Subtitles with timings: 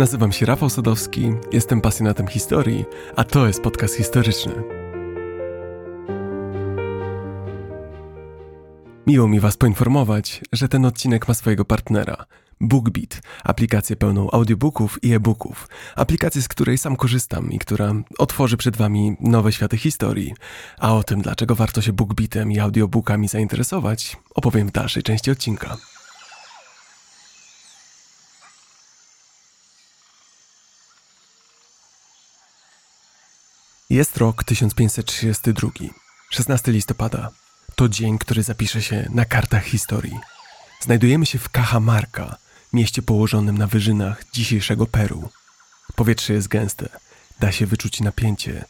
[0.00, 2.84] Nazywam się Rafał Sadowski, jestem pasjonatem historii,
[3.16, 4.52] a to jest podcast historyczny.
[9.06, 12.24] Miło mi Was poinformować, że ten odcinek ma swojego partnera
[12.60, 18.76] BookBeat, aplikację pełną audiobooków i e-booków, aplikację, z której sam korzystam i która otworzy przed
[18.76, 20.34] Wami nowe światy historii.
[20.78, 25.76] A o tym, dlaczego warto się BookBeatem i audiobookami zainteresować, opowiem w dalszej części odcinka.
[33.90, 35.70] Jest rok 1532,
[36.30, 37.30] 16 listopada.
[37.74, 40.18] To dzień, który zapisze się na kartach historii.
[40.80, 42.36] Znajdujemy się w Cajamarca,
[42.72, 45.28] mieście położonym na wyżynach dzisiejszego Peru.
[45.96, 46.88] Powietrze jest gęste,
[47.40, 48.64] da się wyczuć napięcie,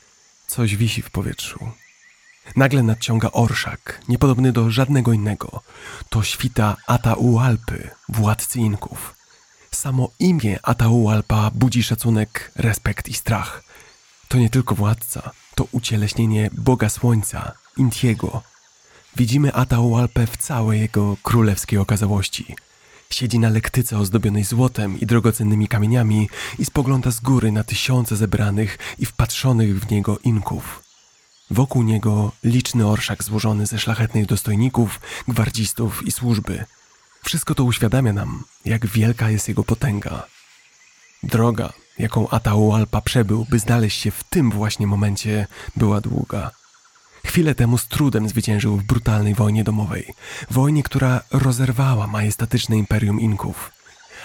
[0.47, 1.71] coś wisi w powietrzu.
[2.57, 5.63] Nagle nadciąga orszak, niepodobny do żadnego innego.
[6.09, 9.15] To świta Atahualpy, władcy Inków.
[9.71, 13.63] Samo imię Atahualpa budzi szacunek, respekt i strach–
[14.31, 18.43] to nie tylko władca, to ucieleśnienie Boga Słońca, Intiego.
[19.17, 22.57] Widzimy Atahualpę w całej jego królewskiej okazałości.
[23.11, 28.79] Siedzi na lektyce ozdobionej złotem i drogocennymi kamieniami i spogląda z góry na tysiące zebranych
[28.99, 30.83] i wpatrzonych w niego Inków.
[31.51, 36.65] Wokół niego liczny orszak złożony ze szlachetnych dostojników, gwardzistów i służby.
[37.25, 40.27] Wszystko to uświadamia nam, jak wielka jest jego potęga.
[41.23, 46.51] Droga, jaką Atahualpa przebył, by znaleźć się w tym właśnie momencie, była długa.
[47.27, 50.15] Chwilę temu z trudem zwyciężył w brutalnej wojnie domowej,
[50.51, 53.71] wojnie, która rozerwała majestatyczne imperium Inków.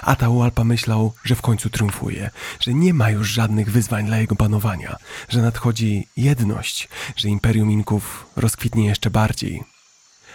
[0.01, 4.95] Atahualpa myślał, że w końcu triumfuje, że nie ma już żadnych wyzwań dla jego panowania,
[5.29, 9.63] że nadchodzi jedność, że imperium Inków rozkwitnie jeszcze bardziej.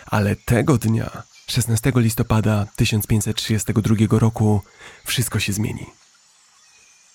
[0.06, 4.62] Ale tego dnia, 16 listopada 1532 roku,
[5.04, 5.86] wszystko się zmieni.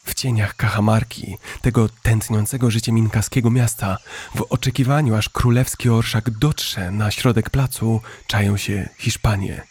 [0.06, 3.98] W cieniach Kachamarki, tego tętniącego życiem inkaskiego miasta,
[4.36, 9.64] w oczekiwaniu aż królewski orszak dotrze na środek placu, czają się Hiszpanie.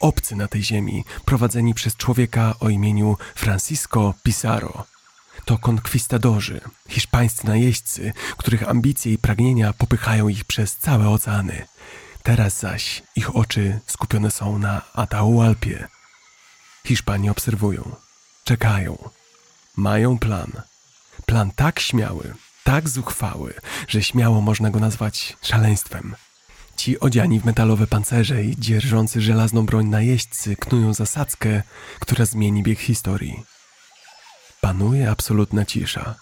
[0.00, 4.84] Obcy na tej ziemi, prowadzeni przez człowieka o imieniu Francisco Pizarro.
[5.44, 11.66] To konkwistadorzy, hiszpańscy najeźdźcy, których ambicje i pragnienia popychają ich przez całe oceany.
[12.22, 15.88] Teraz zaś ich oczy skupione są na Atahualpie.
[16.86, 17.96] Hiszpanie obserwują,
[18.44, 19.10] czekają,
[19.76, 20.52] mają plan.
[21.26, 23.54] Plan tak śmiały, tak zuchwały,
[23.88, 26.16] że śmiało można go nazwać szaleństwem.
[26.76, 31.62] Ci odziani w metalowe pancerze i dzierżący żelazną broń najeźdźcy knują zasadzkę,
[32.00, 33.42] która zmieni bieg historii.
[34.60, 36.14] Panuje absolutna cisza.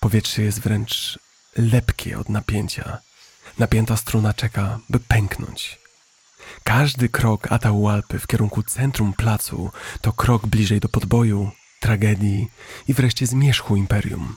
[0.00, 1.18] Powietrze jest wręcz
[1.56, 2.98] lepkie od napięcia.
[3.58, 5.78] Napięta struna czeka, by pęknąć.
[6.64, 9.70] Każdy krok Atahualpy w kierunku centrum placu
[10.00, 11.50] to krok bliżej do podboju
[11.82, 12.48] tragedii
[12.88, 14.36] i wreszcie zmierzchu imperium.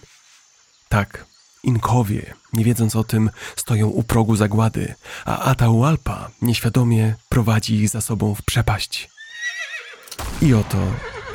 [0.90, 1.26] Tak,
[1.64, 4.96] Inkowie, nie wiedząc o tym, stoją u progu zagłady,
[5.26, 9.10] a Atahualpa nieświadomie prowadzi ich za sobą w przepaść.
[10.42, 10.78] I oto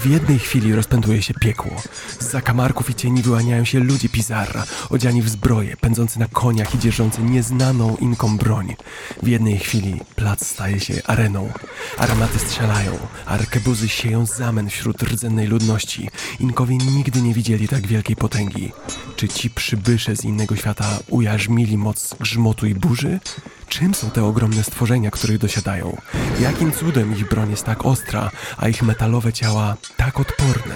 [0.00, 1.83] w jednej chwili rozpęduje się piekło.
[2.19, 6.78] Z zakamarków i cieni wyłaniają się ludzie Pizarra, odziani w zbroje, pędzący na koniach i
[6.78, 8.77] dzierżący nieznaną inkom broń.
[9.22, 11.53] W jednej chwili plac staje się areną.
[11.99, 16.09] Armaty strzelają, arkebuzy sieją zamęt wśród rdzennej ludności.
[16.41, 18.72] Inkowie nigdy nie widzieli tak wielkiej potęgi.
[19.16, 23.21] Czy ci przybysze z innego świata ujarzmili moc grzmotu i burzy?
[23.70, 25.97] Czym są te ogromne stworzenia, których dosiadają?
[26.41, 30.75] Jakim cudem ich broń jest tak ostra, a ich metalowe ciała tak odporne?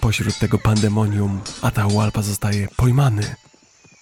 [0.00, 3.34] Pośród tego pandemonium Atahualpa zostaje pojmany.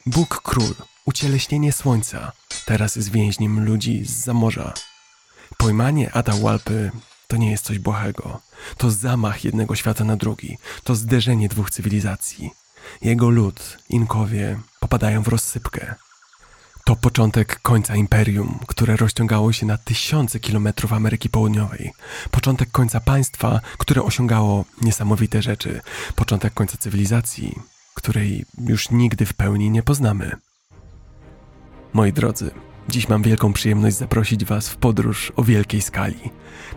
[0.07, 0.75] Bóg król,
[1.05, 2.33] ucieleśnienie słońca,
[2.67, 4.73] teraz jest więźniem ludzi z zamorza.
[5.57, 6.91] Pojmanie Atahualpy
[7.29, 8.41] to nie jest coś błahego.
[8.77, 10.59] To zamach jednego świata na drugi.
[10.85, 12.51] To zderzenie dwóch cywilizacji.
[13.03, 15.95] Jego lud, Inkowie, popadają w rozsypkę.
[16.91, 21.93] To początek końca imperium, które rozciągało się na tysiące kilometrów Ameryki Południowej.
[22.31, 25.81] Początek końca państwa, które osiągało niesamowite rzeczy.
[26.17, 27.59] Początek końca cywilizacji,
[27.95, 30.37] której już nigdy w pełni nie poznamy.
[31.93, 32.51] Moi drodzy,
[32.89, 36.31] dziś mam wielką przyjemność zaprosić Was w podróż o wielkiej skali.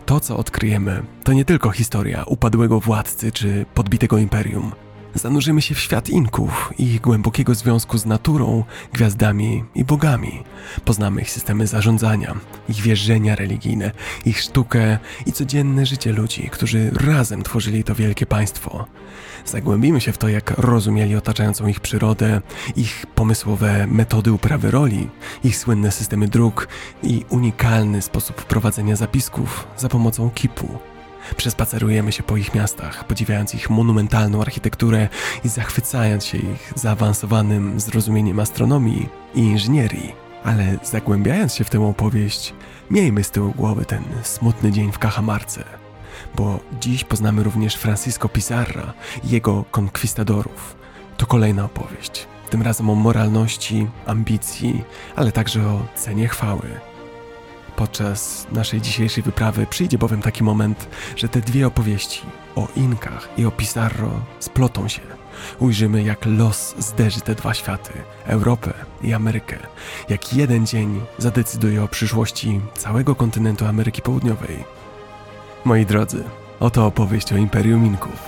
[0.06, 4.72] To, co odkryjemy, to nie tylko historia upadłego władcy czy podbitego imperium–
[5.16, 8.64] zanurzymy się w świat Inków i ich głębokiego związku z naturą,
[8.94, 10.44] gwiazdami i bogami.
[10.86, 12.36] Poznamy ich systemy zarządzania,
[12.70, 13.92] ich wierzenia religijne,
[14.26, 18.86] ich sztukę i codzienne życie ludzi, którzy razem tworzyli to wielkie państwo.
[19.46, 22.42] Zagłębimy się w to, jak rozumieli otaczającą ich przyrodę,
[22.76, 25.10] ich pomysłowe metody uprawy roli,
[25.44, 26.68] ich słynne systemy dróg
[27.04, 30.93] i unikalny sposób prowadzenia zapisków za pomocą kipu.
[31.38, 35.10] Przespacerujemy się po ich miastach, podziwiając ich monumentalną architekturę
[35.46, 40.16] i zachwycając się ich zaawansowanym zrozumieniem astronomii i inżynierii.
[40.44, 42.54] Ale zagłębiając się w tę opowieść,
[42.92, 45.64] miejmy z tyłu głowy ten smutny dzień w Cajamarce,
[46.36, 48.94] bo dziś poznamy również Francisco Pizarra
[49.24, 50.76] i jego konkwistadorów.
[51.18, 54.84] To kolejna opowieść, tym razem o moralności, ambicji,
[55.16, 56.93] ale także o cenie chwały.
[57.76, 62.22] Podczas naszej dzisiejszej wyprawy przyjdzie bowiem taki moment, że te dwie opowieści
[62.56, 65.02] o Inkach i o Pizarro splotą się.
[65.60, 67.94] Ujrzymy, jak los zderzy te dwa światy
[68.26, 69.58] Europę i Amerykę.
[70.10, 74.64] Jak jeden dzień zadecyduje o przyszłości całego kontynentu Ameryki Południowej.
[75.66, 76.24] Moi drodzy,
[76.60, 78.20] oto opowieść o Imperium Inków.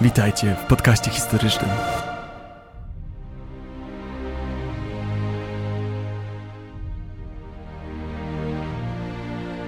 [0.00, 1.70] Witajcie w podcaście historycznym.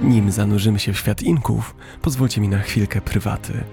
[0.03, 3.65] Nim zanurzymy się w świat Inków, pozwólcie mi na chwilkę prywaty.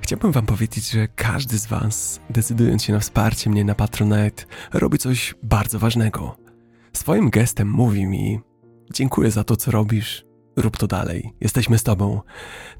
[0.00, 4.98] Chciałbym Wam powiedzieć, że każdy z Was, decydując się na wsparcie mnie na Patronite, robi
[4.98, 6.36] coś bardzo ważnego.
[6.92, 8.40] Swoim gestem mówi mi:
[8.92, 10.25] Dziękuję za to, co robisz,
[10.56, 12.20] rób to dalej, jesteśmy z Tobą.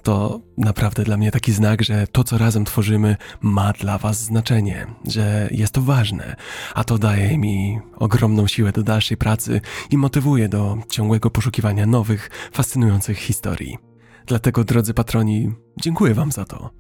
[0.02, 4.86] To naprawdę dla mnie taki znak, że to, co razem tworzymy, ma dla Was znaczenie,
[5.04, 6.36] że jest to ważne,
[6.74, 12.30] a to daje mi ogromną siłę do dalszej pracy i motywuje do ciągłego poszukiwania nowych,
[12.52, 13.78] fascynujących historii.
[14.26, 16.70] Dlatego, drodzy patroni, dziękuję Wam za to.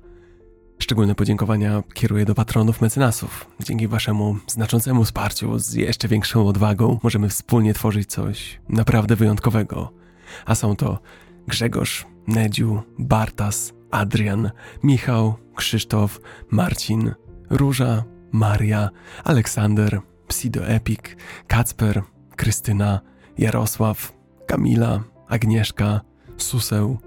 [0.78, 3.46] Szczególne podziękowania kieruję do patronów mecenasów.
[3.60, 10.05] Dzięki waszemu znaczącemu wsparciu, z jeszcze większą odwagą, możemy wspólnie tworzyć coś naprawdę wyjątkowego.
[10.46, 10.98] A są to
[11.48, 14.50] Grzegorz, Nedziu, Bartas, Adrian,
[14.82, 16.20] Michał, Krzysztof,
[16.50, 17.14] Marcin,
[17.50, 18.90] Róża, Maria,
[19.24, 21.00] Aleksander, Psido Epic,
[21.46, 22.02] Kacper,
[22.36, 23.00] Krystyna,
[23.38, 24.12] Jarosław,
[24.46, 26.00] Kamila, Agnieszka,
[26.36, 26.98] Suseł,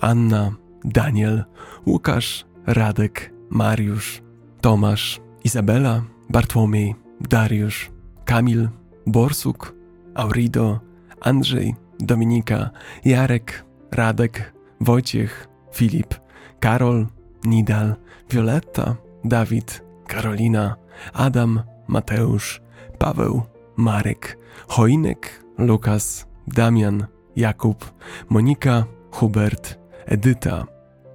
[0.00, 0.52] Anna,
[0.84, 1.44] Daniel,
[1.86, 4.22] Łukasz, Radek, Mariusz,
[4.60, 7.90] Tomasz, Izabela, Bartłomiej, Dariusz,
[8.24, 8.68] Kamil,
[9.06, 9.74] Borsuk,
[10.14, 10.80] Aurido,
[11.20, 12.70] Andrzej, Dominika,
[13.04, 16.14] Jarek, Radek, Wojciech, Filip,
[16.60, 17.06] Karol,
[17.44, 17.96] Nidal,
[18.30, 20.76] Violetta, Dawid, Karolina,
[21.12, 22.60] Adam, Mateusz,
[22.98, 23.42] Paweł,
[23.76, 27.06] Marek, Choinek, Lukas, Damian,
[27.36, 27.84] Jakub,
[28.28, 30.66] Monika, Hubert, Edyta,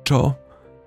[0.03, 0.36] Czo,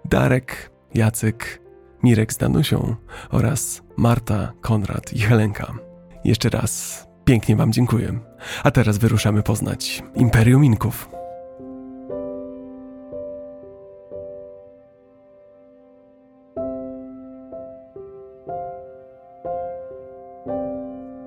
[0.04, 1.60] Darek, Jacek,
[2.02, 2.96] Mirek z Danusią
[3.30, 5.72] oraz Marta, Konrad i Helenka.
[6.24, 8.18] Jeszcze raz pięknie Wam dziękuję.
[8.64, 11.08] A teraz wyruszamy poznać Imperium Inków.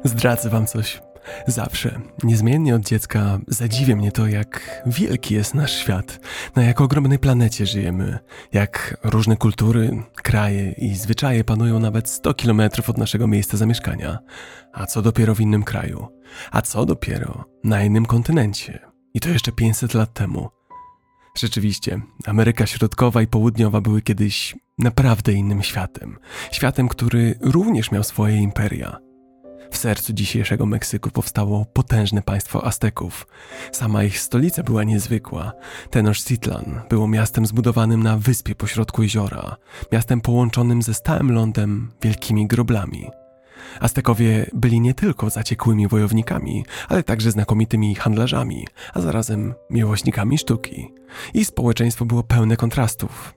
[0.04, 1.02] Zdradzę Wam coś.
[1.48, 6.20] Zawsze, niezmiennie od dziecka, zadziwia mnie to, jak wielki jest nasz świat,
[6.56, 8.20] na jak ogromnej planecie żyjemy,
[8.54, 14.20] jak różne kultury, kraje i zwyczaje panują nawet 100 kilometrów od naszego miejsca zamieszkania,
[14.74, 16.08] a co dopiero w innym kraju,
[16.52, 18.80] a co dopiero na innym kontynencie.
[19.14, 20.50] I to jeszcze 500 lat temu.
[21.38, 26.18] Rzeczywiście, Ameryka Środkowa i Południowa były kiedyś naprawdę innym światem.
[26.52, 28.98] Światem, który również miał swoje imperia–
[29.72, 33.28] w sercu dzisiejszego Meksyku powstało potężne państwo Azteków.
[33.72, 35.52] Sama ich stolica była niezwykła.
[35.90, 39.56] Tenochtitlan było miastem zbudowanym na wyspie pośrodku jeziora,
[39.92, 43.10] miastem połączonym ze stałym lądem wielkimi groblami.
[43.80, 50.94] Aztekowie byli nie tylko zaciekłymi wojownikami, ale także znakomitymi handlarzami, a zarazem miłośnikami sztuki.
[51.34, 53.34] I społeczeństwo było pełne kontrastów.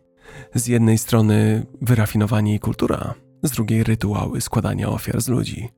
[0.55, 5.69] Z jednej strony wyrafinowanie i kultura, z drugiej rytuały składania ofiar z ludzi.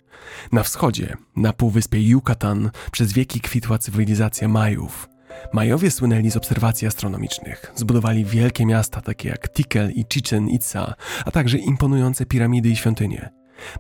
[0.52, 5.09] Na wschodzie, na półwyspie Yucatan, przez wieki kwitła cywilizacja Majów.
[5.52, 7.73] Majowie słynęli z obserwacji astronomicznych.
[7.75, 13.31] Zbudowali wielkie miasta takie jak Tikal i Chichen Itza, a także imponujące piramidy i świątynie.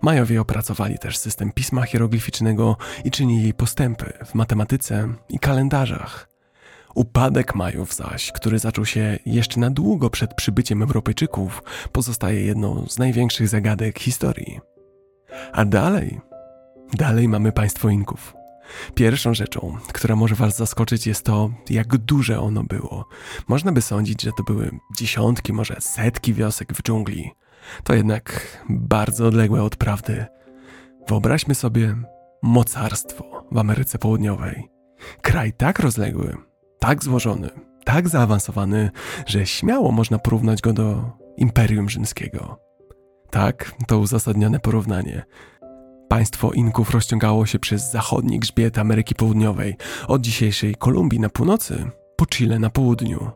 [0.02, 6.28] Majowie opracowali też system pisma hieroglificznego i czynili postępy w matematyce i kalendarzach.
[6.94, 12.98] Upadek Majów zaś, który zaczął się jeszcze na długo przed przybyciem Europejczyków, pozostaje jedną z
[12.98, 14.60] największych zagadek historii.
[15.52, 16.20] A dalej,
[16.94, 18.34] dalej mamy państwo Inków.
[18.94, 23.08] Pierwszą rzeczą, która może Was zaskoczyć, jest to, jak duże ono było.
[23.48, 27.30] Można by sądzić, że to były dziesiątki, może setki wiosek w dżungli.
[27.84, 30.26] To jednak bardzo odległe od prawdy.
[31.08, 31.96] Wyobraźmy sobie
[32.42, 34.68] mocarstwo w Ameryce Południowej.
[35.22, 36.36] Kraj tak rozległy,
[36.78, 37.50] tak złożony,
[37.84, 38.90] tak zaawansowany,
[39.26, 42.58] że śmiało można porównać go do Imperium Rzymskiego.
[43.30, 45.24] Tak, to uzasadnione porównanie.
[46.14, 49.76] Państwo Inków rozciągało się przez zachodni grzbiet Ameryki Południowej,
[50.08, 53.30] od dzisiejszej Kolumbii na północy, po Chile na południu.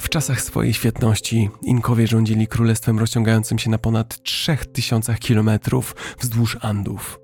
[0.00, 7.20] W czasach swojej świetności Inkowie rządzili królestwem rozciągającym się na ponad 3000 kilometrów wzdłuż Andów.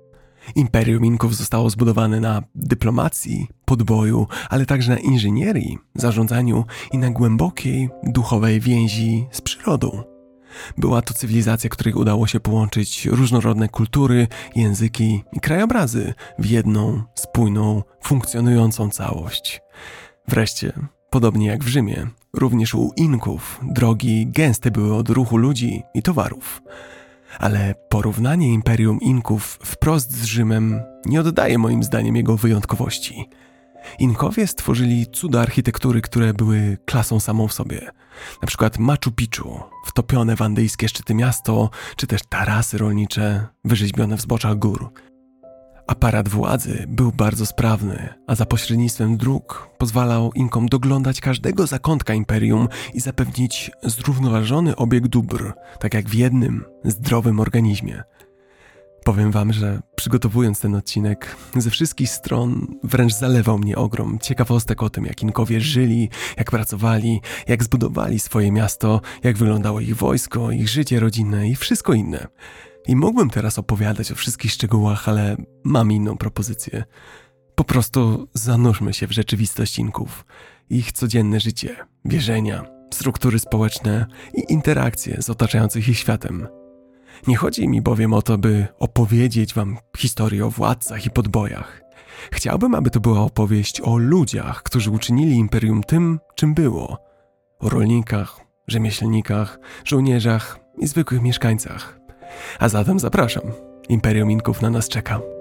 [0.55, 7.89] Imperium Inków zostało zbudowane na dyplomacji, podboju, ale także na inżynierii, zarządzaniu i na głębokiej,
[8.03, 10.08] duchowej więzi z przyrodą.
[10.77, 17.83] Była to cywilizacja, której udało się połączyć różnorodne kultury, języki i krajobrazy w jedną, spójną,
[18.03, 19.61] funkcjonującą całość.
[20.27, 20.73] Wreszcie,
[21.09, 26.61] podobnie jak w Rzymie, również u Inków drogi gęste były od ruchu ludzi i towarów.
[27.39, 33.29] Ale porównanie Imperium Inków wprost z Rzymem nie oddaje moim zdaniem jego wyjątkowości.
[33.99, 37.91] Inkowie stworzyli cuda architektury, które były klasą samą w sobie.
[38.41, 44.21] Na przykład Machu Picchu, wtopione w andyjskie szczyty miasto, czy też tarasy rolnicze wyrzeźbione w
[44.21, 44.89] zboczach gór–
[45.89, 52.67] Aparat władzy był bardzo sprawny, a za pośrednictwem dróg pozwalał Inkom doglądać każdego zakątka imperium
[52.93, 58.03] i zapewnić zrównoważony obieg dóbr, tak jak w jednym zdrowym organizmie.
[59.03, 64.89] Powiem wam, że przygotowując ten odcinek, ze wszystkich stron wręcz zalewał mnie ogrom ciekawostek o
[64.89, 70.69] tym, jak Inkowie żyli, jak pracowali, jak zbudowali swoje miasto, jak wyglądało ich wojsko, ich
[70.69, 72.27] życie rodzinne i wszystko inne.
[72.87, 76.83] I mógłbym teraz opowiadać o wszystkich szczegółach, ale mam inną propozycję.
[77.55, 80.25] Po prostu zanurzmy się w rzeczywistość Inków,
[80.69, 81.75] ich codzienne życie,
[82.05, 82.63] wierzenia,
[82.93, 86.47] struktury społeczne i interakcje z otaczającym ich światem.
[87.27, 91.81] Nie chodzi mi bowiem o to, by opowiedzieć wam historię o władcach i podbojach.
[92.31, 96.97] Chciałbym, aby to była opowieść o ludziach, którzy uczynili imperium tym, czym było.
[97.59, 101.99] O rolnikach, rzemieślnikach, żołnierzach i zwykłych mieszkańcach.
[102.59, 103.43] A zatem zapraszam.
[103.89, 105.38] Imperium Inków na nas czeka.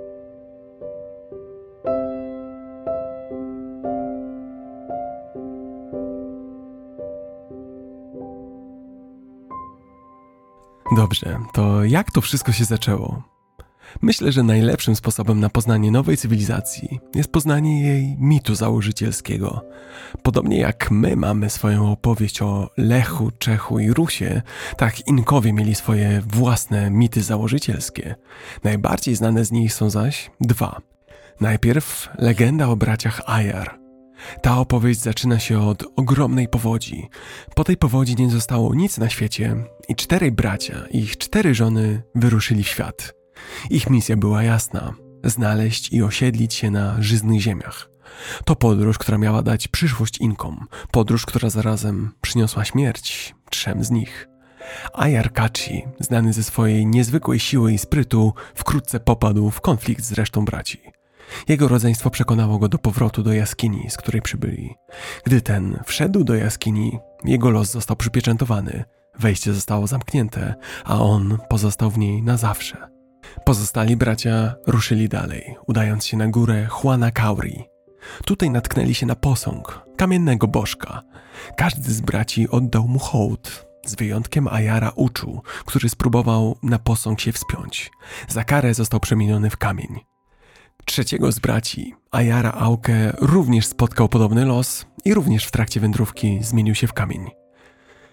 [10.96, 13.22] Dobrze, to jak to wszystko się zaczęło?
[14.02, 19.64] Myślę, że najlepszym sposobem na poznanie nowej cywilizacji jest poznanie jej mitu założycielskiego.
[20.22, 24.42] Podobnie jak my mamy swoją opowieść o Lechu, Czechu i Rusie,
[24.76, 28.14] tak Inkowie mieli swoje własne mity założycielskie.
[28.64, 30.80] Najbardziej znane z nich są zaś dwa.
[31.40, 33.77] Najpierw legenda o braciach Ajar.
[34.42, 37.08] Ta opowieść zaczyna się od ogromnej powodzi.
[37.54, 39.56] Po tej powodzi nie zostało nic na świecie
[39.88, 43.12] i czterej bracia i ich cztery żony wyruszyli w świat–
[43.70, 44.94] ich misja była jasna:
[45.24, 47.88] znaleźć i osiedlić się na żyznych ziemiach.
[48.44, 54.28] To podróż, która miała dać przyszłość Inkom, podróż, która zarazem przyniosła śmierć trzem z nich.
[54.94, 60.44] Ayar Kachi, znany ze swojej niezwykłej siły i sprytu, wkrótce popadł w konflikt z resztą
[60.44, 60.97] braci.
[61.48, 64.74] Jego rodzeństwo przekonało go do powrotu do jaskini, z której przybyli.
[65.24, 68.84] Gdy ten wszedł do jaskini, jego los został przypieczętowany,
[69.18, 70.54] wejście zostało zamknięte,
[70.84, 72.88] a on pozostał w niej na zawsze.
[73.44, 77.64] Pozostali bracia ruszyli dalej, udając się na górę Juana Kauri.
[78.24, 81.02] Tutaj natknęli się na posąg kamiennego bożka.
[81.56, 87.32] Każdy z braci oddał mu hołd, z wyjątkiem Ajara Uczu, który spróbował na posąg się
[87.32, 87.90] wspiąć.
[88.28, 90.00] Za karę został przemieniony w kamień.
[90.88, 96.74] Trzeciego z braci, Ajara Auke, również spotkał podobny los i również w trakcie wędrówki zmienił
[96.74, 97.30] się w kamień.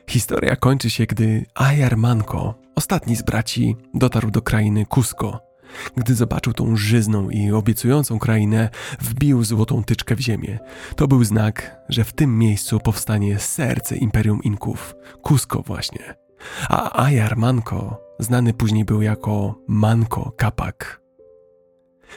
[0.09, 5.39] Historia kończy się, gdy Ajar Manko, ostatni z braci, dotarł do krainy Cusco.
[5.97, 8.69] Gdy zobaczył tą żyzną i obiecującą krainę,
[9.01, 10.59] wbił złotą tyczkę w ziemię.
[10.95, 14.95] To był znak, że w tym miejscu powstanie serce Imperium Inków,
[15.27, 16.15] Cusco właśnie.
[16.69, 21.04] A Ajar Manko znany później był jako Manko Kapak.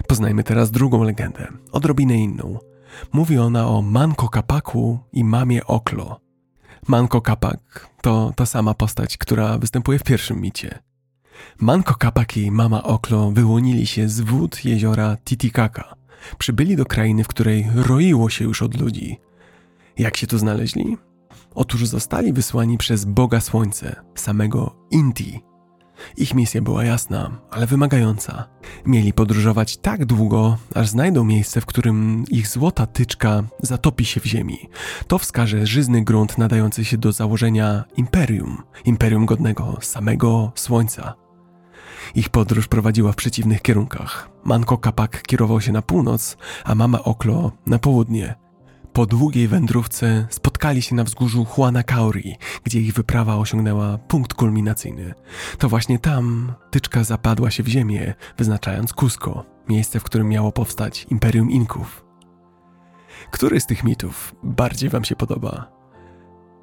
[0.06, 2.58] Poznajmy teraz drugą legendę, odrobinę inną.
[3.12, 6.20] Mówi ona o Manko Kapaku i mamie Oklo,
[6.88, 10.78] Manko Kapak to ta sama postać, która występuje w pierwszym micie.
[11.60, 15.94] Manko Kapak i mama Oklo wyłonili się z wód jeziora Titicaca.
[16.38, 19.18] Przybyli do krainy, w której roiło się już od ludzi.
[19.98, 20.96] Jak się tu znaleźli?
[21.54, 25.40] Otóż zostali wysłani przez Boga Słońce, samego Inti,
[26.16, 28.48] ich misja była jasna, ale wymagająca.
[28.86, 34.24] Mieli podróżować tak długo, aż znajdą miejsce, w którym ich złota tyczka zatopi się w
[34.24, 34.58] ziemi.
[35.06, 41.14] To wskaże żyzny grunt nadający się do założenia imperium, imperium godnego samego słońca.
[42.14, 44.30] Ich podróż prowadziła w przeciwnych kierunkach.
[44.44, 48.34] Manko Kapak kierował się na północ, a mama Oklo na południe–
[48.92, 55.14] po długiej wędrówce spotkali się na wzgórzu Juana Kauri, gdzie ich wyprawa osiągnęła punkt kulminacyjny.
[55.58, 61.06] To właśnie tam tyczka zapadła się w ziemię, wyznaczając Cusco, miejsce, w którym miało powstać
[61.10, 62.04] Imperium Inków.
[63.30, 65.78] Który z tych mitów bardziej wam się podoba?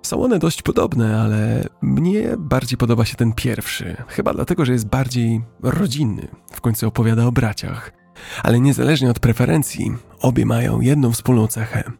[0.01, 3.96] Są one dość podobne, ale mnie bardziej podoba się ten pierwszy.
[4.08, 6.27] Chyba dlatego, że jest bardziej rodzinny.
[6.51, 7.91] W końcu opowiada o braciach.
[8.44, 11.91] Ale niezależnie od preferencji, obie mają jedną wspólną cechę.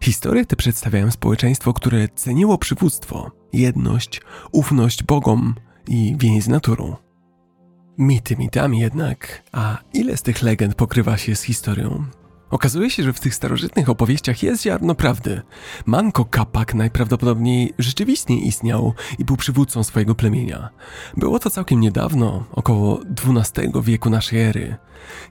[0.00, 4.20] Historie te przedstawiają społeczeństwo, które ceniło przywództwo, jedność,
[4.52, 5.54] ufność Bogom
[5.88, 6.96] i więź z naturą.
[7.98, 12.04] Mity mitami jednak, a ile z tych legend pokrywa się z historią?
[12.54, 15.42] Okazuje się, że w tych starożytnych opowieściach jest ziarno prawdy.
[15.86, 20.68] Manko Kapak najprawdopodobniej rzeczywiście istniał i był przywódcą swojego plemienia.
[21.16, 24.76] Było to całkiem niedawno, około XII wieku naszej ery.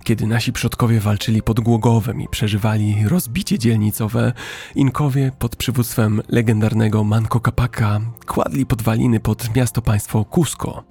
[0.03, 4.33] Kiedy nasi przodkowie walczyli pod Głogowem i przeżywali rozbicie dzielnicowe,
[4.75, 10.83] Inkowie pod przywództwem legendarnego Manko Kapaka kładli podwaliny pod miasto państwo Cusco.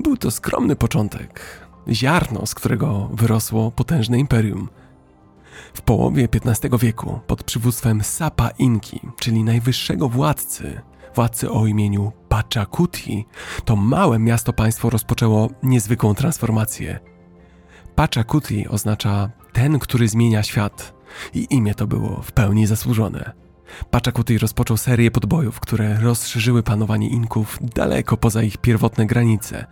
[0.00, 4.68] Był to skromny początek, ziarno, z którego wyrosło potężne imperium–
[5.74, 10.80] w połowie XV wieku pod przywództwem Sapa Inki, czyli najwyższego władcy,
[11.14, 13.26] władcy o imieniu Pachacuti,
[13.64, 17.00] to małe miasto-państwo rozpoczęło niezwykłą transformację.
[17.94, 20.94] Pachacuti oznacza ten, który zmienia świat
[21.34, 23.32] i imię to było w pełni zasłużone.
[23.90, 29.66] Pachacuti rozpoczął serię podbojów, które rozszerzyły panowanie Inków daleko poza ich pierwotne granice.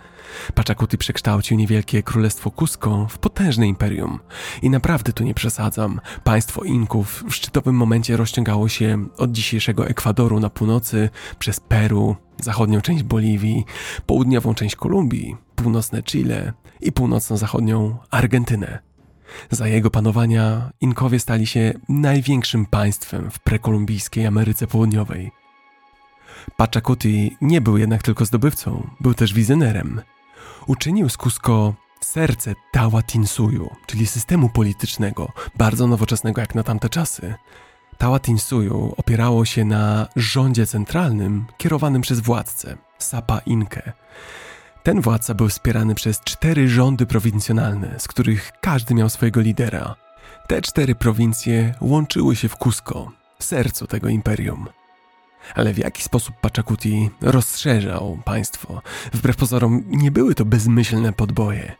[0.54, 4.18] Pachacuti przekształcił niewielkie królestwo Cusco w potężne imperium.
[4.62, 6.00] I naprawdę tu nie przesadzam.
[6.24, 12.80] Państwo Inków w szczytowym momencie rozciągało się od dzisiejszego Ekwadoru na północy, przez Peru, zachodnią
[12.80, 13.64] część Boliwii,
[14.06, 18.87] południową część Kolumbii, północne Chile i północno-zachodnią Argentynę.
[19.50, 25.30] Za jego panowania Inkowie stali się największym państwem w prekolumbijskiej Ameryce Południowej.
[26.56, 30.02] Pachacuti nie był jednak tylko zdobywcą, był też wizjonerem.
[30.66, 37.34] Uczynił z Cusco serce Tawatinsuyu, czyli systemu politycznego, bardzo nowoczesnego jak na tamte czasy.
[37.98, 43.92] Tawatinsuyu opierało się na rządzie centralnym kierowanym przez władcę, Sapa Inkę.
[44.88, 49.94] Ten władca był wspierany przez cztery rządy prowincjonalne, z których każdy miał swojego lidera.
[50.46, 54.66] Te cztery prowincje łączyły się w Cusco, sercu tego imperium.
[55.54, 58.82] Ale w jaki sposób Pachacuti rozszerzał państwo?
[59.12, 61.74] Wbrew pozorom nie były to bezmyślne podboje.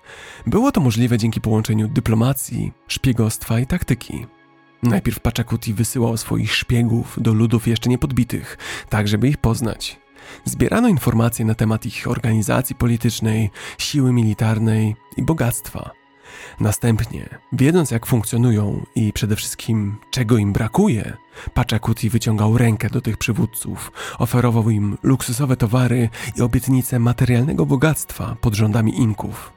[0.46, 4.26] Było to możliwe dzięki połączeniu dyplomacji, szpiegostwa i taktyki.
[4.82, 10.07] Najpierw Pachacuti wysyłał swoich szpiegów do ludów jeszcze niepodbitych, tak żeby ich poznać.
[10.44, 15.90] Zbierano informacje na temat ich organizacji politycznej, siły militarnej i bogactwa.
[16.60, 21.16] Następnie, wiedząc jak funkcjonują i przede wszystkim czego im brakuje,
[21.54, 28.54] Pachacuti wyciągał rękę do tych przywódców, oferował im luksusowe towary i obietnice materialnego bogactwa pod
[28.54, 29.52] rządami Inków.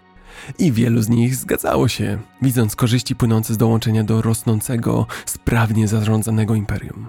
[0.60, 6.56] I wielu z nich zgadzało się, widząc korzyści płynące z dołączenia do rosnącego, sprawnie zarządzanego
[6.56, 7.08] imperium.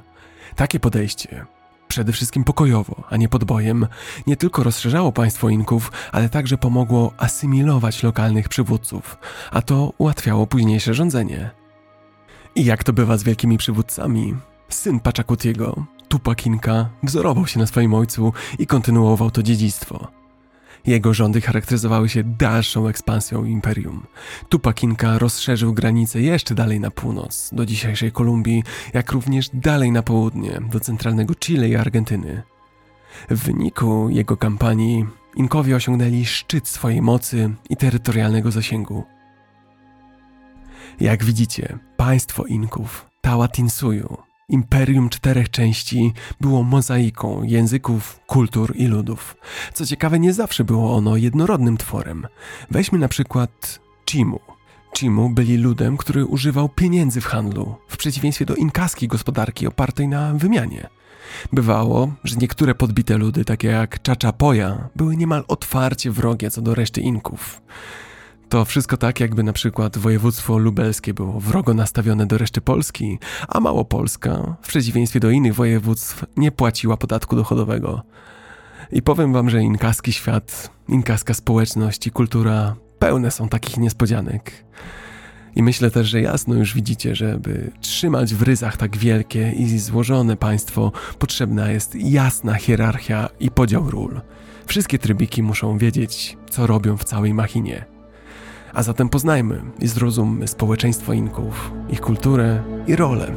[0.56, 1.46] Takie podejście
[1.92, 3.86] przede wszystkim pokojowo, a nie podbojem,
[4.26, 9.18] nie tylko rozszerzało państwo Inków, ale także pomogło asymilować lokalnych przywódców,
[9.50, 11.50] a to ułatwiało późniejsze rządzenie.
[12.54, 14.34] I jak to bywa z wielkimi przywódcami,
[14.68, 20.21] syn Paczakutiego, Tupac Inka, wzorował się na swoim ojcu i kontynuował to dziedzictwo.
[20.86, 24.06] Jego rządy charakteryzowały się dalszą ekspansją imperium.
[24.48, 28.62] Tupac Inka rozszerzył granice jeszcze dalej na północ, do dzisiejszej Kolumbii,
[28.94, 32.42] jak również dalej na południe, do centralnego Chile i Argentyny.
[33.30, 39.04] W wyniku jego kampanii Inkowie osiągnęli szczyt swojej mocy i terytorialnego zasięgu.
[41.00, 44.16] Jak widzicie, państwo Inków, Tawatinsuyu,
[44.48, 49.36] Imperium czterech części było mozaiką języków, kultur i ludów.
[49.74, 52.26] Co ciekawe, nie zawsze było ono jednorodnym tworem.
[52.70, 54.40] Weźmy na przykład Chimu.
[54.98, 60.34] Chimu byli ludem, który używał pieniędzy w handlu, w przeciwieństwie do inkaskiej gospodarki opartej na
[60.34, 60.88] wymianie.
[61.52, 67.00] Bywało, że niektóre podbite ludy, takie jak Chachapoya, były niemal otwarcie wrogie co do reszty
[67.00, 67.62] Inków.
[68.52, 73.60] To wszystko tak, jakby na przykład województwo lubelskie było wrogo nastawione do reszty Polski, a
[73.60, 78.02] Małopolska, w przeciwieństwie do innych województw, nie płaciła podatku dochodowego.
[78.90, 84.64] I powiem wam, że inkaski świat, inkaska społeczność i kultura pełne są takich niespodzianek.
[85.56, 90.36] I myślę też, że jasno już widzicie, żeby trzymać w ryzach tak wielkie i złożone
[90.36, 94.20] państwo, potrzebna jest jasna hierarchia i podział ról.
[94.66, 97.91] Wszystkie trybiki muszą wiedzieć, co robią w całej machinie.
[98.74, 103.34] A zatem poznajmy i zrozummy społeczeństwo Inków, ich kulturę i rolę.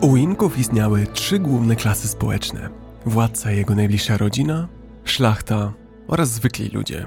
[0.00, 2.68] U Inków istniały trzy główne klasy społeczne:
[3.06, 4.68] władca i jego najbliższa rodzina,
[5.04, 5.72] szlachta
[6.08, 7.06] oraz zwykli ludzie.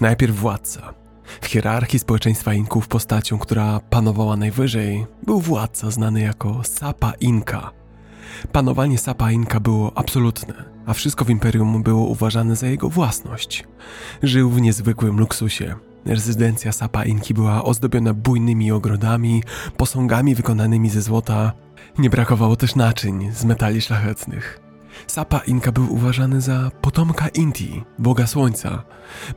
[0.00, 0.94] Najpierw władca.
[1.40, 7.70] W hierarchii społeczeństwa Inków postacią, która panowała najwyżej, był władca znany jako Sapa Inka.
[8.52, 13.64] Panowanie Sapa Inka było absolutne, a wszystko w imperium było uważane za jego własność.
[14.22, 15.74] Żył w niezwykłym luksusie.
[16.06, 19.42] Rezydencja Sapa Inki była ozdobiona bujnymi ogrodami,
[19.76, 21.52] posągami wykonanymi ze złota.
[21.98, 24.63] Nie brakowało też naczyń z metali szlachetnych.
[25.06, 28.82] Sapa Inka był uważany za potomka Inti, boga słońca.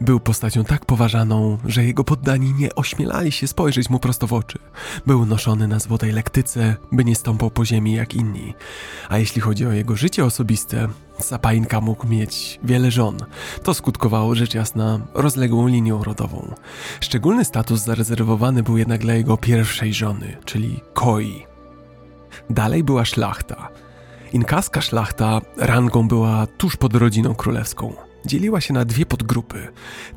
[0.01, 4.60] Był postacią tak poważaną, że jego poddani nie ośmielali się spojrzeć mu prosto w oczy.
[5.06, 8.53] Był noszony na złotej lektyce, by nie stąpał po ziemi jak inni.
[9.10, 10.88] A jeśli chodzi o jego życie osobiste,
[11.19, 13.17] Sapa Inka mógł mieć wiele żon.
[13.63, 16.56] To skutkowało rzecz jasna rozległą linią rodową.
[17.01, 21.45] Szczególny status zarezerwowany był jednak dla jego pierwszej żony, czyli Koi.
[22.49, 23.69] Dalej była szlachta–
[24.33, 27.93] Inkaska szlachta rangą była tuż pod rodziną królewską.
[28.25, 29.67] Dzieliła się na dwie podgrupy.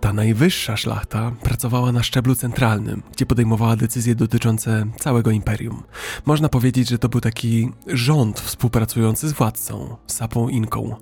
[0.00, 5.82] Ta najwyższa szlachta pracowała na szczeblu centralnym, gdzie podejmowała decyzje dotyczące całego imperium.
[6.26, 10.96] Można powiedzieć, że to był taki rząd współpracujący z władcą, sapą Inką.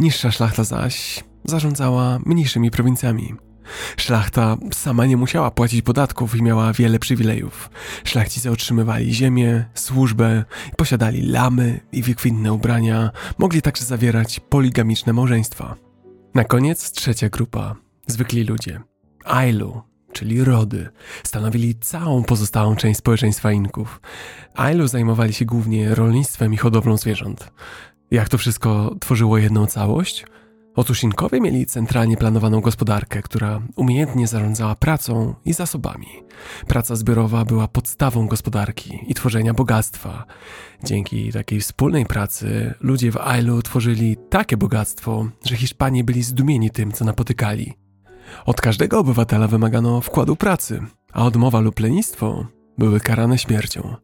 [0.00, 3.34] Niższa szlachta zaś zarządzała mniejszymi prowincjami.
[3.96, 7.70] Szlachta sama nie musiała płacić podatków i miała wiele przywilejów.
[8.04, 10.44] Szlachcice otrzymywali ziemię, służbę,
[10.76, 15.76] posiadali lamy i wykwintne ubrania, mogli także zawierać poligamiczne małżeństwa.
[16.34, 18.80] Na koniec trzecia grupa, zwykli ludzie.
[19.24, 20.88] Ailu, czyli rody,
[21.24, 24.00] stanowili całą pozostałą część społeczeństwa Inków.
[24.54, 27.52] Ailu zajmowali się głównie rolnictwem i hodowlą zwierząt.
[28.10, 30.24] Jak to wszystko tworzyło jedną całość?
[30.74, 36.06] Otóż Inkowie mieli centralnie planowaną gospodarkę, która umiejętnie zarządzała pracą i zasobami.
[36.66, 40.24] Praca zbiorowa była podstawą gospodarki i tworzenia bogactwa.
[40.84, 46.92] Dzięki takiej wspólnej pracy ludzie w Ailu tworzyli takie bogactwo, że Hiszpanie byli zdumieni tym,
[46.92, 47.74] co napotykali.
[48.46, 50.80] Od każdego obywatela wymagano wkładu pracy,
[51.12, 52.46] a odmowa lub lenistwo
[52.78, 53.96] były karane śmiercią.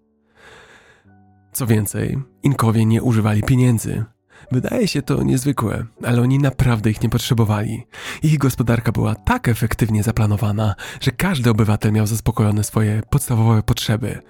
[1.52, 4.04] Co więcej, Inkowie nie używali pieniędzy,
[4.52, 7.86] Wydaje się to niezwykłe, ale oni naprawdę ich nie potrzebowali.
[8.22, 14.22] Ich gospodarka była tak efektywnie zaplanowana, że każdy obywatel miał zaspokojone swoje podstawowe potrzeby.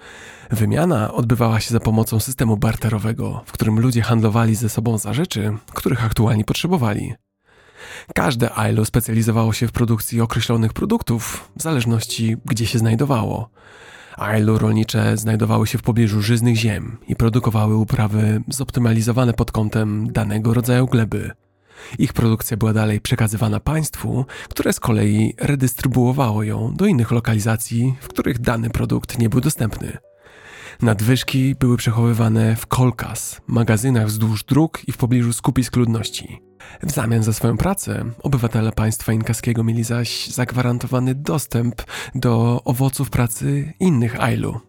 [0.51, 5.57] Wymiana odbywała się za pomocą systemu barterowego, w którym ludzie handlowali ze sobą za rzeczy,
[5.73, 7.13] których aktualnie potrzebowali.
[8.15, 13.49] Każde ILO specjalizowało się w produkcji określonych produktów, w zależności gdzie się znajdowało.
[14.19, 20.53] Ailu rolnicze znajdowały się w pobliżu żyznych ziem i produkowały uprawy zoptymalizowane pod kątem danego
[20.53, 21.31] rodzaju gleby.
[21.99, 28.07] Ich produkcja była dalej przekazywana państwu, które z kolei redystrybuowało ją do innych lokalizacji, w
[28.07, 29.97] których dany produkt nie był dostępny.
[30.81, 36.41] Nadwyżki były przechowywane w kolkas, magazynach wzdłuż dróg i w pobliżu skupisk ludności.
[36.83, 41.81] W zamian za swoją pracę obywatele państwa inkaskiego mieli zaś zagwarantowany dostęp
[42.15, 44.68] do owoców pracy innych Ailu.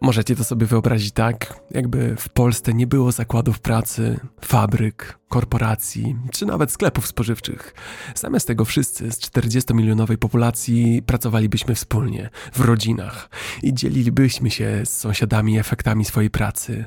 [0.00, 6.46] Możecie to sobie wyobrazić tak, jakby w Polsce nie było zakładów pracy, fabryk, korporacji czy
[6.46, 7.74] nawet sklepów spożywczych.
[8.14, 13.30] Zamiast tego wszyscy z 40-milionowej populacji pracowalibyśmy wspólnie, w rodzinach
[13.62, 16.84] i dzielilibyśmy się z sąsiadami efektami swojej pracy.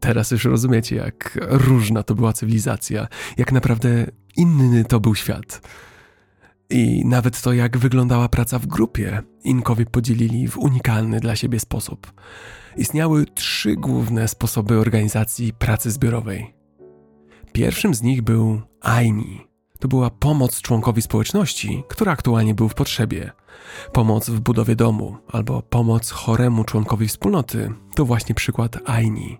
[0.00, 5.60] Teraz już rozumiecie, jak różna to była cywilizacja, jak naprawdę inny to był świat.
[6.70, 12.12] I nawet to, jak wyglądała praca w grupie, Inkowie podzielili w unikalny dla siebie sposób.
[12.76, 16.54] Istniały trzy główne sposoby organizacji pracy zbiorowej.
[17.52, 19.40] Pierwszym z nich był Aini.
[19.78, 23.30] To była pomoc członkowi społeczności, który aktualnie był w potrzebie.
[23.92, 29.38] Pomoc w budowie domu albo pomoc choremu członkowi wspólnoty to właśnie przykład Aini.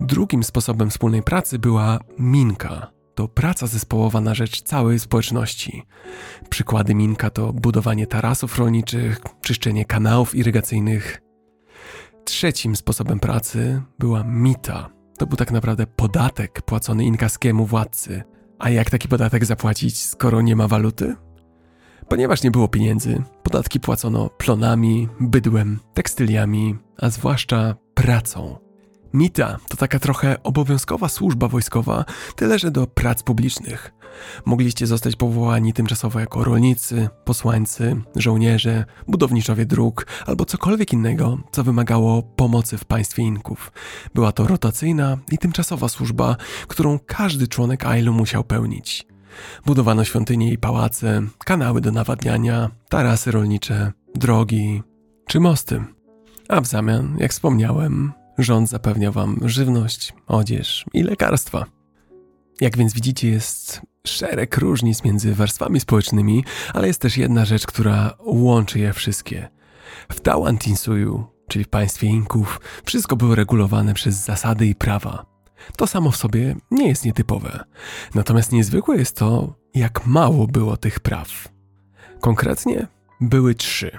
[0.00, 2.99] Drugim sposobem wspólnej pracy była minka.
[3.20, 5.82] To praca zespołowa na rzecz całej społeczności.
[6.50, 11.22] Przykłady minka to budowanie tarasów rolniczych, czyszczenie kanałów irygacyjnych.
[12.24, 14.90] Trzecim sposobem pracy była mita.
[15.18, 18.22] To był tak naprawdę podatek płacony inkaskiemu władcy.
[18.58, 21.16] A jak taki podatek zapłacić, skoro nie ma waluty?
[22.08, 28.69] Ponieważ nie było pieniędzy, podatki płacono plonami, bydłem, tekstyliami, a zwłaszcza pracą.
[29.14, 32.04] Mita to taka trochę obowiązkowa służba wojskowa,
[32.36, 33.92] tyle że do prac publicznych.
[34.44, 42.22] Mogliście zostać powołani tymczasowo jako rolnicy, posłańcy, żołnierze, budowniczowie dróg albo cokolwiek innego, co wymagało
[42.22, 43.72] pomocy w państwie Inków.
[44.14, 46.36] Była to rotacyjna i tymczasowa służba,
[46.68, 49.06] którą każdy członek Ailu musiał pełnić.
[49.66, 54.82] Budowano świątynie i pałace, kanały do nawadniania, tarasy rolnicze, drogi
[55.26, 55.84] czy mosty.
[56.48, 61.66] A w zamian, jak wspomniałem, Rząd zapewnia wam żywność, odzież i lekarstwa.
[62.60, 68.14] Jak więc widzicie, jest szereg różnic między warstwami społecznymi, ale jest też jedna rzecz, która
[68.18, 69.48] łączy je wszystkie.
[70.12, 75.26] W Tawantinsuyu, czyli w państwie Inków, wszystko było regulowane przez zasady i prawa.
[75.76, 77.64] To samo w sobie nie jest nietypowe.
[78.14, 81.48] Natomiast niezwykłe jest to, jak mało było tych praw.
[82.20, 82.86] Konkretnie
[83.20, 83.98] były trzy.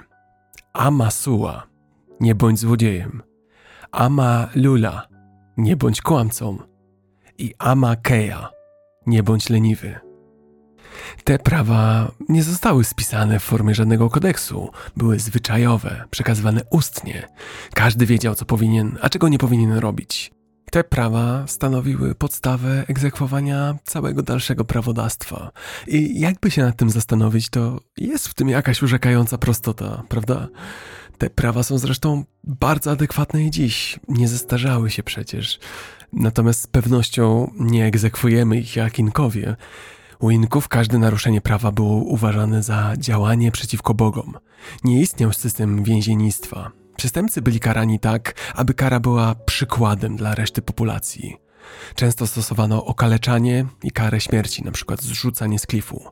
[0.72, 1.66] Amasua,
[2.20, 3.22] nie bądź złodziejem.
[3.92, 5.08] Ama Lula,
[5.56, 6.58] nie bądź kłamcą.
[7.38, 8.50] I Ama Keja,
[9.06, 10.00] nie bądź leniwy.
[11.24, 17.28] Te prawa nie zostały spisane w formie żadnego kodeksu, były zwyczajowe, przekazywane ustnie.
[17.74, 20.32] Każdy wiedział, co powinien, a czego nie powinien robić.
[20.70, 25.50] Te prawa stanowiły podstawę egzekwowania całego dalszego prawodawstwa.
[25.86, 30.48] I jakby się nad tym zastanowić, to jest w tym jakaś urzekająca prostota, prawda?
[31.22, 35.58] Te prawa są zresztą bardzo adekwatne i dziś, nie zestarzały się przecież.
[36.12, 39.56] Natomiast z pewnością nie egzekwujemy ich jak Inkowie.
[40.18, 44.34] U Inków każde naruszenie prawa było uważane za działanie przeciwko Bogom.
[44.84, 46.70] Nie istniał system więziennictwa.
[46.96, 51.36] Przestępcy byli karani tak, aby kara była przykładem dla reszty populacji.
[51.94, 54.96] Często stosowano okaleczanie i karę śmierci, np.
[55.00, 56.04] zrzucanie z klifu.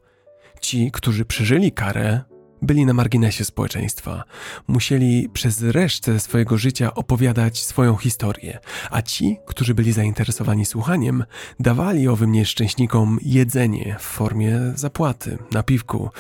[0.60, 2.29] Ci, którzy przeżyli karę,
[2.62, 4.24] byli na marginesie społeczeństwa.
[4.68, 8.58] Musieli przez resztę swojego życia opowiadać swoją historię,
[8.90, 11.24] a ci, którzy byli zainteresowani słuchaniem,
[11.60, 16.10] dawali owym nieszczęśnikom jedzenie w formie zapłaty, napiwku.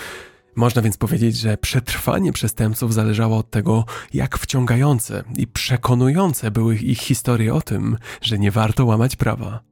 [0.56, 6.98] Można więc powiedzieć, że przetrwanie przestępców zależało od tego, jak wciągające i przekonujące były ich
[6.98, 9.69] historie o tym, że nie warto łamać prawa.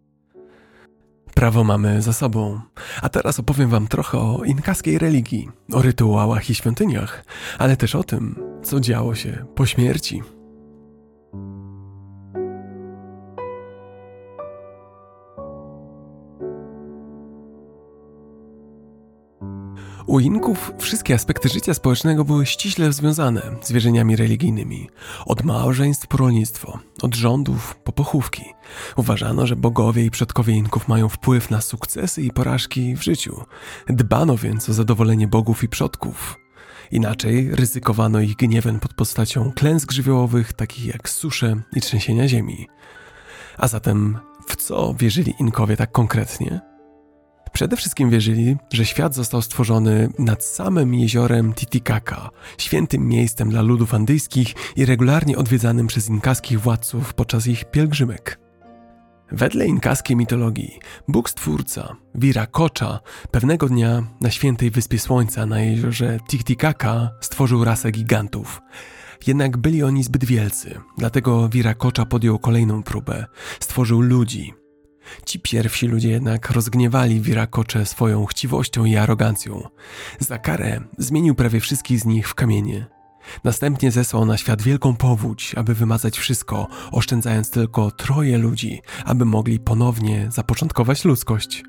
[1.38, 2.60] Prawo mamy za sobą,
[3.02, 7.24] a teraz opowiem Wam trochę o inkaskiej religii, o rytuałach i świątyniach,
[7.58, 10.22] ale też o tym, co działo się po śmierci.
[20.08, 24.90] U Inków wszystkie aspekty życia społecznego były ściśle związane z wierzeniami religijnymi.
[25.26, 28.44] Od małżeństw po rolnictwo, od rządów po pochówki.
[28.96, 33.42] Uważano, że bogowie i przodkowie Inków mają wpływ na sukcesy i porażki w życiu.
[33.88, 36.36] Dbano więc o zadowolenie bogów i przodków.
[36.90, 42.68] Inaczej ryzykowano ich gniewem pod postacią klęsk żywiołowych, takich jak susze i trzęsienia ziemi.
[43.58, 44.18] A zatem
[44.48, 46.67] w co wierzyli Inkowie tak konkretnie?
[47.52, 53.94] Przede wszystkim wierzyli, że świat został stworzony nad samym jeziorem Titicaca, świętym miejscem dla ludów
[53.94, 58.38] andyjskich i regularnie odwiedzanym przez inkaskich władców podczas ich pielgrzymek.
[59.32, 67.10] Wedle inkaskiej mitologii, Bóg Stwórca, Viracocha, pewnego dnia na świętej Wyspie Słońca na jeziorze Titicaca
[67.20, 68.62] stworzył rasę gigantów.
[69.26, 73.26] Jednak byli oni zbyt wielcy, dlatego Viracocha podjął kolejną próbę.
[73.60, 74.54] Stworzył ludzi,
[75.26, 79.68] Ci pierwsi ludzie jednak rozgniewali Wirakocze swoją chciwością i arogancją.
[80.18, 82.86] Za karę zmienił prawie wszystkich z nich w kamienie.
[83.44, 89.60] Następnie zesłał na świat wielką powódź, aby wymazać wszystko, oszczędzając tylko troje ludzi, aby mogli
[89.60, 91.64] ponownie zapoczątkować ludzkość.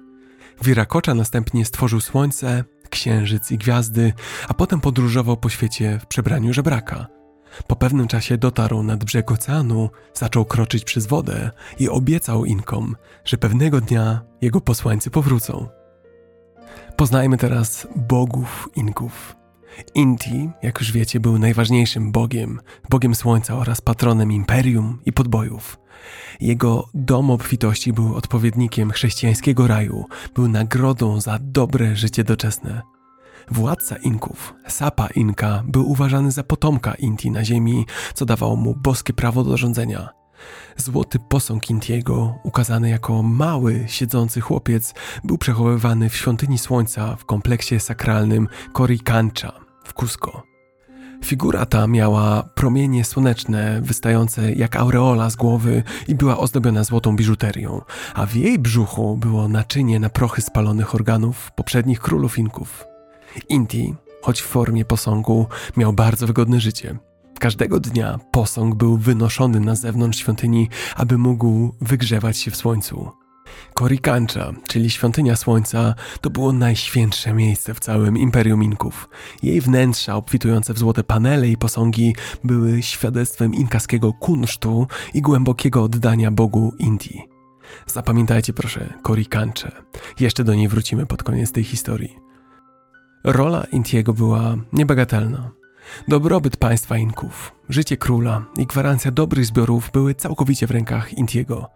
[0.61, 4.13] Wirakocza następnie stworzył słońce, księżyc i gwiazdy,
[4.47, 7.07] a potem podróżował po świecie w przebraniu żebraka–
[7.67, 13.37] po pewnym czasie dotarł nad brzeg oceanu, zaczął kroczyć przez wodę i obiecał Inkom, że
[13.37, 15.67] pewnego dnia jego posłańcy powrócą.
[16.95, 19.35] Poznajmy teraz bogów Inków.
[19.95, 22.59] Inti, jak już wiecie, był najważniejszym bogiem,
[22.89, 25.79] bogiem słońca oraz patronem imperium i podbojów.
[26.39, 32.81] Jego dom obfitości był odpowiednikiem chrześcijańskiego raju, był nagrodą za dobre życie doczesne.
[33.51, 39.13] Władca Inków, Sapa Inka, był uważany za potomka Inti na ziemi, co dawało mu boskie
[39.13, 40.09] prawo do rządzenia.
[40.77, 47.79] Złoty posąg Intiego, ukazany jako mały, siedzący chłopiec, był przechowywany w świątyni słońca w kompleksie
[47.79, 49.51] sakralnym Coricancha
[49.83, 50.43] w Cusco.
[51.25, 57.81] Figura ta miała promienie słoneczne wystające jak aureola z głowy i była ozdobiona złotą biżuterią,
[58.13, 62.88] a w jej brzuchu było naczynie na prochy spalonych organów poprzednich królów Inków.
[63.49, 66.97] Inti, choć w formie posągu, miał bardzo wygodne życie.
[67.39, 73.11] Każdego dnia posąg był wynoszony na zewnątrz świątyni, aby mógł wygrzewać się w słońcu.
[73.73, 79.09] Korikancha, czyli świątynia słońca, to było najświętsze miejsce w całym Imperium Inków.
[79.43, 86.31] Jej wnętrza, obfitujące w złote panele i posągi, były świadectwem inkaskiego kunsztu i głębokiego oddania
[86.31, 87.21] Bogu Inti.
[87.85, 89.71] Zapamiętajcie proszę Korikancze.
[90.19, 92.28] Jeszcze do niej wrócimy pod koniec tej historii.
[93.23, 95.51] Rola Intiego była niebagatelna.
[96.07, 101.69] Dobrobyt państwa Inków, życie króla i gwarancja dobrych zbiorów były całkowicie w rękach Intiego.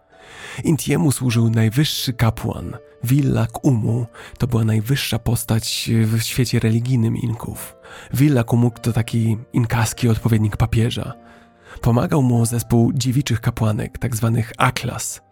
[0.64, 2.76] Intiemu służył najwyższy kapłan.
[3.04, 4.06] Villak Umu
[4.38, 7.76] to była najwyższa postać w świecie religijnym Inków.
[8.14, 11.12] Villak Umu to taki inkaski odpowiednik papieża.
[11.80, 15.23] Pomagał mu zespół dziewiczych kapłanek, tak zwanych Aklas.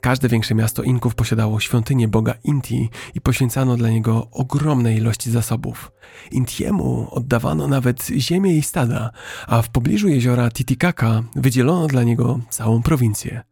[0.00, 5.92] Każde większe miasto Inków posiadało świątynię boga Inti i poświęcano dla niego ogromne ilości zasobów.
[6.30, 9.10] Intiemu oddawano nawet ziemię i stada,
[9.46, 13.42] a w pobliżu jeziora Titicaca wydzielono dla niego całą prowincję.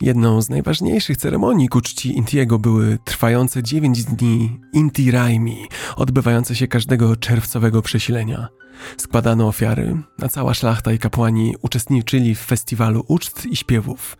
[0.00, 6.68] Jedną z najważniejszych ceremonii ku czci Intiego były trwające 9 dni Inti Raimi, odbywające się
[6.68, 8.48] każdego czerwcowego przesilenia.
[8.96, 14.16] Składano ofiary, a cała szlachta i kapłani uczestniczyli w festiwalu uczt i śpiewów.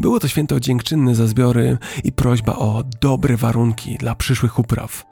[0.00, 5.04] Było to święto dziękczynne za zbiory i prośba o dobre warunki dla przyszłych upraw.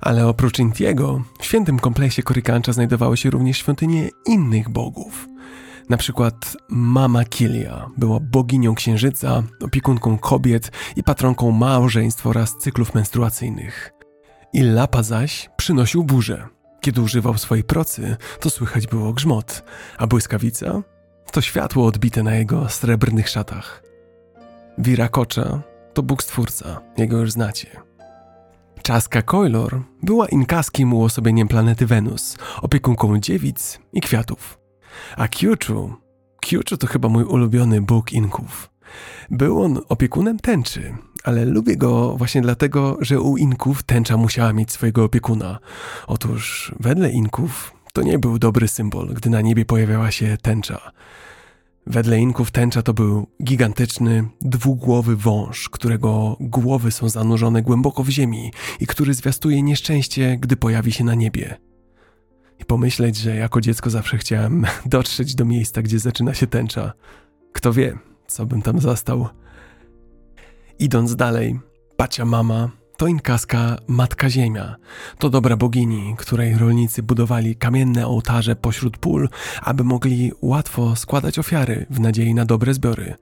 [0.00, 5.28] Ale oprócz Intiego, w świętym kompleksie Korykancza znajdowały się również świątynie innych bogów.
[5.92, 13.92] Na przykład Mama Kilia była boginią księżyca, opiekunką kobiet i patronką małżeństw oraz cyklów menstruacyjnych.
[14.52, 16.48] Illapa zaś przynosił burzę,
[16.80, 19.64] kiedy używał swojej procy, to słychać było grzmot,
[19.98, 20.82] a błyskawica
[21.32, 23.82] to światło odbite na jego srebrnych szatach.
[24.78, 25.62] Wirakocza
[25.94, 27.68] to Bóg Stwórca, jego już znacie.
[28.82, 34.61] Czaska Koilor była inkaskim uosobieniem planety Wenus, opiekunką dziewic i kwiatów.
[35.16, 35.92] A Kyuchu,
[36.40, 38.70] Kyuchu to chyba mój ulubiony Bóg Inków.
[39.30, 44.72] Był on opiekunem tęczy, ale lubię go właśnie dlatego, że u Inków tęcza musiała mieć
[44.72, 45.58] swojego opiekuna.
[46.06, 50.92] Otóż wedle Inków to nie był dobry symbol, gdy na niebie pojawiała się tęcza.
[51.86, 58.52] Wedle Inków tęcza to był gigantyczny, dwugłowy wąż, którego głowy są zanurzone głęboko w ziemi
[58.80, 61.56] i który zwiastuje nieszczęście, gdy pojawi się na niebie.
[62.62, 66.92] I pomyśleć, że jako dziecko zawsze chciałem dotrzeć do miejsca, gdzie zaczyna się tęcza.
[67.52, 69.28] Kto wie, co bym tam zastał.
[70.78, 71.60] Idąc dalej,
[71.96, 74.76] Pacia Mama to inkaska Matka Ziemia.
[75.18, 79.28] To dobra bogini, której rolnicy budowali kamienne ołtarze pośród pól,
[79.62, 83.14] aby mogli łatwo składać ofiary w nadziei na dobre zbiory.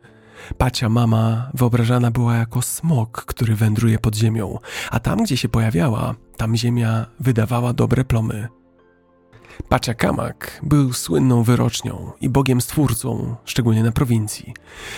[0.58, 4.58] Pacia Mama wyobrażana była jako smok, który wędruje pod ziemią,
[4.90, 8.59] a tam, gdzie się pojawiała, tam ziemia wydawała dobre plomy.
[9.70, 14.54] Paciakamak był słynną wyrocznią i bogiem stwórcą, szczególnie na prowincji.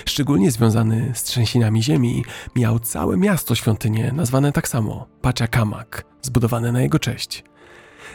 [0.06, 2.24] Szczególnie związany z trzęsieniami ziemi,
[2.56, 7.44] miał całe miasto świątynię nazwane tak samo Paciakamak, zbudowane na jego cześć.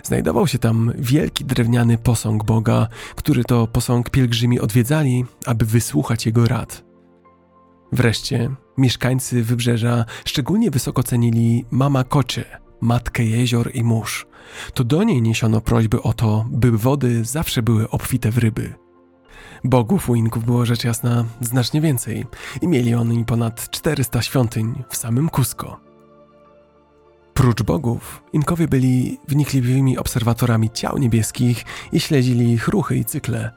[0.04, 6.48] Znajdował się tam wielki drewniany posąg Boga, który to posąg pielgrzymi odwiedzali, aby wysłuchać jego
[6.48, 6.84] rad.
[7.92, 14.26] Wreszcie mieszkańcy wybrzeża szczególnie wysoko cenili Mama Kocie, matkę jezior i mórz.
[14.74, 18.74] To do niej niesiono prośby o to, by wody zawsze były obfite w ryby.
[19.64, 22.26] Bogów u Inków było rzecz jasna znacznie więcej
[22.62, 25.80] i mieli oni ponad 400 świątyń w samym Cusco.
[27.34, 33.52] Prócz bogów, Inkowie byli wnikliwymi obserwatorami ciał niebieskich i śledzili ich ruchy i cykle.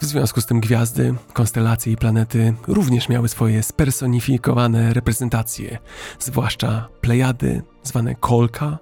[0.00, 5.78] W związku z tym gwiazdy, konstelacje i planety również miały swoje spersonifikowane reprezentacje,
[6.18, 8.78] zwłaszcza Plejady, zwane Kolka,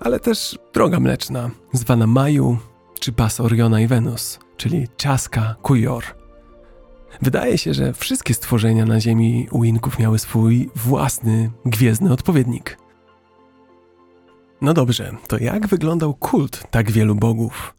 [0.00, 2.58] ale też Droga Mleczna, zwana Maju,
[3.00, 6.04] czy pas Oriona i Wenus, czyli Czaska Kujor.
[7.22, 12.78] Wydaje się, że wszystkie stworzenia na Ziemi u Inków miały swój własny, gwiezdny odpowiednik.
[14.60, 17.74] No dobrze, to jak wyglądał kult tak wielu bogów?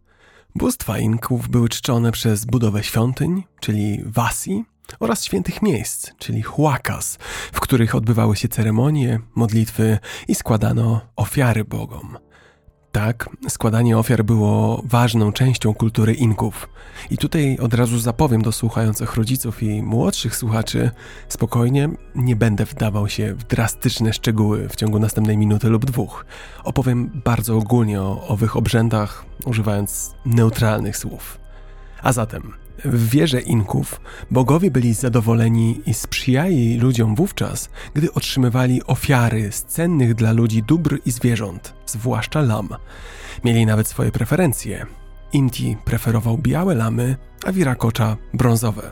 [0.56, 4.64] Bóstwa Inków były czczone przez budowę świątyń, czyli wasi,
[5.00, 7.18] oraz świętych miejsc, czyli huacas,
[7.52, 12.18] w których odbywały się ceremonie, modlitwy i składano ofiary bogom.
[12.92, 16.70] Tak, składanie ofiar było ważną częścią kultury Inków.
[17.10, 20.92] I tutaj od razu zapowiem do słuchających rodziców i młodszych słuchaczy,
[21.28, 26.26] spokojnie, nie będę wdawał się w drastyczne szczegóły w ciągu następnej minuty lub dwóch.
[26.64, 31.38] Opowiem bardzo ogólnie o owych obrzędach, używając neutralnych słów.
[32.04, 32.54] A zatem,
[32.86, 40.14] w wierze Inków bogowie byli zadowoleni i sprzyjali ludziom wówczas, gdy otrzymywali ofiary z cennych
[40.14, 42.70] dla ludzi dóbr i zwierząt, zwłaszcza lam.
[43.44, 44.86] Mieli nawet swoje preferencje.
[45.34, 48.92] Inti preferował białe lamy, a Wirakocza brązowe.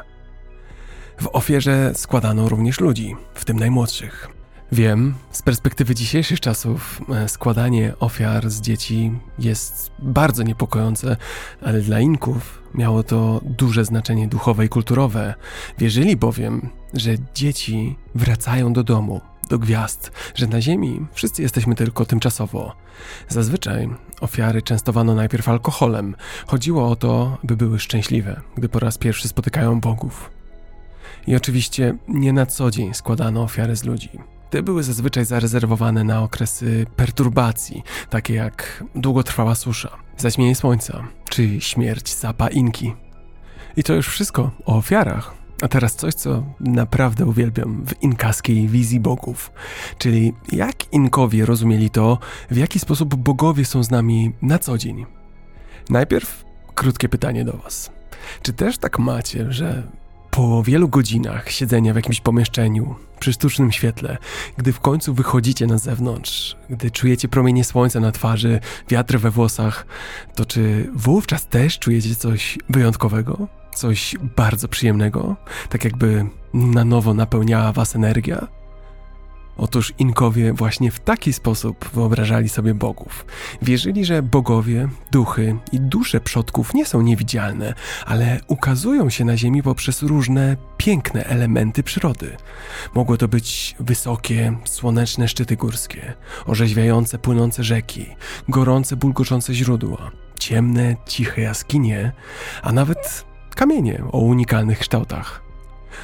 [1.21, 4.38] W ofierze składano również ludzi, w tym najmłodszych.
[4.71, 11.17] Wiem, z perspektywy dzisiejszych czasów e, składanie ofiar z dzieci jest bardzo niepokojące,
[11.61, 15.33] ale dla Inków miało to duże znaczenie duchowe i kulturowe.
[15.77, 22.05] Wierzyli bowiem, że dzieci wracają do domu, do gwiazd, że na Ziemi wszyscy jesteśmy tylko
[22.05, 22.75] tymczasowo.
[23.29, 23.89] Zazwyczaj
[24.21, 26.15] ofiary częstowano najpierw alkoholem.
[26.47, 30.31] Chodziło o to, by były szczęśliwe, gdy po raz pierwszy spotykają bogów.
[31.27, 34.09] I oczywiście nie na co dzień składano ofiary z ludzi.
[34.49, 42.15] Te były zazwyczaj zarezerwowane na okresy perturbacji, takie jak długotrwała susza, zaćmienie słońca czy śmierć
[42.15, 42.93] zapa Inki.
[43.77, 45.33] I to już wszystko o ofiarach.
[45.61, 49.51] A teraz coś, co naprawdę uwielbiam w inkaskiej wizji bogów,
[49.97, 52.17] czyli jak Inkowie rozumieli to,
[52.51, 55.05] w jaki sposób bogowie są z nami na co dzień.
[55.89, 56.45] Najpierw
[56.75, 57.91] krótkie pytanie do Was.
[58.41, 59.83] Czy też tak macie, że
[60.31, 64.17] po wielu godzinach siedzenia w jakimś pomieszczeniu, przy sztucznym świetle,
[64.57, 68.59] gdy w końcu wychodzicie na zewnątrz, gdy czujecie promienie słońca na twarzy,
[68.89, 69.85] wiatr we włosach,
[70.35, 73.47] to czy wówczas też czujecie coś wyjątkowego?
[73.75, 75.35] Coś bardzo przyjemnego?
[75.69, 78.58] Tak jakby na nowo napełniała was energia?
[79.59, 83.25] Otóż Inkowie właśnie w taki sposób wyobrażali sobie bogów.
[83.61, 87.73] Wierzyli, że bogowie, duchy i dusze przodków nie są niewidzialne,
[88.05, 92.37] ale ukazują się na ziemi poprzez różne piękne elementy przyrody.
[92.95, 96.13] Mogło to być wysokie, słoneczne szczyty górskie,
[96.45, 98.05] orzeźwiające płynące rzeki,
[98.49, 102.11] gorące, bulgoczące źródła, ciemne, ciche jaskinie,
[102.63, 105.41] a nawet kamienie o unikalnych kształtach.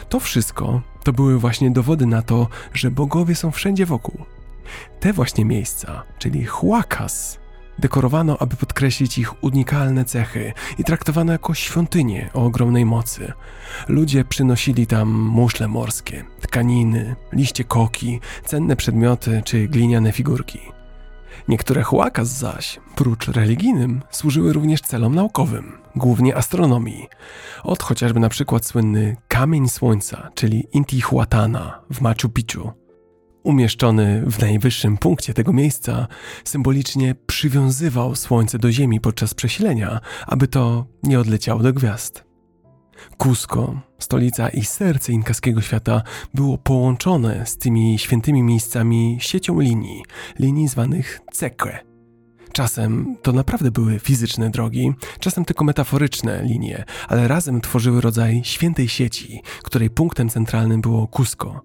[0.10, 4.26] To wszystko to były właśnie dowody na to, że bogowie są wszędzie wokół.
[5.00, 7.40] Te właśnie miejsca, czyli Huacas,
[7.80, 13.34] dekorowano, aby podkreślić ich unikalne cechy i traktowano jako świątynie o ogromnej mocy.
[13.88, 20.60] Ludzie przynosili tam muszle morskie, tkaniny, liście koki, cenne przedmioty czy gliniane figurki.
[21.48, 27.08] Niektóre huacas zaś, prócz religijnym, służyły również celom naukowym, głównie astronomii.
[27.64, 32.72] Od chociażby na przykład słynny Kamień Słońca, czyli Intihuatana w Machu Picchu.
[33.44, 36.08] Umieszczony w najwyższym punkcie tego miejsca,
[36.44, 42.25] symbolicznie przywiązywał Słońce do Ziemi podczas przesilenia, aby to nie odleciało do gwiazd.
[43.18, 46.02] Cusco, stolica i serce inkaskiego świata,
[46.34, 50.04] było połączone z tymi świętymi miejscami siecią linii,
[50.40, 51.80] linii zwanych ceque.
[52.56, 58.88] Czasem to naprawdę były fizyczne drogi, czasem tylko metaforyczne linie, ale razem tworzyły rodzaj świętej
[58.88, 61.62] sieci, której punktem centralnym było Cusco.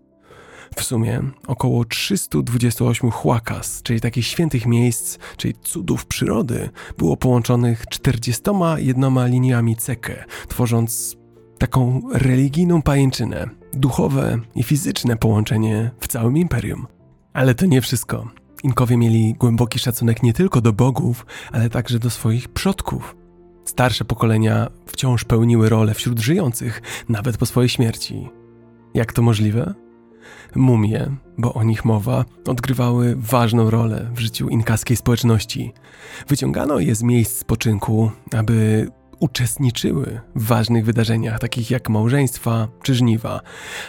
[0.77, 9.29] W sumie około 328 huacas, czyli takich świętych miejsc, czyli cudów przyrody, było połączonych 41
[9.31, 11.20] liniami cekę, tworząc
[11.61, 16.87] taką religijną pajęczynę, duchowe i fizyczne połączenie w całym imperium.
[17.33, 18.29] Ale to nie wszystko.
[18.63, 23.17] Inkowie mieli głęboki szacunek nie tylko do bogów, ale także do swoich przodków.
[23.65, 28.29] Starsze pokolenia wciąż pełniły rolę wśród żyjących, nawet po swojej śmierci.
[28.95, 29.75] Jak to możliwe?
[30.55, 31.07] Mumie,
[31.39, 35.73] bo o nich mowa, odgrywały ważną rolę w życiu inkaskiej społeczności.
[36.29, 38.89] Wyciągano je z miejsc spoczynku, aby
[39.21, 43.41] uczestniczyły w ważnych wydarzeniach, takich jak małżeństwa czy żniwa.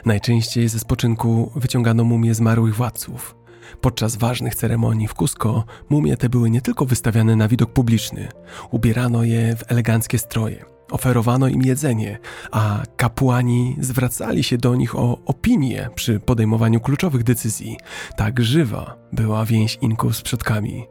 [0.05, 3.35] Najczęściej ze spoczynku wyciągano mumie zmarłych władców.
[3.81, 8.27] Podczas ważnych ceremonii w Cusco mumie te były nie tylko wystawiane na widok publiczny,
[8.71, 12.19] ubierano je w eleganckie stroje, oferowano im jedzenie,
[12.51, 17.77] a kapłani zwracali się do nich o opinię przy podejmowaniu kluczowych decyzji.
[18.17, 20.87] Tak żywa była więź Inków z przodkami.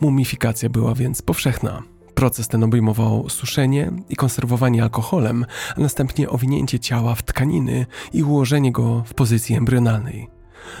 [0.00, 1.82] Mumifikacja była więc powszechna.
[2.20, 5.46] Proces ten obejmował suszenie i konserwowanie alkoholem,
[5.76, 10.28] a następnie owinięcie ciała w tkaniny i ułożenie go w pozycji embrionalnej.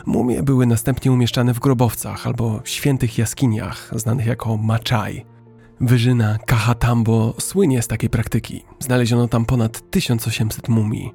[0.06, 5.24] Mumie były następnie umieszczane w grobowcach albo świętych jaskiniach, znanych jako machai.
[5.80, 8.64] Wyżyna Kahatambo słynie z takiej praktyki.
[8.78, 11.14] Znaleziono tam ponad 1800 mumii.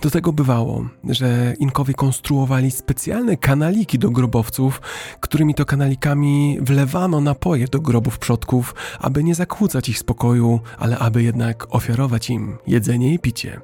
[0.00, 4.80] Do tego bywało, że Inkowie konstruowali specjalne kanaliki do grobowców,
[5.20, 11.22] którymi to kanalikami wlewano napoje do grobów przodków, aby nie zakłócać ich spokoju, ale aby
[11.22, 13.60] jednak ofiarować im jedzenie i picie.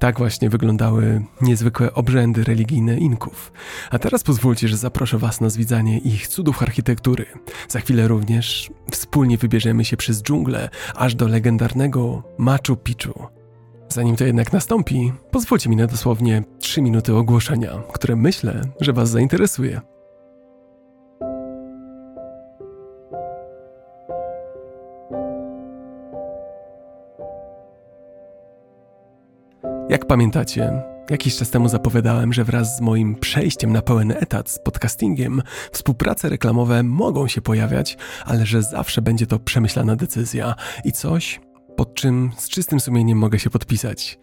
[0.00, 3.52] Tak właśnie wyglądały niezwykłe obrzędy religijne Inków.
[3.90, 7.26] A teraz pozwólcie, że zaproszę Was na zwiedzanie ich cudów architektury.
[7.68, 13.39] Za chwilę również wspólnie wybierzemy się przez dżunglę aż do legendarnego Machu Picchu.
[13.92, 19.10] Zanim to jednak nastąpi, pozwólcie mi na dosłownie 3 minuty ogłoszenia, które myślę, że Was
[19.10, 19.80] zainteresuje.
[29.88, 34.58] Jak pamiętacie, jakiś czas temu zapowiadałem, że wraz z moim przejściem na pełen etat z
[34.58, 41.40] podcastingiem, współprace reklamowe mogą się pojawiać, ale że zawsze będzie to przemyślana decyzja i coś,
[41.80, 44.18] pod czym z czystym sumieniem mogę się podpisać.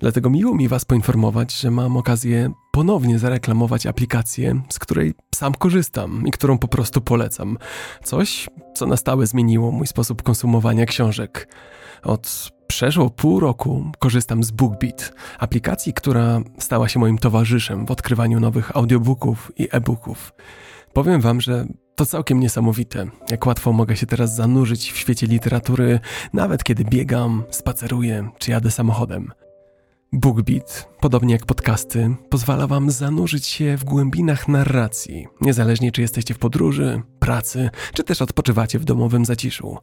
[0.00, 6.22] Dlatego miło mi Was poinformować, że mam okazję ponownie zareklamować aplikację, z której sam korzystam
[6.26, 7.58] i którą po prostu polecam.
[8.04, 11.48] Coś, co na stałe zmieniło mój sposób konsumowania książek.
[12.02, 18.40] Od przeszło pół roku korzystam z BookBeat, aplikacji, która stała się moim towarzyszem w odkrywaniu
[18.40, 20.32] nowych audiobooków i e-booków.
[20.92, 21.66] Powiem wam, że
[21.98, 26.00] to całkiem niesamowite, jak łatwo mogę się teraz zanurzyć w świecie literatury,
[26.32, 29.32] nawet kiedy biegam, spaceruję czy jadę samochodem.
[30.12, 36.38] BookBeat, podobnie jak podcasty, pozwala Wam zanurzyć się w głębinach narracji, niezależnie czy jesteście w
[36.38, 39.76] podróży, pracy, czy też odpoczywacie w domowym zaciszu.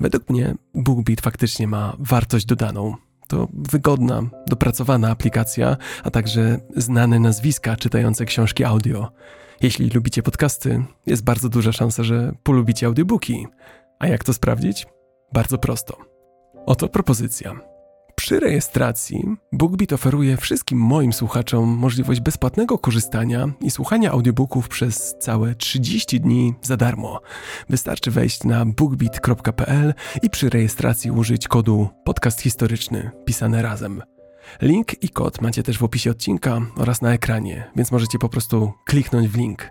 [0.00, 2.94] Według mnie BookBeat faktycznie ma wartość dodaną.
[3.28, 9.08] To wygodna, dopracowana aplikacja, a także znane nazwiska czytające książki audio.
[9.62, 13.46] Jeśli lubicie podcasty, jest bardzo duża szansa, że polubicie audiobooki.
[13.98, 14.86] A jak to sprawdzić?
[15.32, 15.96] Bardzo prosto.
[16.66, 17.60] Oto propozycja.
[18.14, 25.54] Przy rejestracji BookBeat oferuje wszystkim moim słuchaczom możliwość bezpłatnego korzystania i słuchania audiobooków przez całe
[25.54, 27.20] 30 dni za darmo.
[27.68, 34.02] Wystarczy wejść na bookbeat.pl i przy rejestracji użyć kodu podcast historyczny pisane razem.
[34.62, 38.72] Link i kod macie też w opisie odcinka oraz na ekranie, więc możecie po prostu
[38.84, 39.70] kliknąć w link.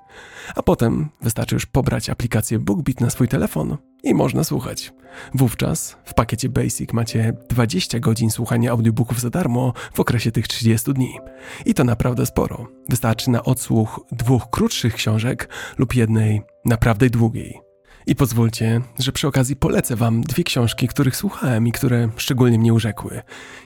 [0.56, 4.94] A potem wystarczy już pobrać aplikację BookBeat na swój telefon i można słuchać.
[5.34, 10.94] Wówczas w pakiecie Basic macie 20 godzin słuchania audiobooków za darmo w okresie tych 30
[10.94, 11.20] dni.
[11.66, 12.68] I to naprawdę sporo.
[12.90, 17.67] Wystarczy na odsłuch dwóch krótszych książek lub jednej naprawdę długiej.
[18.08, 22.74] I pozwólcie, że przy okazji polecę Wam dwie książki, których słuchałem i które szczególnie mnie
[22.74, 23.22] urzekły.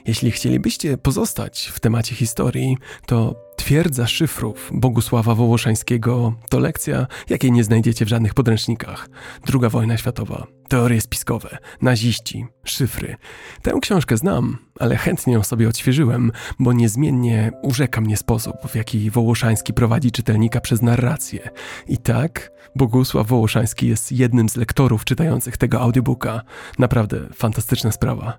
[0.06, 2.76] Jeśli chcielibyście pozostać w temacie historii,
[3.06, 9.08] to Twierdza szyfrów Bogusława Wołoszańskiego to lekcja, jakiej nie znajdziecie w żadnych podręcznikach.
[9.46, 13.16] Druga wojna światowa, teorie spiskowe, naziści, szyfry.
[13.62, 19.10] Tę książkę znam, ale chętnie ją sobie odświeżyłem, bo niezmiennie urzeka mnie sposób, w jaki
[19.10, 21.50] Wołoszański prowadzi czytelnika przez narrację.
[21.88, 26.42] I tak, Bogusław Wołoszański jest jednym z lektorów czytających tego audiobooka.
[26.78, 28.38] Naprawdę fantastyczna sprawa.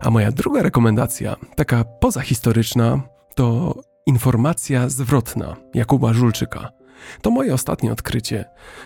[0.00, 3.02] A moja druga rekomendacja, taka pozahistoryczna,
[3.34, 3.74] to
[4.06, 6.70] Informacja zwrotna Jakuba Żulczyka.
[7.22, 8.44] To moje ostatnie odkrycie.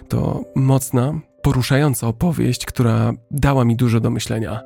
[0.08, 4.60] To mocna, poruszająca opowieść, która dała mi dużo do myślenia.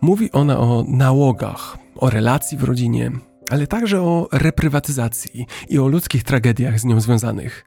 [0.00, 3.10] Mówi ona o nałogach, o relacji w rodzinie,
[3.50, 7.64] ale także o reprywatyzacji i o ludzkich tragediach z nią związanych.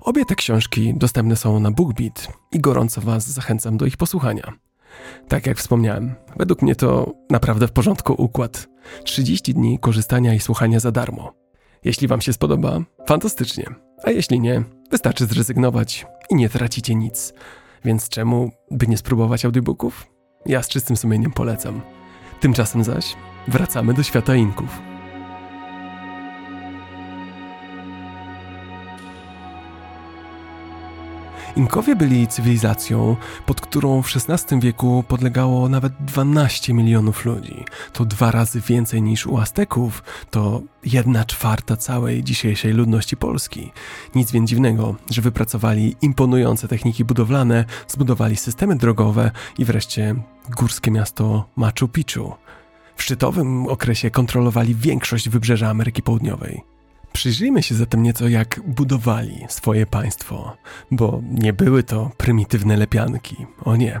[0.00, 4.52] Obie te książki dostępne są na BookBeat i gorąco Was zachęcam do ich posłuchania.
[5.28, 8.66] Tak jak wspomniałem, według mnie to naprawdę w porządku układ.
[9.04, 11.32] 30 dni korzystania i słuchania za darmo.
[11.84, 13.64] Jeśli Wam się spodoba, fantastycznie.
[14.04, 17.32] A jeśli nie, wystarczy zrezygnować i nie tracicie nic.
[17.84, 20.06] Więc czemu by nie spróbować audiobooków?
[20.46, 21.80] Ja z czystym sumieniem polecam.
[22.40, 23.16] Tymczasem zaś
[23.48, 24.95] wracamy do świata Inków.
[31.56, 37.64] Inkowie byli cywilizacją, pod którą w XVI wieku podlegało nawet 12 milionów ludzi.
[37.92, 43.72] To dwa razy więcej niż u Azteków, to jedna czwarta całej dzisiejszej ludności Polski.
[44.14, 50.14] Nic więc dziwnego, że wypracowali imponujące techniki budowlane, zbudowali systemy drogowe i wreszcie
[50.56, 52.34] górskie miasto Machu Picchu.
[52.96, 56.75] W szczytowym okresie kontrolowali większość wybrzeża Ameryki Południowej.
[57.12, 60.56] Przyjrzyjmy się zatem nieco, jak budowali swoje państwo,
[60.90, 64.00] bo nie były to prymitywne lepianki, o nie.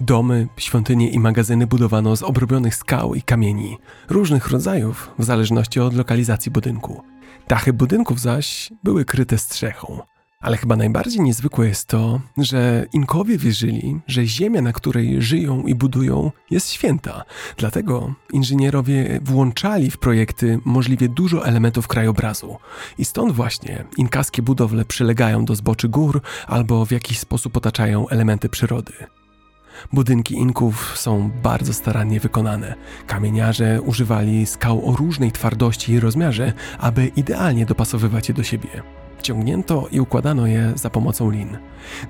[0.00, 3.78] Domy, świątynie i magazyny budowano z obrobionych skał i kamieni,
[4.08, 7.02] różnych rodzajów w zależności od lokalizacji budynku.
[7.48, 10.00] Dachy budynków zaś były kryte strzechą,
[10.40, 15.74] ale chyba najbardziej niezwykłe jest to, że Inkowie wierzyli, że ziemia, na której żyją i
[15.74, 17.24] budują, jest święta.
[17.56, 22.56] Dlatego inżynierowie włączali w projekty możliwie dużo elementów krajobrazu.
[22.98, 28.48] I stąd właśnie inkaskie budowle przylegają do zboczy gór albo w jakiś sposób otaczają elementy
[28.48, 28.92] przyrody.
[29.92, 32.74] Budynki Inków są bardzo starannie wykonane.
[33.06, 38.82] Kamieniarze używali skał o różnej twardości i rozmiarze, aby idealnie dopasowywać je do siebie.
[39.22, 41.58] Ciągnięto i układano je za pomocą lin.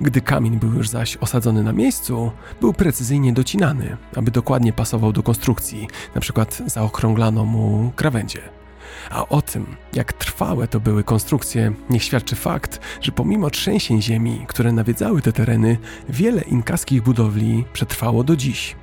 [0.01, 2.31] Gdy kamień był już zaś osadzony na miejscu,
[2.61, 8.41] był precyzyjnie docinany, aby dokładnie pasował do konstrukcji, na przykład zaokrąglano mu krawędzie.
[9.09, 14.45] A o tym, jak trwałe to były konstrukcje, niech świadczy fakt, że pomimo trzęsień ziemi,
[14.47, 15.77] które nawiedzały te tereny,
[16.09, 18.75] wiele inkaskich budowli przetrwało do dziś.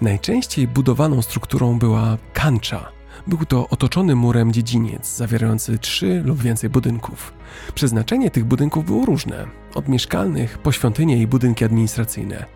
[0.00, 2.88] Najczęściej budowaną strukturą była kancza–
[3.26, 7.32] był to otoczony murem dziedziniec zawierający trzy lub więcej budynków.
[7.74, 12.46] Przeznaczenie tych budynków było różne, od mieszkalnych po świątynie i budynki administracyjne.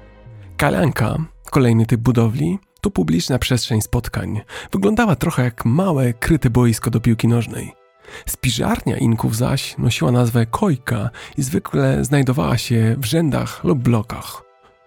[0.56, 1.16] Kalanka,
[1.50, 4.40] kolejny typ budowli, to publiczna przestrzeń spotkań.
[4.72, 7.72] Wyglądała trochę jak małe, kryte boisko do piłki nożnej.
[8.26, 14.42] Spiżarnia Inków zaś nosiła nazwę kojka i zwykle znajdowała się w rzędach lub blokach.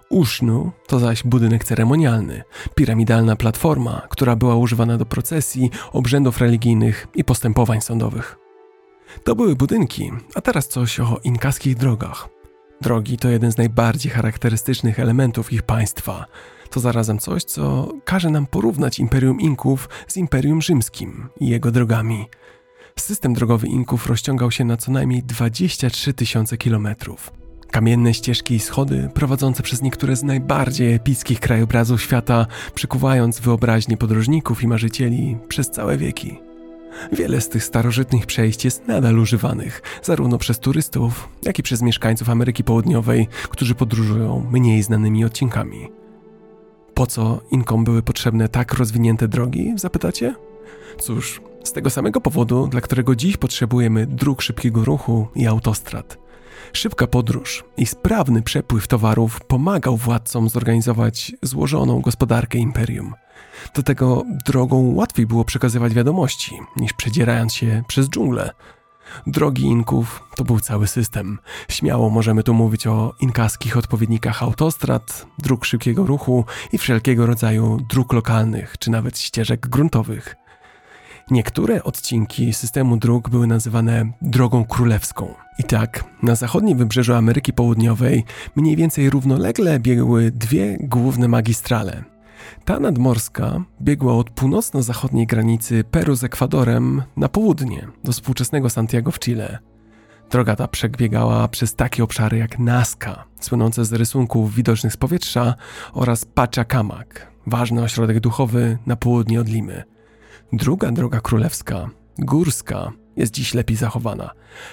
[0.09, 2.43] Usznu to zaś budynek ceremonialny,
[2.75, 8.37] piramidalna platforma, która była używana do procesji, obrzędów religijnych i postępowań sądowych.
[9.23, 12.29] To były budynki, a teraz coś o inkaskich drogach.
[12.81, 16.25] Drogi to jeden z najbardziej charakterystycznych elementów ich państwa.
[16.69, 22.25] To zarazem coś, co każe nam porównać Imperium Inków z Imperium Rzymskim i jego drogami.
[22.95, 27.31] System drogowy Inków rozciągał się na co najmniej 23 tysiące kilometrów.
[27.77, 34.63] Kamienne ścieżki i schody prowadzące przez niektóre z najbardziej epickich krajobrazów świata, przykuwając wyobraźnię podróżników
[34.63, 36.39] i marzycieli przez całe wieki.
[37.11, 42.29] Wiele z tych starożytnych przejść jest nadal używanych, zarówno przez turystów, jak i przez mieszkańców
[42.29, 45.89] Ameryki Południowej, którzy podróżują mniej znanymi odcinkami.
[46.93, 50.35] Po co Inkom były potrzebne tak rozwinięte drogi, zapytacie?
[50.99, 56.26] Cóż, z tego samego powodu, dla którego dziś potrzebujemy dróg szybkiego ruchu i autostrad.
[56.73, 63.13] Szybka podróż i sprawny przepływ towarów pomagał władcom zorganizować złożoną gospodarkę imperium.
[63.75, 68.51] Do tego drogą łatwiej było przekazywać wiadomości, niż przedzierając się przez dżunglę.
[69.27, 71.39] Drogi Inków to był cały system.
[71.69, 78.13] Śmiało możemy tu mówić o inkaskich odpowiednikach autostrad, dróg szybkiego ruchu i wszelkiego rodzaju dróg
[78.13, 80.35] lokalnych, czy nawet ścieżek gruntowych.
[81.31, 85.33] Niektóre odcinki systemu dróg były nazywane drogą królewską.
[85.59, 88.23] I tak, na zachodnim wybrzeżu Ameryki Południowej
[88.55, 92.03] mniej więcej równolegle biegły dwie główne magistrale.
[92.65, 99.19] Ta nadmorska biegła od północno-zachodniej granicy Peru z Ekwadorem na południe, do współczesnego Santiago w
[99.19, 99.59] Chile.
[100.29, 105.55] Droga ta przebiegała przez takie obszary jak Nazca, słynące z rysunków widocznych z powietrza,
[105.93, 107.07] oraz Pachacamac,
[107.47, 109.83] ważny ośrodek duchowy na południe od Limy–
[110.53, 111.89] Druga droga królewska,
[112.19, 114.29] górska, jest dziś lepiej zachowana.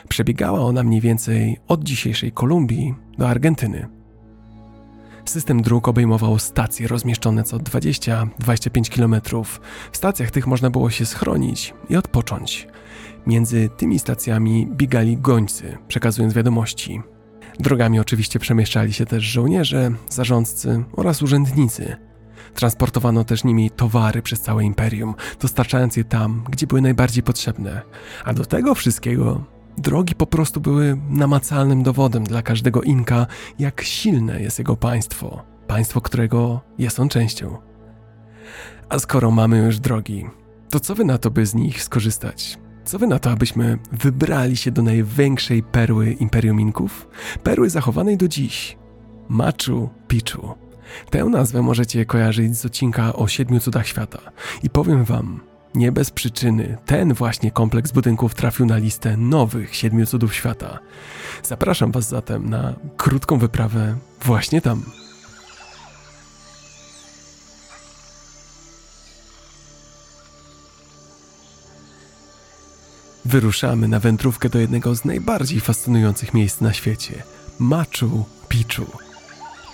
[0.09, 3.89] Przebiegała ona mniej więcej od dzisiejszej Kolumbii do Argentyny.
[5.25, 9.45] System dróg obejmował stacje rozmieszczone co 20-25 km.
[9.93, 12.68] W stacjach tych można było się schronić i odpocząć.
[13.27, 17.03] Między tymi stacjami biegali gońcy, przekazując wiadomości.
[17.59, 21.97] Drogami oczywiście przemieszczali się też żołnierze, zarządcy oraz urzędnicy–
[22.55, 27.83] Transportowano też nimi towary przez całe imperium, dostarczając je tam, gdzie były najbardziej potrzebne.
[28.25, 29.45] A do tego wszystkiego
[29.79, 33.27] drogi po prostu były namacalnym dowodem dla każdego Inka,
[33.59, 37.59] jak silne jest jego państwo, państwo, którego jest on częścią.
[38.89, 40.27] A skoro mamy już drogi,
[40.71, 42.59] to co wy na to, by z nich skorzystać?
[42.85, 47.09] Co wy na to, abyśmy wybrali się do największej perły Imperium Inków?
[47.43, 48.79] Perły zachowanej do dziś.
[49.29, 50.64] Machu Picchu.
[51.11, 54.18] Tę nazwę możecie kojarzyć z odcinka o siedmiu cudach świata.
[54.62, 55.41] I powiem wam,
[55.74, 60.78] nie bez przyczyny ten właśnie kompleks budynków trafił na listę nowych siedmiu cudów świata.
[61.43, 64.82] Zapraszam was zatem na krótką wyprawę właśnie tam.
[73.24, 77.22] Wyruszamy na wędrówkę do jednego z najbardziej fascynujących miejsc na świecie
[77.59, 79.14] Machu Picchu.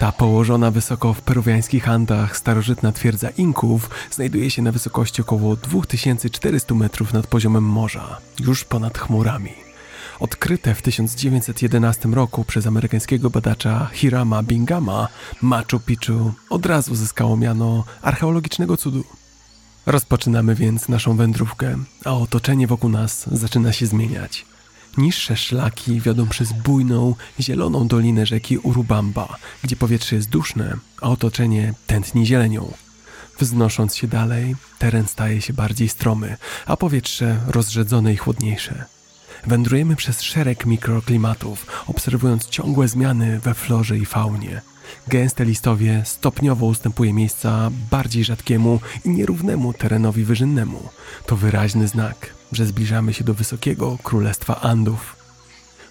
[0.01, 6.74] Ta położona wysoko w peruwiańskich Andach starożytna twierdza Inków znajduje się na wysokości około 2400
[6.74, 9.53] metrów nad poziomem morza, już ponad chmurami.
[10.20, 15.09] Odkryte w 1911 roku przez amerykańskiego badacza Hirama Bingama,
[15.42, 19.05] Machu Picchu od razu zyskało miano archeologicznego cudu.
[19.86, 24.49] Rozpoczynamy więc naszą wędrówkę, a otoczenie wokół nas zaczyna się zmieniać.
[24.97, 31.74] Niższe szlaki wiodą przez bujną, zieloną dolinę rzeki Urubamba, gdzie powietrze jest duszne, a otoczenie
[31.86, 32.72] tętni zielenią.
[33.38, 36.36] Wznosząc się dalej, teren staje się bardziej stromy,
[36.66, 38.84] a powietrze rozrzedzone i chłodniejsze.
[39.47, 44.62] Wędrujemy przez szereg mikroklimatów, obserwując ciągłe zmiany we florze i faunie.
[45.09, 50.88] Gęste listowie stopniowo ustępuje miejsca bardziej rzadkiemu i nierównemu terenowi wyżynnemu.
[51.26, 55.16] To wyraźny znak, że zbliżamy się do wysokiego królestwa Andów.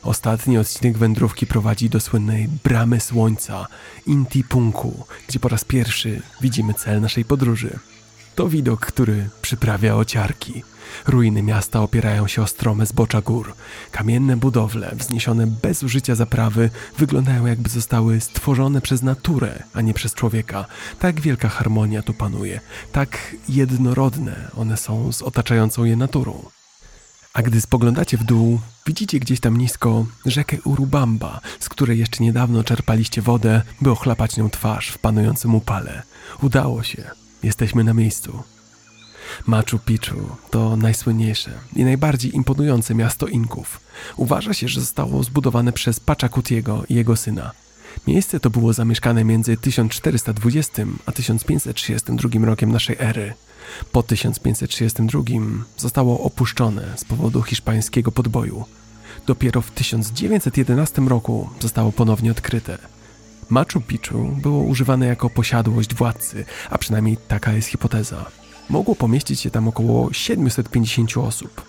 [0.04, 3.68] Ostatni odcinek wędrówki prowadzi do słynnej Bramy Słońca,
[4.06, 7.80] Inti Punku, gdzie po raz pierwszy widzimy cel naszej podróży.
[8.36, 10.64] To widok, który przyprawia ociarki.
[11.08, 13.54] Ruiny miasta opierają się o strome zbocza gór.
[13.92, 20.14] Kamienne budowle, wzniesione bez użycia zaprawy, wyglądają jakby zostały stworzone przez naturę, a nie przez
[20.14, 20.66] człowieka.
[21.00, 22.60] Tak wielka harmonia tu panuje,
[22.92, 26.44] tak jednorodne one są z otaczającą je naturą.
[27.34, 32.64] A gdy spoglądacie w dół, widzicie gdzieś tam nisko rzekę Urubamba, z której jeszcze niedawno
[32.64, 36.04] czerpaliście wodę, by ochlapać nią twarz w panującym upale.
[36.42, 37.04] Udało się.
[37.44, 38.44] Jesteśmy na miejscu.
[39.48, 43.80] Machu Picchu to najsłynniejsze i najbardziej imponujące miasto Inków.
[44.18, 47.52] Uważa się, że zostało zbudowane przez Pachacutiego i jego syna.
[48.08, 53.34] Miejsce to było zamieszkane między 1420 a 1532 rokiem naszej ery.
[53.92, 55.24] Po 1532
[55.78, 58.66] zostało opuszczone z powodu hiszpańskiego podboju.
[59.28, 62.78] Dopiero w 1911 roku zostało ponownie odkryte.
[63.50, 68.26] Machu Picchu było używane jako posiadłość władcy, a przynajmniej taka jest hipoteza.
[68.70, 71.62] Mogło pomieścić się tam około 750 osób.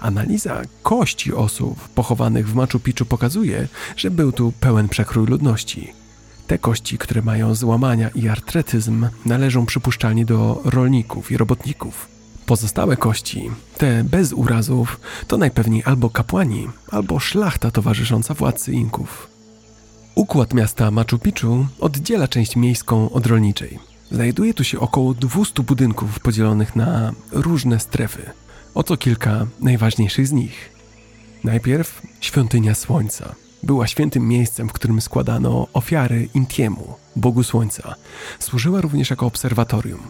[0.00, 5.92] Analiza kości osób pochowanych w Machu Picchu pokazuje, że był tu pełen przekrój ludności.
[6.46, 12.08] Te kości, które mają złamania i artretyzm, należą przypuszczalnie do rolników i robotników.
[12.46, 19.28] Pozostałe kości, te bez urazów, to najpewniej albo kapłani, albo szlachta towarzysząca władcy Inków.
[20.14, 23.93] Układ miasta Machu Picchu oddziela część miejską od rolniczej.
[24.14, 28.30] Znajduje tu się około 200 budynków podzielonych na różne strefy.
[28.74, 30.70] Oto kilka najważniejszych z nich.
[31.44, 33.34] Najpierw świątynia słońca.
[33.62, 37.94] Była świętym miejscem, w którym składano ofiary Intiemu, bogu słońca.
[38.38, 40.00] Służyła również jako obserwatorium.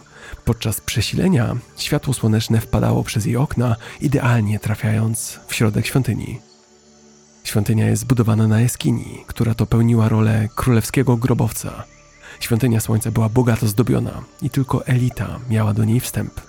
[0.45, 6.39] Podczas przesilenia światło słoneczne wpadało przez jej okna, idealnie trafiając w środek świątyni.
[7.43, 11.94] Świątynia jest zbudowana na jaskini, która to pełniła rolę królewskiego grobowca.
[12.39, 16.41] Świątynia Słońca była bogato zdobiona i tylko elita miała do niej wstęp.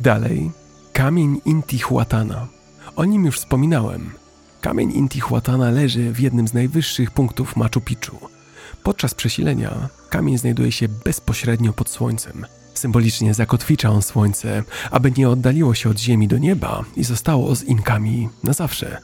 [0.00, 0.50] Dalej,
[0.92, 2.46] kamień Intihuatana.
[2.96, 4.10] O nim już wspominałem.
[4.60, 8.28] Kamień Intihuatana leży w jednym z najwyższych punktów Machu Picchu.
[8.82, 12.46] Podczas przesilenia kamień znajduje się bezpośrednio pod słońcem.
[12.74, 17.62] Symbolicznie zakotwicza on słońce, aby nie oddaliło się od ziemi do nieba i zostało z
[17.62, 18.98] Inkami na zawsze.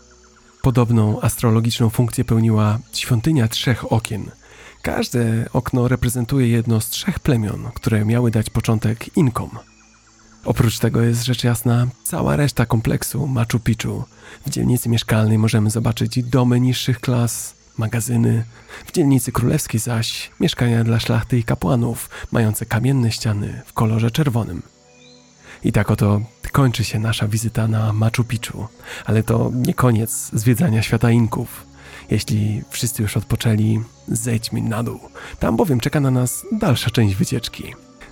[0.62, 4.30] Podobną astrologiczną funkcję pełniła świątynia trzech okien.
[4.84, 9.50] Każde okno reprezentuje jedno z trzech plemion, które miały dać początek Inkom.
[10.44, 14.04] Oprócz tego jest rzecz jasna cała reszta kompleksu Machu Picchu.
[14.46, 18.44] W dzielnicy mieszkalnej możemy zobaczyć domy niższych klas, magazyny,
[18.86, 24.62] w dzielnicy królewskiej zaś mieszkania dla szlachty i kapłanów, mające kamienne ściany w kolorze czerwonym.
[25.64, 26.20] I tak oto
[26.52, 28.66] kończy się nasza wizyta na Machu Picchu,
[29.04, 31.73] ale to nie koniec zwiedzania świata Inków.
[32.10, 35.00] Jeśli wszyscy już odpoczęli, zejdźmy na dół.
[35.38, 37.64] Tam bowiem czeka na nas dalsza część wycieczki.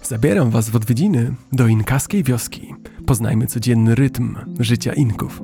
[0.03, 2.75] Zabieram Was w odwiedziny do inkaskiej wioski.
[3.07, 5.43] Poznajmy codzienny rytm życia Inków.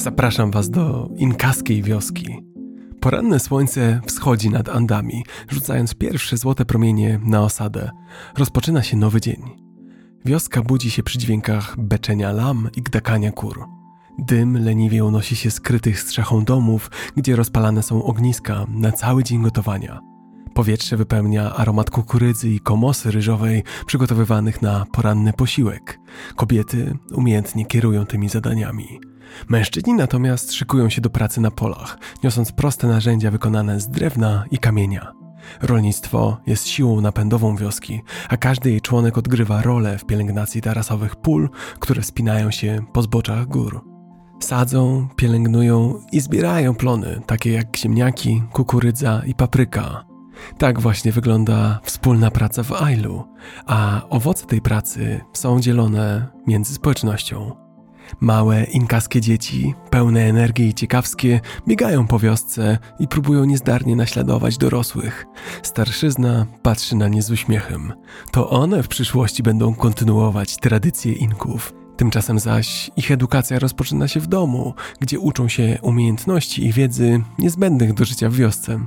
[0.00, 2.47] Zapraszam Was do inkaskiej wioski.
[3.00, 7.90] Poranne słońce wschodzi nad Andami, rzucając pierwsze złote promienie na osadę.
[8.36, 9.42] Rozpoczyna się nowy dzień.
[10.24, 13.64] Wioska budzi się przy dźwiękach beczenia lam i gdakania kur.
[14.18, 19.42] Dym leniwie unosi się z krytych strzechą domów, gdzie rozpalane są ogniska na cały dzień
[19.42, 20.00] gotowania.
[20.54, 26.00] Powietrze wypełnia aromat kukurydzy i komosy ryżowej przygotowywanych na poranny posiłek.
[26.36, 29.00] Kobiety umiejętnie kierują tymi zadaniami.
[29.48, 34.58] Mężczyźni natomiast szykują się do pracy na polach, niosąc proste narzędzia wykonane z drewna i
[34.58, 35.12] kamienia.
[35.62, 41.50] Rolnictwo jest siłą napędową wioski, a każdy jej członek odgrywa rolę w pielęgnacji tarasowych pól,
[41.78, 43.84] które spinają się po zboczach gór.
[44.40, 50.04] Sadzą, pielęgnują i zbierają plony, takie jak ziemniaki, kukurydza i papryka.
[50.58, 53.24] Tak właśnie wygląda wspólna praca w Ailu,
[53.66, 57.67] a owoce tej pracy są dzielone między społecznością.
[58.20, 65.26] Małe inkaskie dzieci, pełne energii i ciekawskie, biegają po wiosce i próbują niezdarnie naśladować dorosłych.
[65.62, 67.92] Starszyzna patrzy na nie z uśmiechem.
[68.30, 71.72] To one w przyszłości będą kontynuować tradycje Inków.
[71.96, 77.94] Tymczasem zaś ich edukacja rozpoczyna się w domu, gdzie uczą się umiejętności i wiedzy niezbędnych
[77.94, 78.80] do życia w wiosce.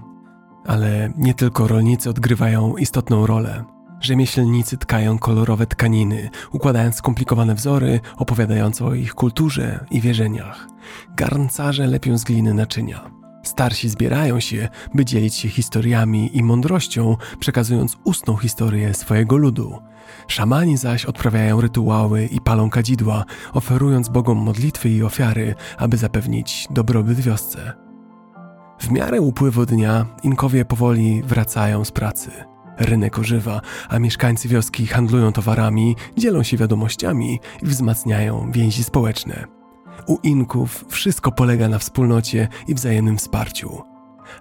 [0.66, 3.64] Ale nie tylko rolnicy odgrywają istotną rolę.
[4.02, 10.68] Rzemieślnicy tkają kolorowe tkaniny, układając skomplikowane wzory opowiadające o ich kulturze i wierzeniach.
[11.16, 13.12] Garncarze lepią z gliny naczynia.
[13.44, 19.80] Starsi zbierają się, by dzielić się historiami i mądrością, przekazując ustną historię swojego ludu.
[20.28, 27.20] Szamani zaś odprawiają rytuały i palą kadzidła, oferując bogom modlitwy i ofiary, aby zapewnić dobrobyt
[27.20, 27.74] wiosce.
[28.80, 32.51] W miarę upływu dnia Inkowie powoli wracają z pracy.
[32.82, 39.46] Rynek ożywa, a mieszkańcy wioski handlują towarami, dzielą się wiadomościami i wzmacniają więzi społeczne.
[40.08, 43.82] U Inków wszystko polega na wspólnocie i wzajemnym wsparciu.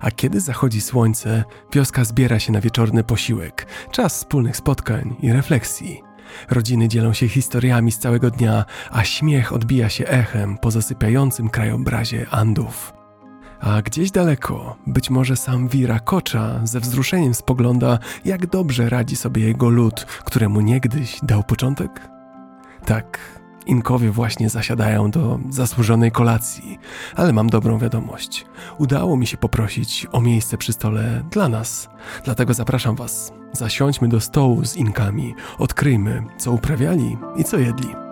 [0.01, 6.03] A kiedy zachodzi słońce, wioska zbiera się na wieczorny posiłek, czas wspólnych spotkań i refleksji.
[6.51, 12.27] Rodziny dzielą się historiami z całego dnia, a śmiech odbija się echem po zasypiającym krajobrazie
[12.31, 13.00] Andów.
[13.61, 15.69] A gdzieś daleko, być może sam
[16.05, 22.09] Kocza ze wzruszeniem spogląda, jak dobrze radzi sobie jego lud, któremu niegdyś dał początek.
[22.85, 23.19] Tak,
[23.67, 26.79] Inkowie właśnie zasiadają do zasłużonej kolacji,
[27.17, 28.47] ale mam dobrą wiadomość.
[28.79, 31.89] Udało mi się poprosić o miejsce przy stole dla nas,
[32.25, 33.33] dlatego zapraszam Was.
[33.53, 38.10] Zasiądźmy do stołu z Inkami, odkryjmy, co uprawiali i co jedli.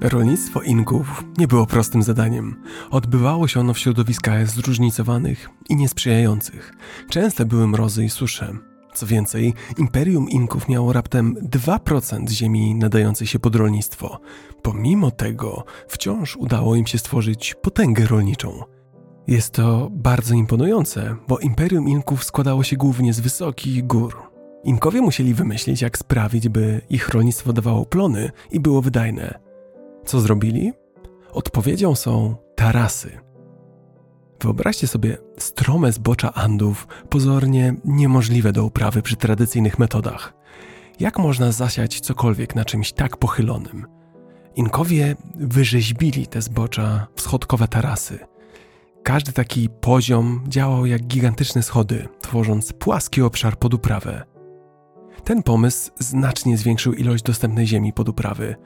[0.00, 2.62] Rolnictwo Inków nie było prostym zadaniem.
[2.90, 6.74] Odbywało się ono w środowiskach zróżnicowanych i niesprzyjających.
[7.10, 8.56] Częste były mrozy i susze.
[8.94, 14.20] Co więcej, imperium Inków miało raptem 2% ziemi nadającej się pod rolnictwo.
[14.62, 18.62] Pomimo tego, wciąż udało im się stworzyć potęgę rolniczą.
[19.26, 24.16] Jest to bardzo imponujące, bo imperium Inków składało się głównie z wysokich gór.
[24.64, 29.47] Inkowie musieli wymyślić, jak sprawić, by ich rolnictwo dawało plony i było wydajne.
[30.08, 30.72] Co zrobili?
[31.32, 33.20] Odpowiedzią są tarasy.
[34.42, 40.34] Wyobraźcie sobie strome zbocza Andów, pozornie niemożliwe do uprawy przy tradycyjnych metodach.
[41.00, 43.86] Jak można zasiać cokolwiek na czymś tak pochylonym?
[44.56, 48.18] Inkowie wyrzeźbili te zbocza w schodkowe tarasy.
[49.02, 54.24] Każdy taki poziom działał jak gigantyczne schody, tworząc płaski obszar pod uprawę.
[55.24, 58.56] Ten pomysł znacznie zwiększył ilość dostępnej ziemi pod uprawy,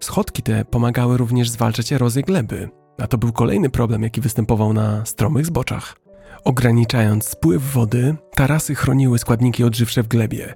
[0.00, 5.06] Schodki te pomagały również zwalczać erozję gleby, a to był kolejny problem, jaki występował na
[5.06, 5.96] stromych zboczach.
[6.44, 10.54] Ograniczając spływ wody, tarasy chroniły składniki odżywcze w glebie.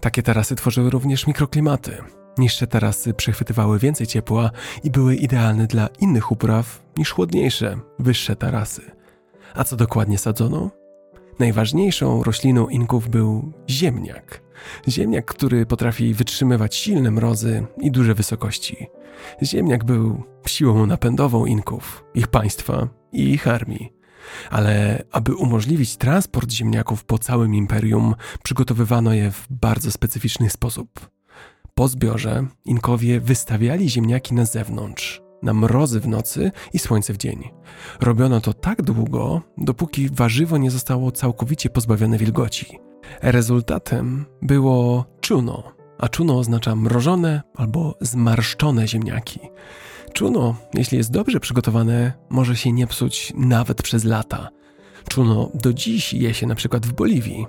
[0.00, 1.96] Takie tarasy tworzyły również mikroklimaty.
[2.38, 4.50] Niższe tarasy przechwytywały więcej ciepła
[4.84, 8.82] i były idealne dla innych upraw niż chłodniejsze, wyższe tarasy.
[9.54, 10.70] A co dokładnie sadzono?
[11.38, 14.45] Najważniejszą rośliną Inków był ziemniak.
[14.88, 18.86] Ziemniak, który potrafi wytrzymywać silne mrozy i duże wysokości.
[19.42, 23.92] Ziemniak był siłą napędową Inków, ich państwa i ich armii.
[24.50, 31.10] Ale aby umożliwić transport ziemniaków po całym imperium, przygotowywano je w bardzo specyficzny sposób.
[31.74, 37.50] Po zbiorze Inkowie wystawiali ziemniaki na zewnątrz, na mrozy w nocy i słońce w dzień.
[38.00, 42.85] Robiono to tak długo, dopóki warzywo nie zostało całkowicie pozbawione wilgoci.
[43.22, 45.62] Rezultatem było czuno,
[45.98, 49.40] a czuno oznacza mrożone albo zmarszczone ziemniaki.
[50.12, 54.48] Czuno, jeśli jest dobrze przygotowane, może się nie psuć nawet przez lata.
[55.08, 57.46] Czuno do dziś je się na przykład w Boliwii.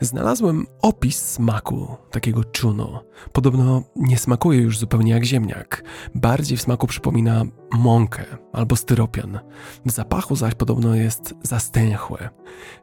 [0.00, 3.04] Znalazłem opis smaku takiego czuno.
[3.32, 5.84] Podobno nie smakuje już zupełnie jak ziemniak.
[6.14, 9.38] Bardziej w smaku przypomina mąkę albo styropian.
[9.86, 12.28] W zapachu zaś podobno jest zastęchłe.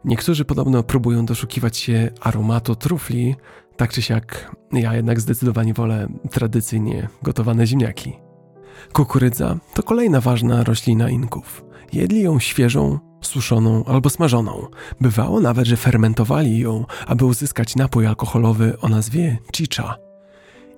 [0.06, 3.36] Niektórzy podobno próbują doszukiwać się aromatu trufli,
[3.78, 8.14] tak czy siak ja jednak zdecydowanie wolę tradycyjnie gotowane ziemniaki.
[8.94, 11.66] Kukurydza to kolejna ważna roślina Inków.
[11.94, 14.68] Jedli ją świeżą, suszoną albo smażoną.
[15.02, 19.98] Bywało nawet, że fermentowali ją, aby uzyskać napój alkoholowy o nazwie chicha.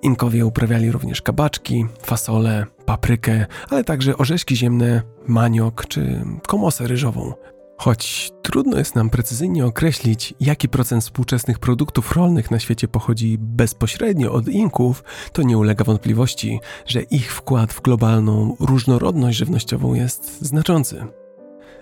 [0.02, 7.32] Inkowie uprawiali również kabaczki, fasole, paprykę, ale także orzeszki ziemne, maniok czy komosę ryżową.
[7.78, 14.32] Choć trudno jest nam precyzyjnie określić, jaki procent współczesnych produktów rolnych na świecie pochodzi bezpośrednio
[14.32, 21.04] od Inków, to nie ulega wątpliwości, że ich wkład w globalną różnorodność żywnościową jest znaczący.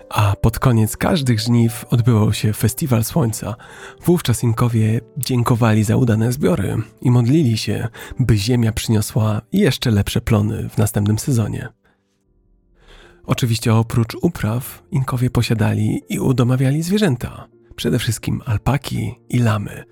[0.09, 3.55] A pod koniec każdych żniw odbywał się Festiwal Słońca.
[4.05, 7.87] Wówczas Inkowie dziękowali za udane zbiory i modlili się,
[8.19, 11.67] by ziemia przyniosła jeszcze lepsze plony w następnym sezonie.
[13.25, 19.83] Oczywiście oprócz upraw, Inkowie posiadali i udomawiali zwierzęta, przede wszystkim alpaki i lamy–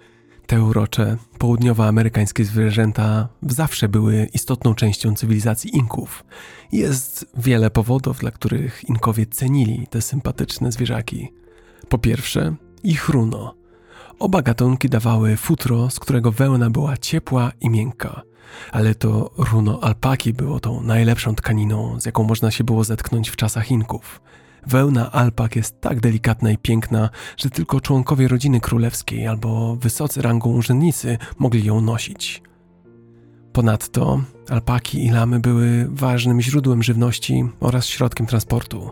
[0.48, 6.24] te urocze, południowoamerykańskie zwierzęta zawsze były istotną częścią cywilizacji Inków.
[6.72, 11.32] Jest wiele powodów, dla których Inkowie cenili te sympatyczne zwierzaki.
[11.90, 13.56] Po pierwsze, ich runo.
[14.20, 18.22] Oba gatunki dawały futro, z którego wełna była ciepła i miękka.
[18.72, 23.36] Ale to runo alpaki było tą najlepszą tkaniną, z jaką można się było zetknąć w
[23.36, 24.22] czasach Inków.
[24.68, 30.50] Wełna alpak jest tak delikatna i piękna, że tylko członkowie rodziny królewskiej albo wysocy rangą
[30.50, 32.42] urzędnicy mogli ją nosić.
[33.54, 38.92] Ponadto alpaki i lamy były ważnym źródłem żywności oraz środkiem transportu.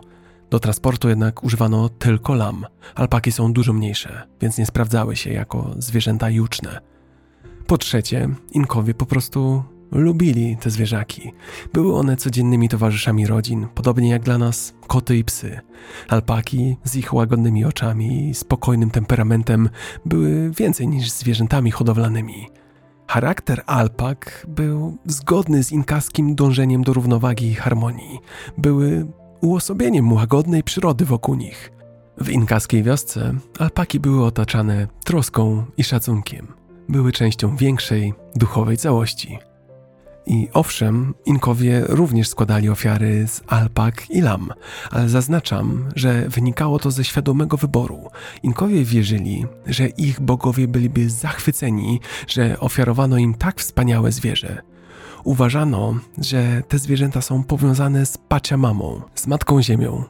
[0.50, 2.66] Do transportu jednak używano tylko lam.
[2.94, 6.80] Alpaki są dużo mniejsze, więc nie sprawdzały się jako zwierzęta juczne.
[7.66, 9.62] Po trzecie, Inkowie po prostu
[9.92, 11.32] lubili te zwierzaki.
[11.72, 15.60] Były one codziennymi towarzyszami rodzin, podobnie jak dla nas koty i psy.
[16.08, 19.68] Alpaki z ich łagodnymi oczami i spokojnym temperamentem
[20.06, 22.46] były więcej niż zwierzętami hodowlanymi.
[23.06, 28.20] Charakter alpak był zgodny z inkaskim dążeniem do równowagi i harmonii.
[28.58, 29.06] Były
[29.40, 31.72] uosobieniem łagodnej przyrody wokół nich.
[32.18, 36.46] W inkaskiej wiosce alpaki były otaczane troską i szacunkiem.
[36.88, 39.38] Były częścią większej, duchowej całości.
[40.26, 44.52] I owszem, Inkowie również składali ofiary z alpak i lam,
[44.90, 48.08] ale zaznaczam, że wynikało to ze świadomego wyboru.
[48.42, 54.62] Inkowie wierzyli, że ich bogowie byliby zachwyceni, że ofiarowano im tak wspaniałe zwierzę.
[55.24, 60.04] Uważano, że te zwierzęta są powiązane z Paciamamą, z Matką Ziemią,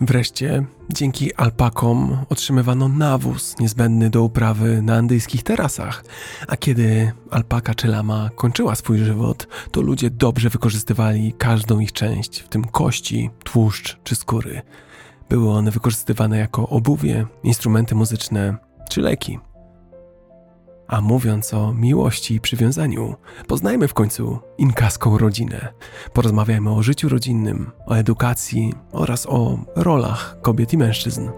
[0.00, 6.04] Wreszcie, dzięki alpakom otrzymywano nawóz niezbędny do uprawy na andyjskich terasach,
[6.48, 12.40] a kiedy alpaka czy lama kończyła swój żywot, to ludzie dobrze wykorzystywali każdą ich część,
[12.40, 14.62] w tym kości, tłuszcz czy skóry.
[15.28, 18.56] Były one wykorzystywane jako obuwie, instrumenty muzyczne
[18.90, 19.38] czy leki.
[20.88, 23.14] A mówiąc o miłości i przywiązaniu,
[23.46, 25.68] poznajmy w końcu inkaską rodzinę.
[26.12, 31.28] Porozmawiajmy o życiu rodzinnym, o edukacji oraz o rolach kobiet i mężczyzn.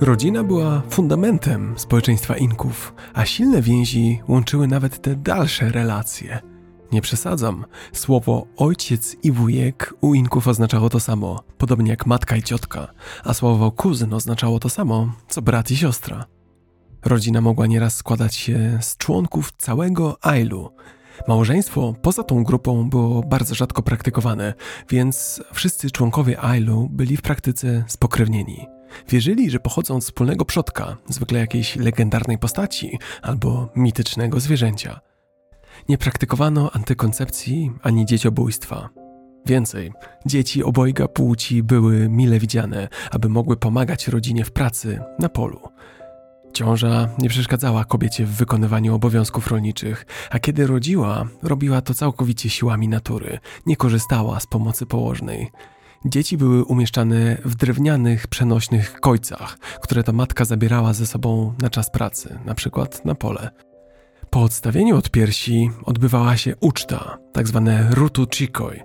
[0.00, 6.38] Rodzina była fundamentem społeczeństwa Inków, a silne więzi łączyły nawet te dalsze relacje–
[6.92, 7.64] nie przesadzam.
[7.92, 12.88] Słowo ojciec i wujek u Inków oznaczało to samo, podobnie jak matka i ciotka,
[13.24, 16.24] a słowo kuzyn oznaczało to samo, co brat i siostra.
[17.04, 20.70] Rodzina mogła nieraz składać się z członków całego Ailu.
[21.28, 24.54] Małżeństwo poza tą grupą było bardzo rzadko praktykowane,
[24.88, 28.66] więc wszyscy członkowie Ailu byli w praktyce spokrewnieni.
[29.08, 35.09] Wierzyli, że pochodzą z wspólnego przodka, zwykle jakiejś legendarnej postaci albo mitycznego zwierzęcia.
[35.88, 38.88] Nie praktykowano antykoncepcji ani dzieciobójstwa.
[39.46, 39.92] Więcej,
[40.26, 45.60] dzieci obojga płci były mile widziane, aby mogły pomagać rodzinie w pracy na polu.
[46.52, 52.88] Ciąża nie przeszkadzała kobiecie w wykonywaniu obowiązków rolniczych, a kiedy rodziła, robiła to całkowicie siłami
[52.88, 55.50] natury, nie korzystała z pomocy położnej.
[56.04, 61.90] Dzieci były umieszczane w drewnianych, przenośnych kojcach, które ta matka zabierała ze sobą na czas
[61.90, 63.50] pracy, na przykład na pole.
[64.30, 68.80] Po odstawieniu od piersi odbywała się uczta, tak zwane rutu chikoi.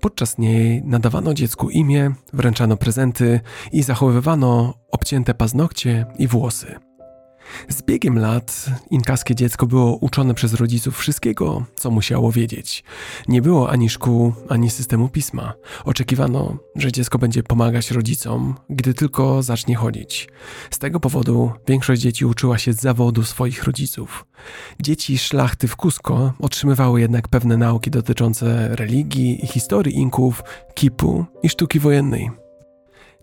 [0.00, 3.40] Podczas niej nadawano dziecku imię, wręczano prezenty
[3.72, 6.87] i zachowywano obcięte paznokcie i włosy.
[7.68, 12.84] Z biegiem lat inkaskie dziecko było uczone przez rodziców wszystkiego, co musiało wiedzieć.
[13.28, 15.52] Nie było ani szkół, ani systemu pisma.
[15.84, 20.28] Oczekiwano, że dziecko będzie pomagać rodzicom, gdy tylko zacznie chodzić.
[20.70, 24.26] Z tego powodu większość dzieci uczyła się z zawodu swoich rodziców.
[24.82, 30.42] Dzieci szlachty w Cusco otrzymywały jednak pewne nauki dotyczące religii i historii Inków,
[30.74, 32.47] kipu i sztuki wojennej.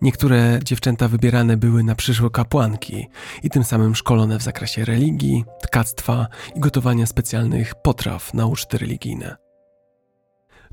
[0.02, 3.08] Niektóre dziewczęta wybierane były na przyszłe kapłanki
[3.44, 9.36] i tym samym szkolone w zakresie religii, tkactwa i gotowania specjalnych potraw na uczty religijne.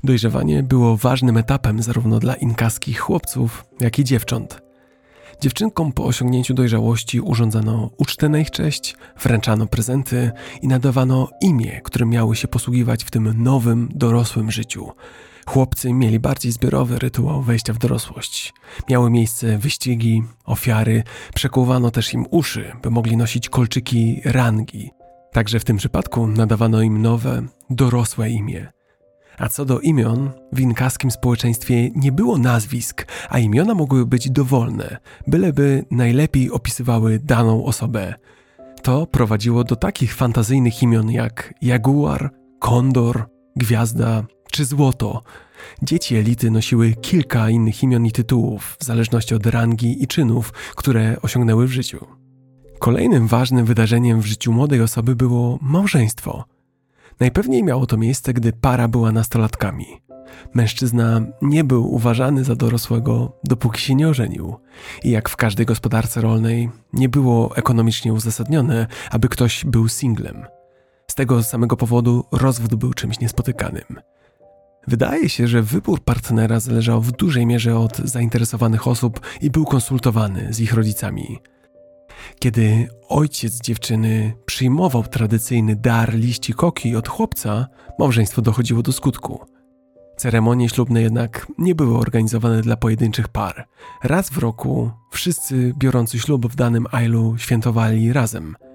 [0.03, 4.61] Dojrzewanie było ważnym etapem zarówno dla inkaskich chłopców, jak i dziewcząt.
[5.41, 12.09] Dziewczynkom po osiągnięciu dojrzałości urządzano ucztę na ich cześć, wręczano prezenty i nadawano imię, którym
[12.09, 14.91] miały się posługiwać w tym nowym, dorosłym życiu–
[15.45, 18.53] Chłopcy mieli bardziej zbiorowy rytuał wejścia w dorosłość.
[18.89, 21.03] Miały miejsce wyścigi, ofiary,
[21.35, 24.91] przekuwano też im uszy, by mogli nosić kolczyki rangi.
[25.31, 28.71] Także w tym przypadku nadawano im nowe, dorosłe imię.
[29.37, 34.97] A co do imion, w inkaskim społeczeństwie nie było nazwisk, a imiona mogły być dowolne,
[35.27, 38.13] byleby najlepiej opisywały daną osobę.
[38.81, 43.25] To prowadziło do takich fantazyjnych imion jak jaguar, kondor,
[43.55, 44.23] gwiazda,
[44.53, 45.23] czy złoto.
[45.81, 51.17] Dzieci elity nosiły kilka innych imion i tytułów, w zależności od rangi i czynów, które
[51.21, 52.05] osiągnęły w życiu.
[52.79, 56.45] Kolejnym ważnym wydarzeniem w życiu młodej osoby było małżeństwo.
[57.19, 59.85] Najpewniej miało to miejsce, gdy para była nastolatkami.
[60.53, 64.55] Mężczyzna nie był uważany za dorosłego, dopóki się nie ożenił.
[65.03, 70.45] I jak w każdej gospodarce rolnej, nie było ekonomicznie uzasadnione, aby ktoś był singlem.
[71.11, 73.99] Z tego samego powodu rozwód był czymś niespotykanym.
[74.87, 80.53] Wydaje się, że wybór partnera zależał w dużej mierze od zainteresowanych osób i był konsultowany
[80.53, 81.39] z ich rodzicami.
[82.39, 87.67] Kiedy ojciec dziewczyny przyjmował tradycyjny dar liści koki od chłopca,
[87.99, 89.39] małżeństwo dochodziło do skutku.
[90.17, 93.67] Ceremonie ślubne jednak nie były organizowane dla pojedynczych par.
[94.03, 98.55] Raz w roku wszyscy biorący ślub w danym ailu świętowali razem–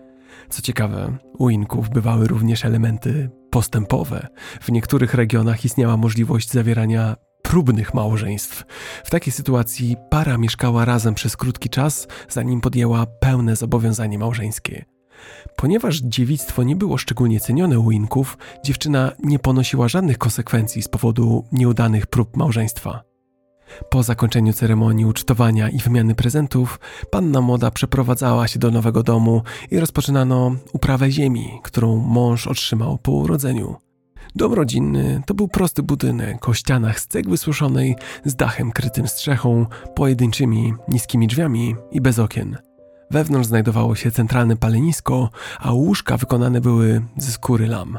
[0.51, 4.29] co ciekawe, u Inków bywały również elementy postępowe.
[4.61, 8.65] W niektórych regionach istniała możliwość zawierania próbnych małżeństw.
[9.05, 14.85] W takiej sytuacji para mieszkała razem przez krótki czas, zanim podjęła pełne zobowiązanie małżeńskie.
[15.57, 21.45] Ponieważ dziewictwo nie było szczególnie cenione u Inków, dziewczyna nie ponosiła żadnych konsekwencji z powodu
[21.53, 23.08] nieudanych prób małżeństwa.
[23.91, 29.81] Po zakończeniu ceremonii ucztowania i wymiany prezentów, panna młoda przeprowadzała się do nowego domu i
[29.81, 33.77] rozpoczynano uprawę ziemi, którą mąż otrzymał po urodzeniu.
[34.35, 39.67] Dom rodzinny to był prosty budynek o ścianach z cegły suszonej, z dachem krytym strzechą,
[39.95, 42.57] pojedynczymi, niskimi drzwiami i bez okien.
[43.11, 47.99] Wewnątrz znajdowało się centralne palenisko, a łóżka wykonane były ze skóry lam.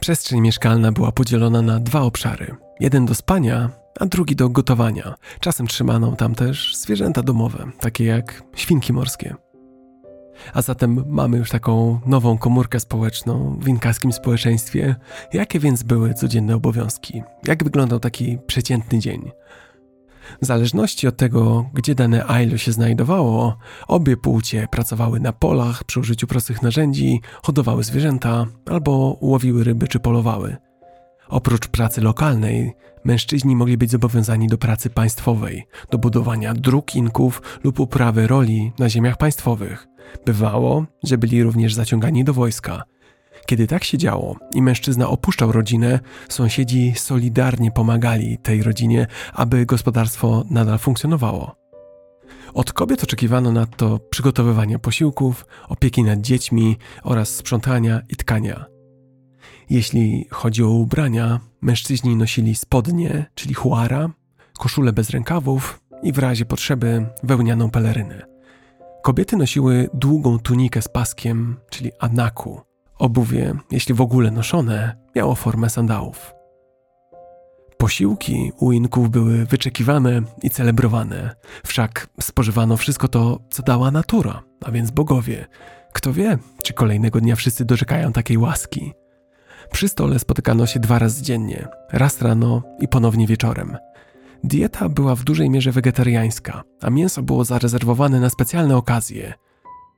[0.00, 2.56] Przestrzeń mieszkalna była podzielona na dwa obszary.
[2.80, 3.70] Jeden do spania,
[4.00, 5.14] a drugi do gotowania.
[5.40, 9.34] Czasem trzymano tam też zwierzęta domowe, takie jak świnki morskie.
[10.54, 14.96] A zatem mamy już taką nową komórkę społeczną w inkaskim społeczeństwie.
[15.32, 17.22] Jakie więc były codzienne obowiązki?
[17.46, 19.30] Jak wyglądał taki przeciętny dzień?
[20.42, 23.56] W zależności od tego, gdzie dane ailo się znajdowało,
[23.88, 30.00] obie płcie pracowały na polach przy użyciu prostych narzędzi, hodowały zwierzęta albo łowiły ryby czy
[30.00, 30.56] polowały.
[31.28, 32.72] Oprócz pracy lokalnej,
[33.04, 38.88] mężczyźni mogli być zobowiązani do pracy państwowej, do budowania dróg inków lub uprawy roli na
[38.88, 39.86] ziemiach państwowych.
[40.26, 42.82] Bywało, że byli również zaciągani do wojska.
[43.46, 50.44] Kiedy tak się działo i mężczyzna opuszczał rodzinę, sąsiedzi solidarnie pomagali tej rodzinie, aby gospodarstwo
[50.50, 51.56] nadal funkcjonowało.
[52.54, 58.73] Od kobiet oczekiwano nadto przygotowywania posiłków, opieki nad dziećmi oraz sprzątania i tkania.
[59.70, 64.10] Jeśli chodzi o ubrania, mężczyźni nosili spodnie, czyli huara,
[64.58, 68.22] koszule bez rękawów i w razie potrzeby wełnianą pelerynę.
[69.02, 72.60] Kobiety nosiły długą tunikę z paskiem, czyli anaku.
[72.98, 76.34] Obuwie, jeśli w ogóle noszone, miało formę sandałów.
[77.78, 81.34] Posiłki u Inków były wyczekiwane i celebrowane,
[81.66, 85.46] wszak spożywano wszystko to, co dała natura, a więc bogowie.
[85.92, 88.92] Kto wie, czy kolejnego dnia wszyscy doczekają takiej łaski.
[89.72, 93.76] Przy stole spotykano się dwa razy dziennie, raz rano i ponownie wieczorem.
[94.44, 99.34] Dieta była w dużej mierze wegetariańska, a mięso było zarezerwowane na specjalne okazje.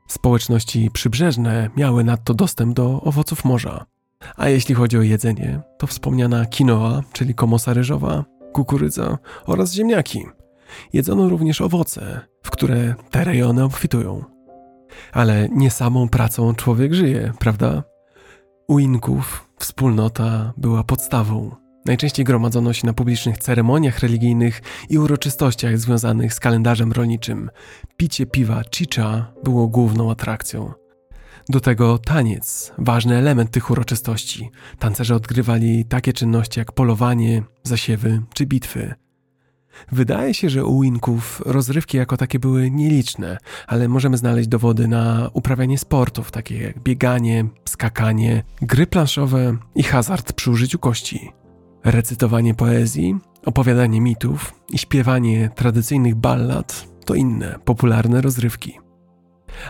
[0.08, 3.86] Społeczności przybrzeżne miały nadto dostęp do owoców morza.
[4.36, 10.26] A jeśli chodzi o jedzenie, to wspomniana quinoa, czyli komosa ryżowa, kukurydza oraz ziemniaki.
[10.92, 14.24] Jedzono również owoce, w które te rejony obfitują.
[15.12, 17.82] Ale nie samą pracą człowiek żyje, prawda?
[18.68, 21.56] U Inków wspólnota była podstawą.
[21.84, 27.50] Najczęściej gromadzono się na publicznych ceremoniach religijnych i uroczystościach związanych z kalendarzem rolniczym.
[27.96, 30.72] Picie piwa chicha było główną atrakcją.
[31.48, 34.50] Do tego taniec, ważny element tych uroczystości.
[34.78, 38.94] Tancerze odgrywali takie czynności jak polowanie, zasiewy czy bitwy.
[39.92, 45.30] Wydaje się, że u Inków rozrywki jako takie były nieliczne, ale możemy znaleźć dowody na
[45.32, 51.32] uprawianie sportów, takie jak bieganie, skakanie, gry planszowe i hazard przy użyciu kości.
[51.84, 53.16] Recytowanie poezji,
[53.46, 58.78] opowiadanie mitów i śpiewanie tradycyjnych ballad to inne popularne rozrywki.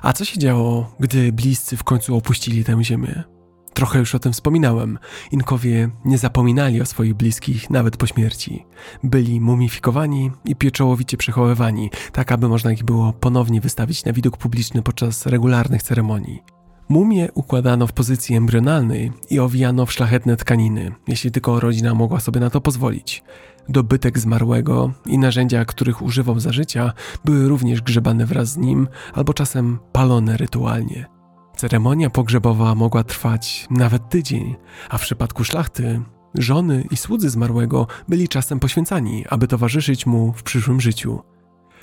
[0.03, 3.36] A co się działo, gdy bliscy w końcu opuścili tę ziemię?
[3.77, 4.99] Trochę już o tym wspominałem.
[5.33, 8.65] Inkowie nie zapominali o swoich bliskich nawet po śmierci.
[9.05, 14.83] Byli mumifikowani i pieczołowicie przechowywani, tak aby można ich było ponownie wystawić na widok publiczny
[14.83, 16.43] podczas regularnych ceremonii.
[16.89, 22.41] Mumie układano w pozycji embrionalnej i owijano w szlachetne tkaniny, jeśli tylko rodzina mogła sobie
[22.41, 23.23] na to pozwolić.
[23.69, 26.93] Dobytek zmarłego i narzędzia, których używał za życia,
[27.25, 31.16] były również grzebane wraz z nim albo czasem palone rytualnie.
[31.57, 34.57] Ceremonia pogrzebowa mogła trwać nawet tydzień,
[34.89, 36.01] a w przypadku szlachty
[36.35, 41.23] żony i słudzy zmarłego byli czasem poświęcani, aby towarzyszyć mu w przyszłym życiu.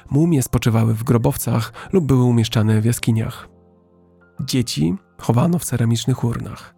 [0.10, 3.50] Mumie spoczywały w grobowcach lub były umieszczane w jaskiniach.
[4.45, 6.76] Dzieci chowano w ceramicznych urnach.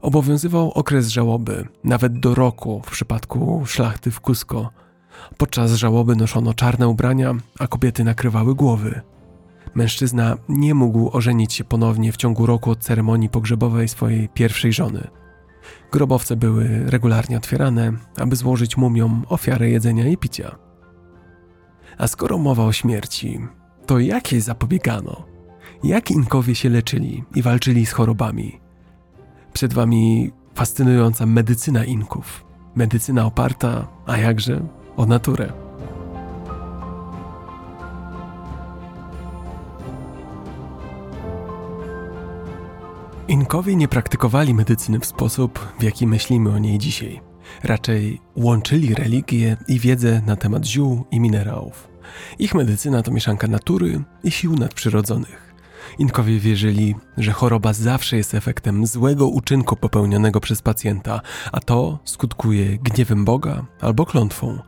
[0.00, 4.70] Obowiązywał okres żałoby, nawet do roku w przypadku szlachty w Cusco.
[5.36, 9.00] Podczas żałoby noszono czarne ubrania, a kobiety nakrywały głowy.
[9.74, 15.08] Mężczyzna nie mógł ożenić się ponownie w ciągu roku od ceremonii pogrzebowej swojej pierwszej żony.
[15.92, 20.58] Grobowce były regularnie otwierane, aby złożyć mumiom ofiarę jedzenia i picia.
[21.98, 23.40] A skoro mowa o śmierci,
[23.86, 25.24] to jakiej zapobiegano?
[25.84, 28.60] Jak Inkowie się leczyli i walczyli z chorobami?
[29.52, 32.44] Przed wami fascynująca medycyna Inków.
[32.74, 35.63] Medycyna oparta, a jakże, o naturę.
[43.28, 47.20] Inkowie nie praktykowali medycyny w sposób, w jaki myślimy o niej dzisiaj.
[47.62, 51.88] Raczej łączyli religię i wiedzę na temat ziół i minerałów.
[52.38, 55.54] Ich medycyna to mieszanka natury i sił nadprzyrodzonych.
[55.98, 61.20] Inkowie wierzyli, że choroba zawsze jest efektem złego uczynku popełnionego przez pacjenta,
[61.52, 64.58] a to skutkuje gniewem Boga albo klątwą.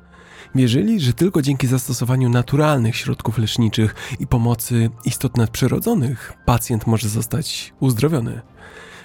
[0.57, 7.75] Wierzyli, że tylko dzięki zastosowaniu naturalnych środków leczniczych i pomocy istot nadprzyrodzonych pacjent może zostać
[7.81, 8.41] uzdrowiony.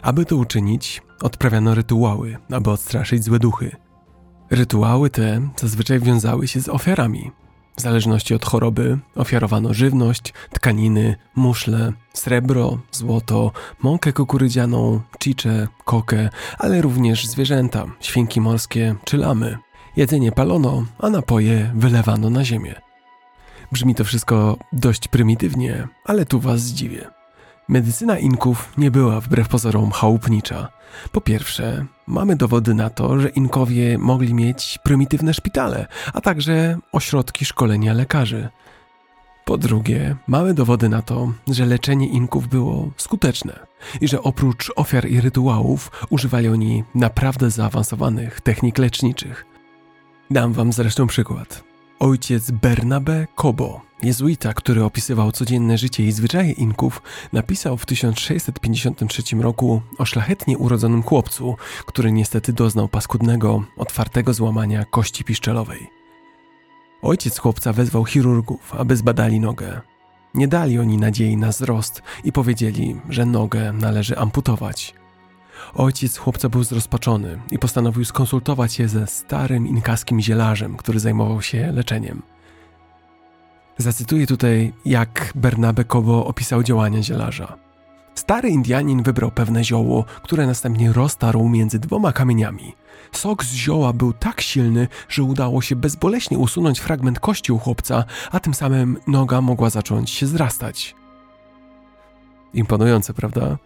[0.01, 3.75] Aby to uczynić, odprawiano rytuały, aby odstraszyć złe duchy.
[4.49, 7.31] Rytuały te zazwyczaj wiązały się z ofiarami,
[7.77, 13.51] w zależności od choroby ofiarowano żywność, tkaniny, muszle, srebro, złoto,
[13.83, 19.57] mąkę kukurydzianą, czicze, kokę, ale również zwierzęta, świnki morskie czy lamy.
[19.95, 22.75] Jedzenie palono, a napoje wylewano na ziemię.
[23.71, 27.07] Brzmi to wszystko dość prymitywnie, ale tu was zdziwię.
[27.69, 30.69] Medycyna Inków nie była wbrew pozorom chałupnicza.
[31.11, 37.45] Po pierwsze, mamy dowody na to, że Inkowie mogli mieć prymitywne szpitale, a także ośrodki
[37.45, 38.49] szkolenia lekarzy.
[39.45, 43.59] Po drugie, mamy dowody na to, że leczenie Inków było skuteczne
[44.01, 49.50] i że oprócz ofiar i rytuałów używali oni naprawdę zaawansowanych technik leczniczych.
[50.31, 51.63] Dam wam zresztą przykład.
[51.99, 57.01] Ojciec Bernabe Kobo, jezuita, który opisywał codzienne życie i zwyczaje Inków,
[57.33, 61.55] napisał w 1653 roku o szlachetnie urodzonym chłopcu,
[61.85, 65.89] który niestety doznał paskudnego, otwartego złamania kości piszczelowej.
[67.01, 69.81] Ojciec chłopca wezwał chirurgów, aby zbadali nogę.
[70.33, 75.00] Nie dali oni nadziei na wzrost i powiedzieli, że nogę należy amputować.
[75.75, 81.71] Ojciec chłopca był zrozpaczony i postanowił skonsultować się ze starym inkaskim zielarzem, który zajmował się
[81.71, 82.21] leczeniem.
[83.77, 87.57] Zacytuję tutaj, jak Bernabe Kobo opisał działania zielarza.
[88.15, 92.75] Stary Indianin wybrał pewne zioło, które następnie roztarł między dwoma kamieniami.
[93.11, 98.03] Sok z zioła był tak silny, że udało się bezboleśnie usunąć fragment kości u chłopca,
[98.31, 100.95] a tym samym noga mogła zacząć się zrastać.
[102.53, 103.57] Imponujące, prawda?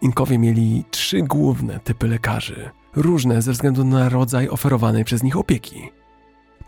[0.00, 5.90] Inkowie mieli trzy główne typy lekarzy, różne ze względu na rodzaj oferowanej przez nich opieki.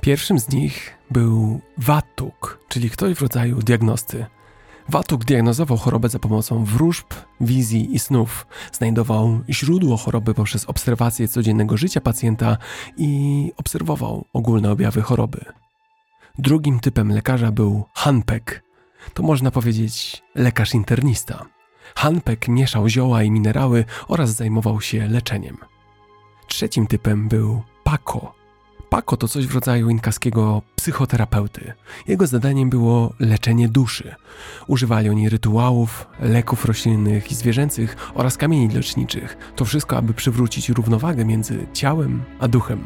[0.01, 4.27] Pierwszym z nich był Watuk, czyli ktoś w rodzaju diagnosty.
[4.89, 7.07] Watuk diagnozował chorobę za pomocą wróżb,
[7.41, 8.47] wizji i snów.
[8.73, 12.57] Znajdował źródło choroby poprzez obserwację codziennego życia pacjenta
[12.97, 15.45] i obserwował ogólne objawy choroby.
[16.39, 18.65] Drugim typem lekarza był Hanpek.
[19.15, 21.47] To można powiedzieć lekarz internista.
[21.95, 25.57] Hanpek mieszał zioła i minerały oraz zajmował się leczeniem.
[26.47, 28.41] Trzecim typem był Paco.
[28.89, 31.73] Paco to coś w rodzaju inkaskiego psychoterapeuty.
[32.09, 34.15] Jego zadaniem było leczenie duszy.
[34.67, 39.53] Używali oni rytuałów, leków roślinnych i zwierzęcych oraz kamieni leczniczych.
[39.57, 42.85] To wszystko, aby przywrócić równowagę między ciałem a duchem.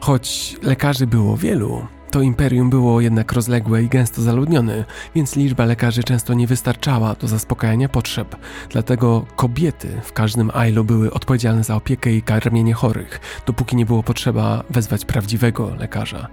[0.00, 6.04] Choć lekarzy było wielu, to imperium było jednak rozległe i gęsto zaludnione, więc liczba lekarzy
[6.04, 8.36] często nie wystarczała do zaspokajania potrzeb.
[8.70, 14.02] Dlatego kobiety w każdym ailu były odpowiedzialne za opiekę i karmienie chorych, dopóki nie było
[14.02, 16.28] potrzeba wezwać prawdziwego lekarza.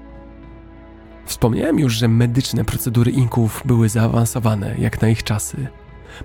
[1.25, 5.67] Wspomniałem już, że medyczne procedury Inków były zaawansowane jak na ich czasy.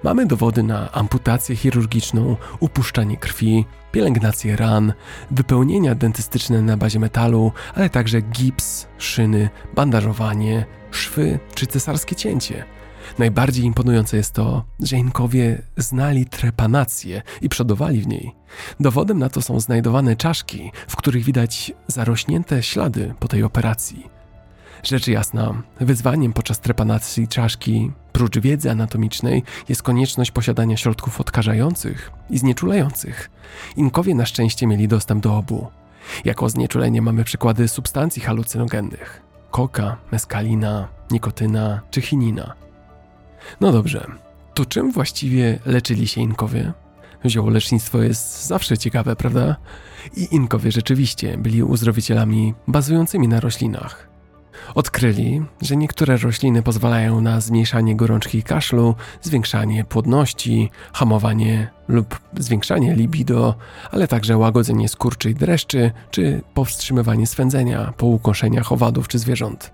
[0.03, 4.93] Mamy dowody na amputację chirurgiczną, upuszczanie krwi, pielęgnację ran,
[5.31, 12.65] wypełnienia dentystyczne na bazie metalu, ale także gips, szyny, bandażowanie, szwy czy cesarskie cięcie.
[13.19, 18.35] Najbardziej imponujące jest to, że Inkowie znali trepanację i przodowali w niej.
[18.81, 24.07] Dowodem na to są znajdowane czaszki, w których widać zarośnięte ślady po tej operacji.
[24.83, 32.39] Rzecz jasna, wyzwaniem podczas trepanacji czaszki, prócz wiedzy anatomicznej, jest konieczność posiadania środków odkażających i
[32.39, 33.31] znieczulających.
[33.77, 35.67] Inkowie na szczęście mieli dostęp do obu.
[36.25, 42.55] Jako znieczulenie mamy przykłady substancji halucynogennych: koka, meskalina, nikotyna czy chinina.
[43.61, 44.07] No dobrze,
[44.55, 46.73] to czym właściwie leczyli się Inkowie?
[47.27, 49.57] Ziołolecznictwo jest zawsze ciekawe, prawda?
[50.17, 54.10] I Inkowie rzeczywiście byli uzdrowicielami bazującymi na roślinach.
[54.75, 62.95] Odkryli, że niektóre rośliny pozwalają na zmniejszanie gorączki i kaszlu, zwiększanie płodności, hamowanie lub zwiększanie
[62.95, 63.55] libido,
[63.91, 69.73] ale także łagodzenie skurczy i dreszczy, czy powstrzymywanie swędzenia po ukoszeniach owadów czy zwierząt.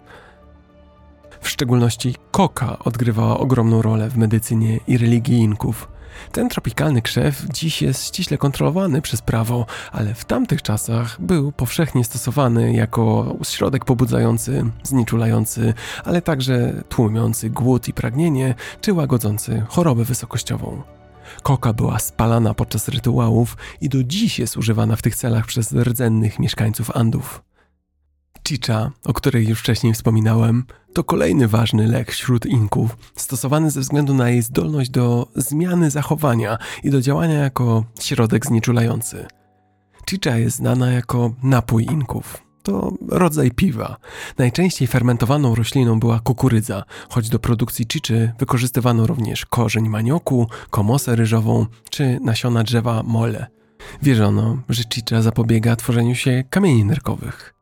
[1.40, 5.88] W szczególności koka odgrywała ogromną rolę w medycynie i religii Inków–
[6.32, 12.04] ten tropikalny krzew dziś jest ściśle kontrolowany przez prawo, ale w tamtych czasach był powszechnie
[12.04, 15.74] stosowany jako środek pobudzający, znieczulający,
[16.04, 20.82] ale także tłumiący głód i pragnienie, czy łagodzący chorobę wysokościową.
[21.42, 26.38] Koka była spalana podczas rytuałów i do dziś jest używana w tych celach przez rdzennych
[26.38, 27.42] mieszkańców Andów.
[28.46, 30.64] Chicha, o której już wcześniej wspominałem,
[30.94, 36.58] to kolejny ważny lek wśród Inków, stosowany ze względu na jej zdolność do zmiany zachowania
[36.84, 39.26] i do działania jako środek znieczulający.
[40.10, 42.42] Chicha jest znana jako napój Inków.
[42.62, 43.96] To rodzaj piwa.
[44.38, 51.66] Najczęściej fermentowaną rośliną była kukurydza, choć do produkcji chiczy wykorzystywano również korzeń manioku, komosę ryżową
[51.90, 53.46] czy nasiona drzewa mole.
[54.02, 57.55] Wierzono, że chicha zapobiega tworzeniu się kamieni nerkowych.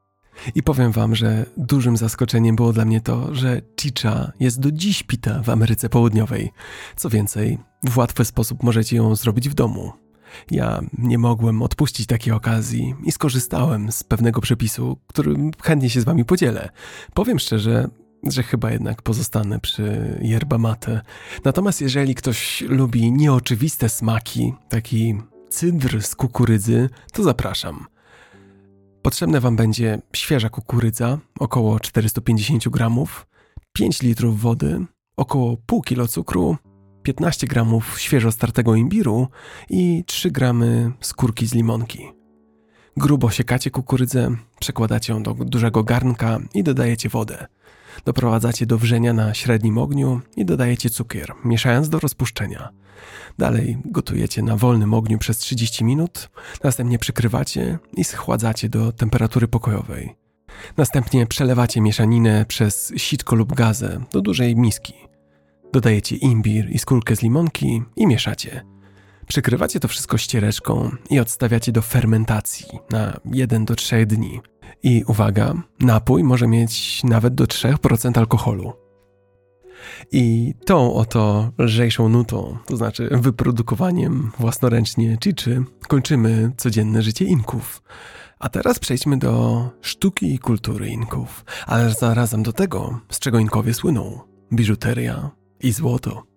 [0.55, 5.03] I powiem wam, że dużym zaskoczeniem było dla mnie to, że chicha jest do dziś
[5.03, 6.53] pita w Ameryce Południowej.
[6.97, 9.93] Co więcej, w łatwy sposób możecie ją zrobić w domu.
[10.51, 16.05] Ja nie mogłem odpuścić takiej okazji i skorzystałem z pewnego przepisu, którym chętnie się z
[16.05, 16.71] wami podzielę.
[17.15, 17.89] Powiem szczerze,
[18.23, 21.01] że chyba jednak pozostanę przy yerba mate.
[21.45, 25.15] Natomiast jeżeli ktoś lubi nieoczywiste smaki, taki
[25.51, 27.87] cydr z kukurydzy, to zapraszam.
[29.05, 33.27] Potrzebne Wam będzie świeża kukurydza, około 450 gramów,
[33.73, 34.85] 5 litrów wody,
[35.17, 36.57] około pół kilo cukru,
[37.03, 39.29] 15 gramów świeżo startego imbiru
[39.71, 42.13] i 3 gramy skórki z limonki.
[42.97, 47.47] Grubo siekacie kukurydzę, przekładacie ją do dużego garnka i dodajecie wodę.
[48.05, 52.69] Doprowadzacie do wrzenia na średnim ogniu i dodajecie cukier, mieszając do rozpuszczenia.
[53.39, 56.31] Dalej gotujecie na wolnym ogniu przez 30 minut,
[56.65, 60.15] następnie przykrywacie i schładzacie do temperatury pokojowej.
[60.77, 64.95] Następnie przelewacie mieszaninę przez sitko lub gazę do dużej miski.
[65.73, 68.65] Dodajecie imbir i skórkę z limonki i mieszacie.
[69.27, 74.41] Przykrywacie to wszystko ściereczką i odstawiacie do fermentacji na 1 do 3 dni.
[74.83, 78.84] I uwaga, napój może mieć nawet do 3% alkoholu.
[80.13, 87.83] I tą oto lżejszą nutą, to znaczy wyprodukowaniem własnoręcznie chiczy, kończymy codzienne życie Inków.
[88.39, 93.75] A teraz przejdźmy do sztuki i kultury Inków, ale zarazem do tego, z czego Inkowie
[93.75, 94.21] słyną:
[94.53, 95.31] biżuteria
[95.61, 96.34] i złoto.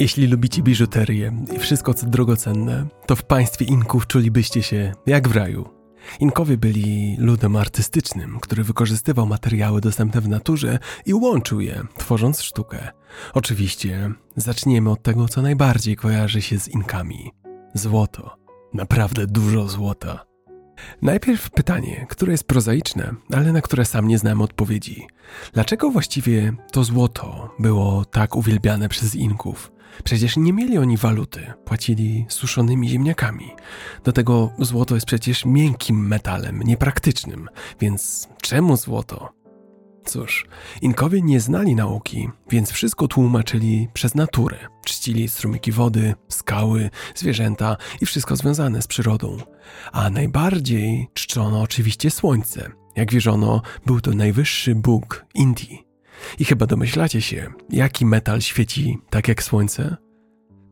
[0.00, 5.36] Jeśli lubicie biżuterię i wszystko co drogocenne, to w państwie Inków czulibyście się jak w
[5.36, 5.68] raju.
[6.20, 12.88] Inkowie byli ludem artystycznym, który wykorzystywał materiały dostępne w naturze i łączył je, tworząc sztukę.
[13.34, 17.30] Oczywiście zaczniemy od tego, co najbardziej kojarzy się z Inkami.
[17.74, 18.36] Złoto.
[18.74, 20.24] Naprawdę dużo złota.
[21.02, 25.06] Najpierw pytanie, które jest prozaiczne, ale na które sam nie znam odpowiedzi.
[25.52, 29.72] Dlaczego właściwie to złoto było tak uwielbiane przez Inków?
[30.04, 33.50] Przecież nie mieli oni waluty, płacili suszonymi ziemniakami.
[34.04, 37.48] Do tego złoto jest przecież miękkim metalem, niepraktycznym,
[37.80, 39.40] więc czemu złoto?
[40.04, 40.46] Cóż,
[40.82, 44.56] Inkowie nie znali nauki, więc wszystko tłumaczyli przez naturę.
[44.84, 49.36] Czcili strumyki wody, skały, zwierzęta i wszystko związane z przyrodą.
[49.92, 52.70] A najbardziej czczono oczywiście słońce.
[52.96, 55.89] Jak wierzono, był to najwyższy bóg Indii.
[56.38, 59.96] I chyba domyślacie się, jaki metal świeci tak jak słońce?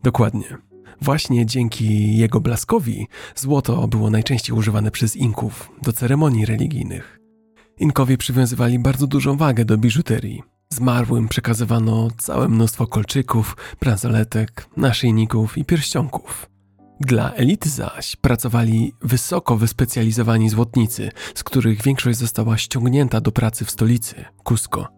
[0.02, 0.58] Dokładnie.
[1.00, 7.18] Właśnie dzięki jego blaskowi złoto było najczęściej używane przez Inków do ceremonii religijnych.
[7.78, 10.42] Inkowie przywiązywali bardzo dużą wagę do biżuterii.
[10.72, 16.50] Zmarłym przekazywano całe mnóstwo kolczyków, bransoletek, naszyjników i pierścionków.
[17.00, 23.70] Dla elity zaś pracowali wysoko wyspecjalizowani złotnicy, z których większość została ściągnięta do pracy w
[23.70, 24.97] stolicy, Cusco.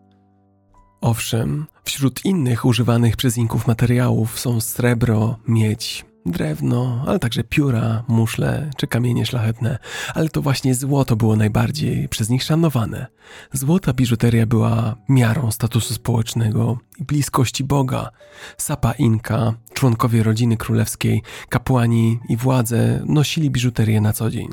[1.01, 8.71] Owszem, wśród innych używanych przez Inków materiałów są srebro, miedź, drewno, ale także pióra, muszle
[8.77, 9.79] czy kamienie szlachetne,
[10.15, 13.07] ale to właśnie złoto było najbardziej przez nich szanowane.
[13.53, 18.11] Złota biżuteria była miarą statusu społecznego i bliskości Boga.
[18.59, 24.49] Sapa Inka, członkowie rodziny królewskiej, kapłani i władze nosili biżuterię na co dzień.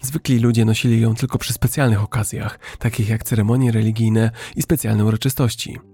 [0.00, 5.91] Zwykli ludzie nosili ją tylko przy specjalnych okazjach, takich jak ceremonie religijne i specjalne uroczystości.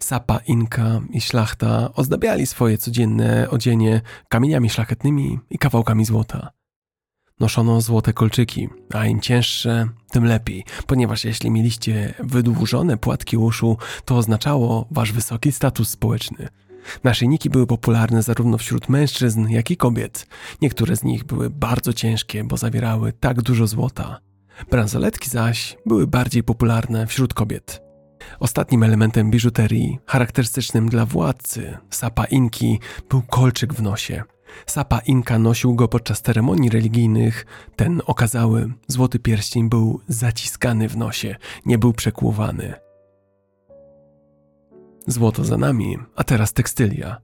[0.00, 6.50] Sapa, Inka i szlachta ozdabiali swoje codzienne odzienie kamieniami szlachetnymi i kawałkami złota.
[7.40, 14.16] Noszono złote kolczyki, a im cięższe, tym lepiej, ponieważ jeśli mieliście wydłużone płatki uszu, to
[14.16, 16.48] oznaczało wasz wysoki status społeczny.
[17.04, 20.26] Naszyjniki były popularne zarówno wśród mężczyzn, jak i kobiet.
[20.62, 24.20] Niektóre z nich były bardzo ciężkie, bo zawierały tak dużo złota.
[24.70, 27.89] Bransoletki zaś były bardziej popularne wśród kobiet.
[28.38, 34.22] Ostatnim elementem biżuterii, charakterystycznym dla władcy Sapa Inki, był kolczyk w nosie.
[34.66, 37.46] Sapa Inka nosił go podczas ceremonii religijnych.
[37.76, 41.36] Ten okazały, złoty pierścień był zaciskany w nosie,
[41.66, 42.74] nie był przekłuwany.
[45.06, 47.20] Złoto za nami, a teraz tekstylia.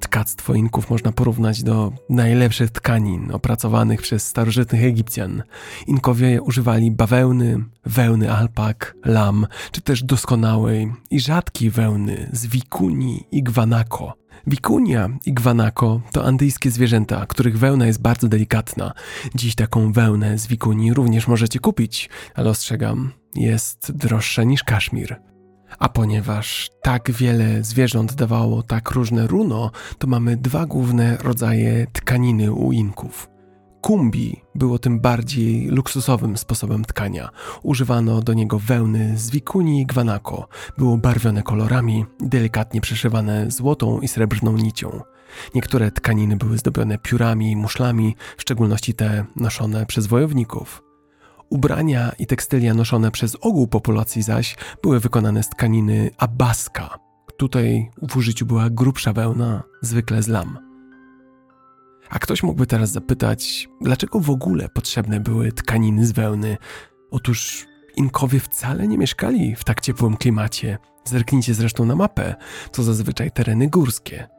[0.00, 5.42] Tkactwo Inków można porównać do najlepszych tkanin opracowanych przez starożytnych Egipcjan.
[5.86, 13.42] Inkowie używali bawełny, wełny alpak, lam, czy też doskonałej i rzadkiej wełny z wikuni i
[13.42, 14.14] gwanako.
[14.46, 18.92] Wikunia i gwanako to andyjskie zwierzęta, których wełna jest bardzo delikatna.
[19.34, 25.27] Dziś taką wełnę z wikuni również możecie kupić, ale ostrzegam, jest droższa niż kaszmir.
[25.78, 32.52] A ponieważ tak wiele zwierząt dawało tak różne runo, to mamy dwa główne rodzaje tkaniny
[32.52, 33.28] u Inków.
[33.80, 37.30] Kumbi było tym bardziej luksusowym sposobem tkania.
[37.62, 40.48] Używano do niego wełny z wikuni i gwanako.
[40.78, 45.00] Było barwione kolorami, delikatnie przeszywane złotą i srebrną nicią.
[45.54, 50.87] Niektóre tkaniny były zdobione piórami i muszlami, w szczególności te noszone przez wojowników.
[51.50, 56.98] Ubrania i tekstylia noszone przez ogół populacji zaś były wykonane z tkaniny abaska.
[57.36, 60.58] Tutaj w użyciu była grubsza wełna, zwykle z lam.
[62.10, 66.56] A ktoś mógłby teraz zapytać, dlaczego w ogóle potrzebne były tkaniny z wełny?
[67.10, 67.66] Otóż
[67.96, 70.78] Inkowie wcale nie mieszkali w tak ciepłym klimacie.
[71.04, 72.34] Zerknijcie zresztą na mapę,
[72.72, 74.37] to zazwyczaj tereny górskie.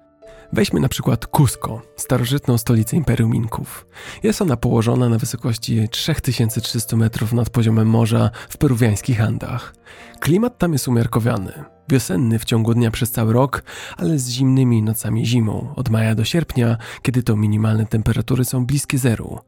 [0.53, 3.87] Weźmy na przykład Cusco, starożytną stolicę Imperium Inków.
[4.23, 9.75] Jest ona położona na wysokości 3300 metrów nad poziomem morza w peruwiańskich Andach.
[10.19, 11.51] Klimat tam jest umiarkowany,
[11.89, 13.63] wiosenny w ciągu dnia przez cały rok,
[13.97, 18.97] ale z zimnymi nocami zimą, od maja do sierpnia, kiedy to minimalne temperatury są bliskie
[18.97, 19.39] zeru.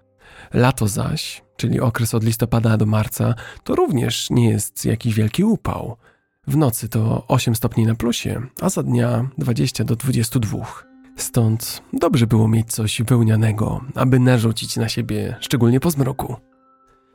[0.53, 5.97] Lato zaś, czyli okres od listopada do marca, to również nie jest jakiś wielki upał.
[6.47, 10.90] W nocy to 8 stopni na plusie, a za dnia 20 do 22.
[11.17, 16.35] Stąd dobrze było mieć coś wełnianego, aby narzucić na siebie, szczególnie po zmroku.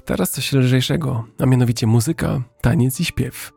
[0.04, 3.52] Teraz coś lżejszego, a mianowicie muzyka, taniec i śpiew.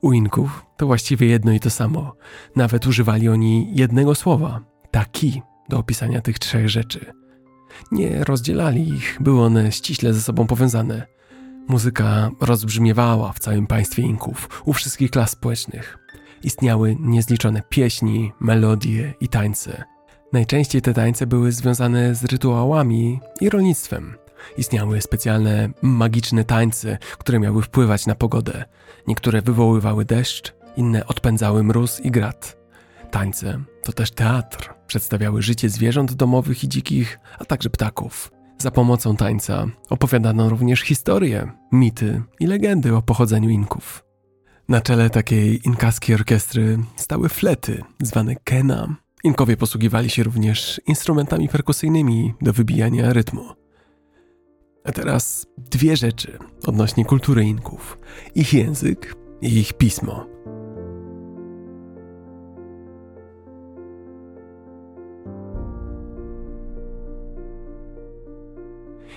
[0.00, 2.16] U Inków to właściwie jedno i to samo.
[2.56, 4.60] Nawet używali oni jednego słowa,
[4.90, 7.12] taki, do opisania tych trzech rzeczy.
[7.92, 11.06] Nie rozdzielali ich, były one ściśle ze sobą powiązane.
[11.68, 15.98] Muzyka rozbrzmiewała w całym państwie Inków, u wszystkich klas społecznych.
[16.44, 19.84] Istniały niezliczone pieśni, melodie i tańce.
[20.32, 24.14] Najczęściej te tańce były związane z rytuałami i rolnictwem.
[24.56, 28.64] Istniały specjalne magiczne tańce, które miały wpływać na pogodę.
[29.06, 32.56] Niektóre wywoływały deszcz, inne odpędzały mróz i grad.
[33.10, 34.74] Tańce to też teatr.
[34.86, 38.32] Przedstawiały życie zwierząt domowych i dzikich, a także ptaków.
[38.58, 44.04] Za pomocą tańca opowiadano również historie, mity i legendy o pochodzeniu Inków.
[44.68, 52.34] Na czele takiej inkaskiej orkiestry stały flety, zwane kena, Inkowie posługiwali się również instrumentami perkusyjnymi
[52.42, 53.44] do wybijania rytmu.
[54.84, 57.98] A teraz dwie rzeczy odnośnie kultury Inków:
[58.34, 60.33] ich język i ich pismo.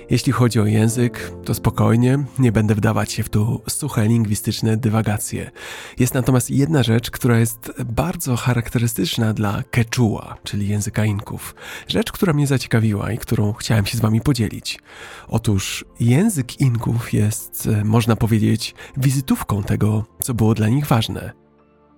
[0.10, 5.52] Jeśli chodzi o język, to spokojnie, nie będę wdawać się w tu suche lingwistyczne dywagacje.
[6.00, 11.56] Jest natomiast jedna rzecz, która jest bardzo charakterystyczna dla Quechua, czyli języka Inków.
[11.88, 14.80] Rzecz, która mnie zaciekawiła i którą chciałem się z wami podzielić.
[15.28, 21.32] Otóż język Inków jest, e, można powiedzieć, wizytówką tego, co było dla nich ważne.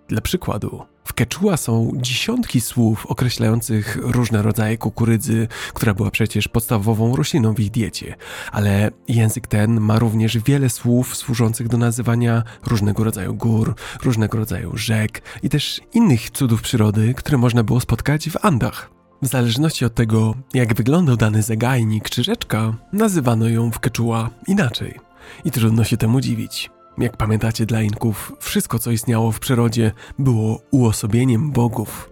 [0.07, 7.15] Dla przykładu, w Quechua są dziesiątki słów określających różne rodzaje kukurydzy, która była przecież podstawową
[7.15, 8.15] rośliną w ich diecie,
[8.51, 14.77] ale język ten ma również wiele słów służących do nazywania różnego rodzaju gór, różnego rodzaju
[14.77, 18.89] rzek i też innych cudów przyrody, które można było spotkać w Andach.
[19.21, 24.99] W zależności od tego, jak wyglądał dany zagajnik czy rzeczka, nazywano ją w Quechua inaczej.
[25.45, 26.69] I trudno się temu dziwić.
[26.99, 32.09] Jak pamiętacie dla Inków, wszystko co istniało w przyrodzie było uosobieniem bogów.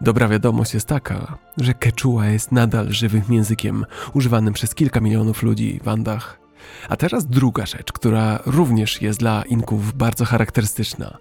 [0.00, 5.80] Dobra wiadomość jest taka, że Quechua jest nadal żywym językiem, używanym przez kilka milionów ludzi
[5.84, 6.40] w Andach.
[6.88, 11.18] A teraz druga rzecz, która również jest dla Inków bardzo charakterystyczna.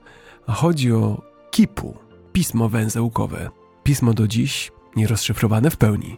[0.48, 1.22] Chodzi o
[1.52, 1.98] kipu,
[2.34, 3.50] pismo węzełkowe.
[3.84, 6.18] Pismo do dziś nierozszyfrowane w pełni.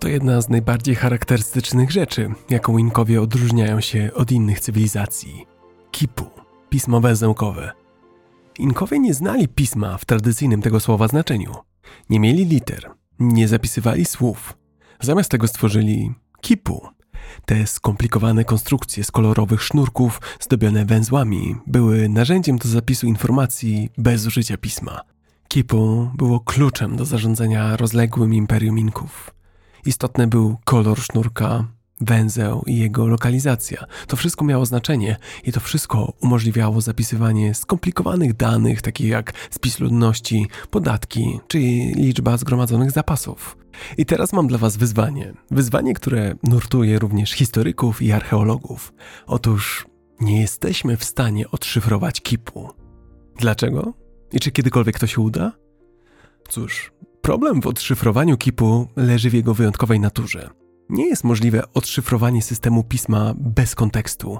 [0.00, 5.46] To jedna z najbardziej charakterystycznych rzeczy, jaką Inkowie odróżniają się od innych cywilizacji.
[5.90, 6.26] Kipu,
[6.68, 7.72] pismo węzełkowe.
[8.58, 11.54] Inkowie nie znali pisma w tradycyjnym tego słowa znaczeniu.
[12.10, 14.58] Nie mieli liter, nie zapisywali słów.
[15.00, 16.88] Zamiast tego stworzyli kipu.
[17.46, 24.56] Te skomplikowane konstrukcje z kolorowych sznurków zdobione węzłami były narzędziem do zapisu informacji bez użycia
[24.56, 25.00] pisma.
[25.48, 29.39] Kipu było kluczem do zarządzania rozległym imperium Inków.
[29.86, 31.64] Istotny był kolor sznurka,
[32.00, 33.84] węzeł i jego lokalizacja.
[34.06, 40.46] To wszystko miało znaczenie i to wszystko umożliwiało zapisywanie skomplikowanych danych, takich jak spis ludności,
[40.70, 41.58] podatki czy
[41.96, 43.56] liczba zgromadzonych zapasów.
[43.98, 45.32] I teraz mam dla Was wyzwanie.
[45.50, 48.92] Wyzwanie, które nurtuje również historyków i archeologów.
[49.26, 49.86] Otóż
[50.20, 52.68] nie jesteśmy w stanie odszyfrować kipu.
[53.38, 53.94] Dlaczego?
[54.32, 55.52] I czy kiedykolwiek to się uda?
[56.48, 60.50] Cóż, problem w odszyfrowaniu kipu leży w jego wyjątkowej naturze.
[60.88, 64.38] Nie jest możliwe odszyfrowanie systemu pisma bez kontekstu.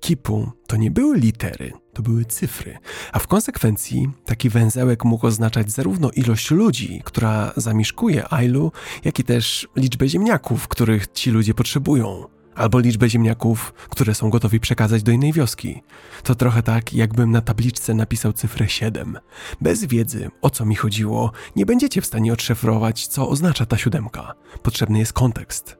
[0.00, 2.78] Kipu to nie były litery, to były cyfry,
[3.12, 8.72] a w konsekwencji taki węzełek mógł oznaczać zarówno ilość ludzi, która zamieszkuje Ailu,
[9.04, 12.24] jak i też liczbę ziemniaków, których ci ludzie potrzebują
[12.54, 15.82] albo liczbę ziemniaków, które są gotowi przekazać do innej wioski.
[16.22, 19.18] To trochę tak, jakbym na tabliczce napisał cyfrę 7.
[19.60, 24.34] Bez wiedzy, o co mi chodziło, nie będziecie w stanie odszyfrować, co oznacza ta siódemka.
[24.62, 25.76] Potrzebny jest kontekst.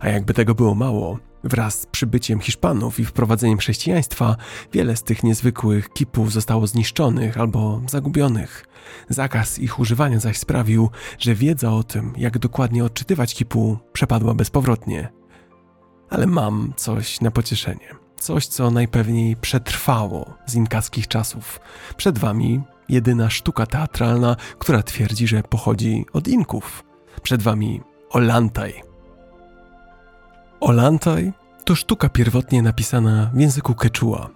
[0.00, 4.36] A jakby tego było mało, wraz z przybyciem Hiszpanów i wprowadzeniem chrześcijaństwa,
[4.72, 8.66] wiele z tych niezwykłych kipów zostało zniszczonych albo zagubionych.
[9.08, 15.21] Zakaz ich używania zaś sprawił, że wiedza o tym, jak dokładnie odczytywać kipu, przepadła bezpowrotnie
[16.12, 17.94] ale mam coś na pocieszenie.
[18.18, 21.60] Coś, co najpewniej przetrwało z inkaskich czasów.
[21.96, 26.84] Przed wami jedyna sztuka teatralna, która twierdzi, że pochodzi od Inków.
[27.22, 27.80] Przed wami
[28.10, 28.82] Olantaj.
[30.60, 31.32] Olantaj
[31.64, 34.28] to sztuka pierwotnie napisana w języku quechua.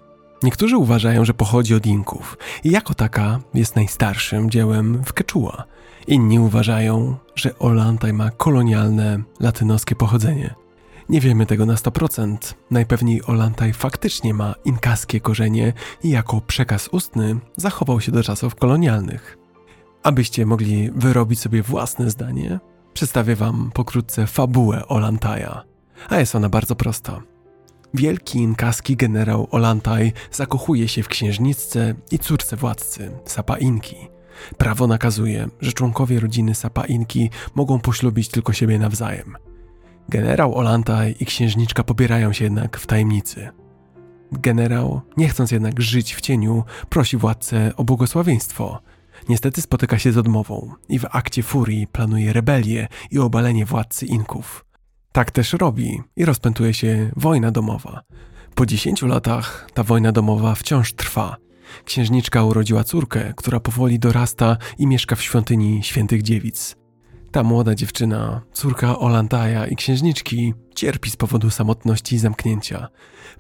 [0.43, 5.65] Niektórzy uważają, że pochodzi od Inków i jako taka jest najstarszym dziełem w quechua.
[6.07, 10.66] Inni uważają, że Olantaj ma kolonialne latynoskie pochodzenie.
[11.09, 12.37] Nie wiemy tego na 100%.
[12.71, 15.73] Najpewniej Olantaj faktycznie ma inkaskie korzenie
[16.03, 19.39] i jako przekaz ustny zachował się do czasów kolonialnych.
[20.03, 22.61] Abyście mogli wyrobić sobie własne zdanie,
[22.95, 25.65] przedstawię wam pokrótce fabułę Olantaja.
[26.09, 27.23] A jest ona bardzo prosta.
[27.95, 33.97] Wielki inkaski generał Olantaj zakochuje się w księżniczce i córce władcy, Sapa Inki.
[34.59, 39.37] Prawo nakazuje, że członkowie rodziny Sapa Inki mogą poślubić tylko siebie nawzajem–
[40.09, 43.49] Generał Olantaj i księżniczka pobierają się jednak w tajemnicy.
[44.33, 48.83] Generał, nie chcąc jednak żyć w cieniu, prosi władcę o błogosławieństwo.
[49.29, 54.65] Niestety spotyka się z odmową i w akcie furii planuje rebelię i obalenie władcy Inków.
[55.13, 58.03] Tak też robi i rozpętuje się wojna domowa.
[58.55, 61.37] Po dziesięciu latach ta wojna domowa wciąż trwa.
[61.85, 66.77] Księżniczka urodziła córkę, która powoli dorasta i mieszka w świątyni świętych dziewic.
[67.37, 72.89] Ta młoda dziewczyna, córka Olantaja i księżniczki, cierpi z powodu samotności i zamknięcia.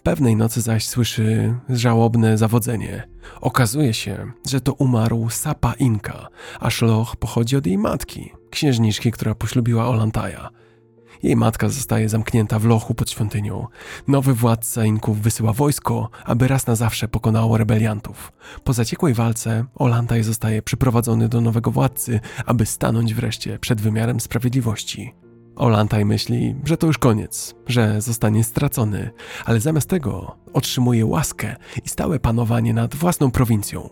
[0.02, 3.09] Pewnej nocy zaś słyszy żałobne zawodzenie.
[3.40, 6.28] Okazuje się, że to umarł Sapa Inka,
[6.60, 10.51] a szloch pochodzi od jej matki, księżniczki, która poślubiła Olantaja.
[11.22, 13.66] Jej matka zostaje zamknięta w lochu pod świątynią.
[14.09, 18.32] Nowy władca Inków wysyła wojsko, aby raz na zawsze pokonało rebeliantów.
[18.64, 25.14] Po zaciekłej walce Olantaj zostaje przyprowadzony do nowego władcy, aby stanąć wreszcie przed wymiarem sprawiedliwości.
[25.56, 29.10] Olantaj myśli, że to już koniec, że zostanie stracony,
[29.44, 33.88] ale zamiast tego otrzymuje łaskę i stałe panowanie nad własną prowincją.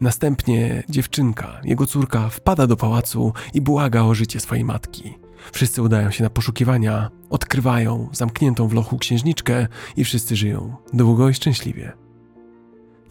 [0.00, 5.23] Następnie dziewczynka, jego córka, wpada do pałacu i błaga o życie swojej matki.
[5.52, 9.66] Wszyscy udają się na poszukiwania, odkrywają zamkniętą w lochu księżniczkę
[9.96, 11.92] i wszyscy żyją długo i szczęśliwie.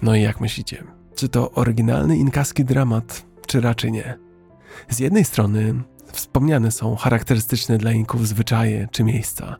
[0.01, 0.83] No i jak myślicie,
[1.15, 4.17] czy to oryginalny inkaski dramat, czy raczej nie?
[4.89, 5.73] Z jednej strony
[6.11, 9.55] wspomniane są charakterystyczne dla Inków zwyczaje czy miejsca,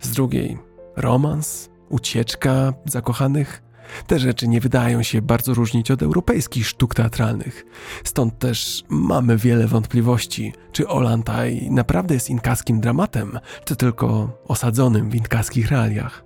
[0.00, 0.58] z drugiej
[0.96, 3.62] romans, ucieczka zakochanych,
[4.06, 7.64] te rzeczy nie wydają się bardzo różnić od europejskich sztuk teatralnych.
[8.04, 15.14] Stąd też mamy wiele wątpliwości, czy Olantaj naprawdę jest inkaskim dramatem, czy tylko osadzonym w
[15.14, 16.24] inkaskich realiach.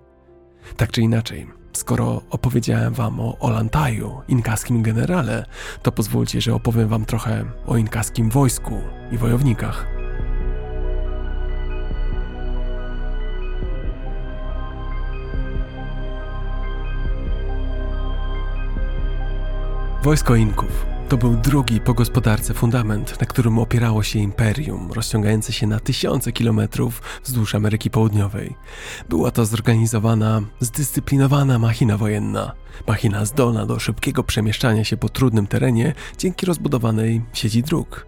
[0.76, 5.44] Tak czy inaczej, skoro opowiedziałem wam o Olantaju, inkaskim generale,
[5.82, 8.80] to pozwólcie, że opowiem wam trochę o inkaskim wojsku
[9.12, 9.97] i wojownikach.
[20.02, 25.66] Wojsko Inków to był drugi po gospodarce fundament, na którym opierało się imperium, rozciągające się
[25.66, 28.56] na tysiące kilometrów wzdłuż Ameryki Południowej.
[29.08, 32.52] Była to zorganizowana, zdyscyplinowana machina wojenna,
[32.86, 38.06] machina zdolna do szybkiego przemieszczania się po trudnym terenie dzięki rozbudowanej sieci dróg.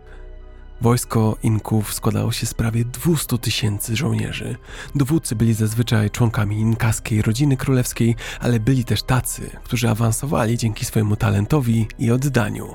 [0.80, 4.56] Wojsko Inków składało się z prawie 200 tysięcy żołnierzy.
[4.94, 11.16] Dowódcy byli zazwyczaj członkami inkaskiej rodziny królewskiej, ale byli też tacy, którzy awansowali dzięki swojemu
[11.16, 12.74] talentowi i oddaniu.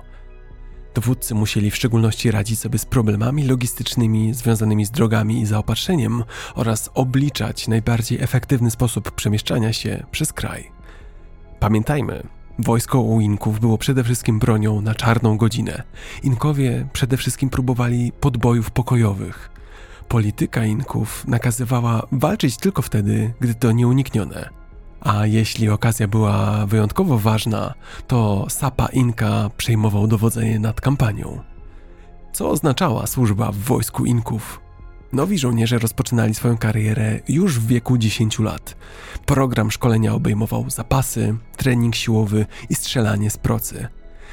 [0.95, 6.23] Dowódcy musieli w szczególności radzić sobie z problemami logistycznymi związanymi z drogami i zaopatrzeniem
[6.55, 10.71] oraz obliczać najbardziej efektywny sposób przemieszczania się przez kraj.
[11.59, 12.23] Pamiętajmy,
[12.59, 15.83] wojsko u Inków było przede wszystkim bronią na czarną godzinę.
[16.23, 19.49] Inkowie przede wszystkim próbowali podbojów pokojowych.
[20.07, 24.49] Polityka Inków nakazywała walczyć tylko wtedy, gdy to nieuniknione.
[25.01, 27.73] A jeśli okazja była wyjątkowo ważna,
[28.07, 31.39] to Sapa Inka przejmował dowodzenie nad kampanią.
[32.33, 34.64] Co oznaczała służba w wojsku Inków?
[35.15, 38.77] Nowi żołnierze rozpoczynali swoją karierę już w wieku 10 lat.
[39.25, 43.87] Program szkolenia obejmował zapasy, trening siłowy i strzelanie z procy.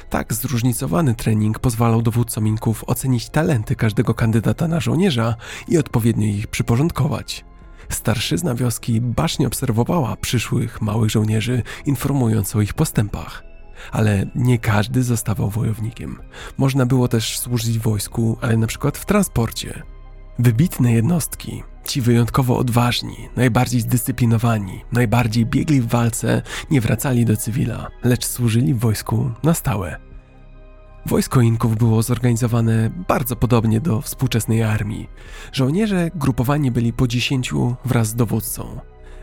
[0.09, 5.35] Tak zróżnicowany trening pozwalał dowódcom Inków ocenić talenty każdego kandydata na żołnierza
[5.67, 7.45] i odpowiednio ich przyporządkować.
[7.89, 13.43] Starszyzna wioski bacznie obserwowała przyszłych małych żołnierzy, informując o ich postępach.
[13.91, 16.19] Ale nie każdy zostawał wojownikiem.
[16.57, 19.92] Można było też służyć wojsku, ale na przykład w transporcie.
[20.39, 26.41] Wybitne jednostki, ci wyjątkowo odważni, najbardziej zdyscyplinowani, najbardziej biegli w walce,
[26.71, 29.99] nie wracali do cywila, lecz służyli w wojsku na stałe.
[31.05, 35.09] Wojsko Inków było zorganizowane bardzo podobnie do współczesnej armii.
[35.51, 38.79] Żołnierze grupowani byli po dziesięciu wraz z dowódcą.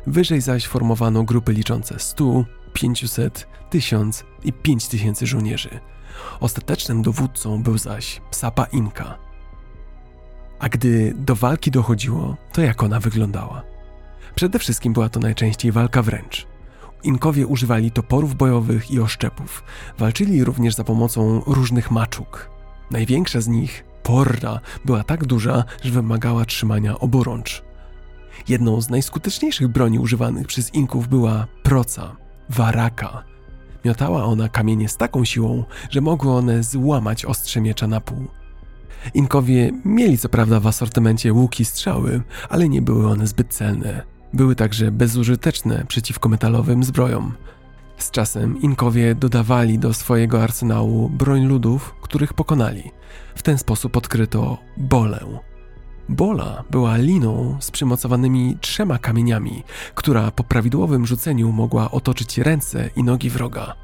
[0.07, 5.81] Wyżej zaś formowano grupy liczące 100, 500, 1000 i 5000 żołnierzy.
[6.41, 9.30] Ostatecznym dowódcą był zaś Sapa Inka.
[10.61, 13.63] A gdy do walki dochodziło, to jak ona wyglądała?
[14.35, 16.47] Przede wszystkim była to najczęściej walka wręcz.
[17.03, 19.63] Inkowie używali toporów bojowych i oszczepów.
[19.99, 22.51] Walczyli również za pomocą różnych maczug.
[22.91, 27.63] Największa z nich, porra, była tak duża, że wymagała trzymania oburącz.
[28.49, 32.17] Jedną z najskuteczniejszych broni używanych przez Inków była proca,
[32.49, 33.25] waraka.
[33.85, 38.29] Miotała ona kamienie z taką siłą, że mogły one złamać ostrze miecza na pół.
[39.15, 44.03] Inkowie mieli co prawda w asortymencie łuki strzały, ale nie były one zbyt celne.
[44.33, 47.33] Były także bezużyteczne przeciwko metalowym zbrojom.
[47.99, 52.91] Z czasem Inkowie dodawali do swojego arsenału broń ludów, których pokonali.
[53.35, 55.21] W ten sposób odkryto bolę.
[56.09, 59.63] Bola była liną z przymocowanymi trzema kamieniami,
[59.95, 63.75] która po prawidłowym rzuceniu mogła otoczyć ręce i nogi wroga.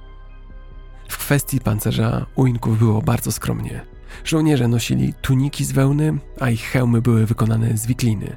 [1.09, 3.96] W kwestii pancerza u Inków było bardzo skromnie.
[4.25, 8.37] Żołnierze nosili tuniki z wełny, a ich hełmy były wykonane z wikliny.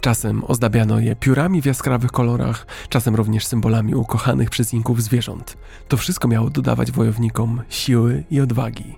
[0.00, 5.56] Czasem ozdabiano je piórami w jaskrawych kolorach, czasem również symbolami ukochanych przez Inków zwierząt.
[5.88, 8.96] To wszystko miało dodawać wojownikom siły i odwagi.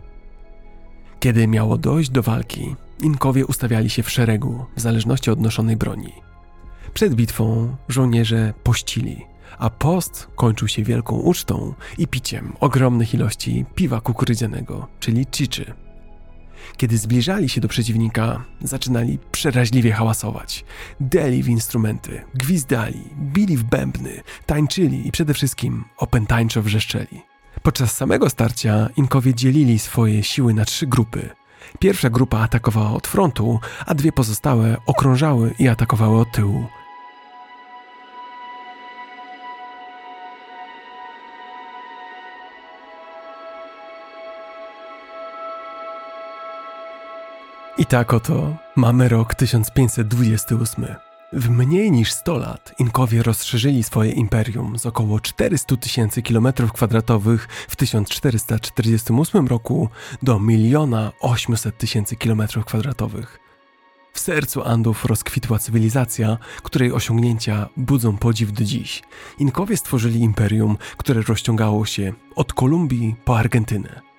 [1.20, 6.12] Kiedy miało dojść do walki, Inkowie ustawiali się w szeregu, w zależności od noszonej broni.
[6.94, 9.24] Przed bitwą żołnierze pościli,
[9.58, 15.74] a post kończył się wielką ucztą i piciem ogromnych ilości piwa kukurydzianego, czyli chiczy.
[16.76, 20.64] Kiedy zbliżali się do przeciwnika, zaczynali przeraźliwie hałasować.
[21.00, 27.22] Deli w instrumenty, gwizdali, bili w bębny, tańczyli i przede wszystkim opętańczo wrzeszczeli.
[27.62, 31.28] Podczas samego starcia Inkowie dzielili swoje siły na trzy grupy.
[31.78, 36.66] Pierwsza grupa atakowała od frontu, a dwie pozostałe okrążały i atakowały od tyłu.
[47.80, 50.86] I tak oto mamy rok 1528.
[51.32, 57.48] W mniej niż 100 lat Inkowie rozszerzyli swoje imperium z około 400 tysięcy kilometrów kwadratowych
[57.68, 59.88] w 1448 roku
[60.22, 63.38] do miliona 800 tysięcy kilometrów kwadratowych.
[64.12, 69.02] W sercu Andów rozkwitła cywilizacja, której osiągnięcia budzą podziw do dziś.
[69.38, 74.09] Inkowie stworzyli imperium, które rozciągało się od Kolumbii po Argentynę.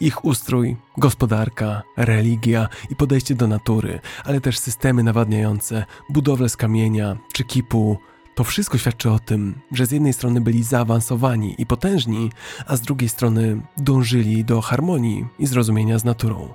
[0.00, 7.16] Ich ustrój, gospodarka, religia i podejście do natury, ale też systemy nawadniające, budowle z kamienia
[7.32, 7.98] czy kipu,
[8.34, 12.30] to wszystko świadczy o tym, że z jednej strony byli zaawansowani i potężni,
[12.66, 16.54] a z drugiej strony dążyli do harmonii i zrozumienia z naturą.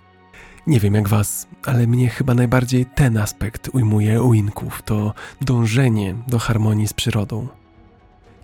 [0.67, 6.15] Nie wiem jak was, ale mnie chyba najbardziej ten aspekt ujmuje u Inków to dążenie
[6.27, 7.47] do harmonii z przyrodą.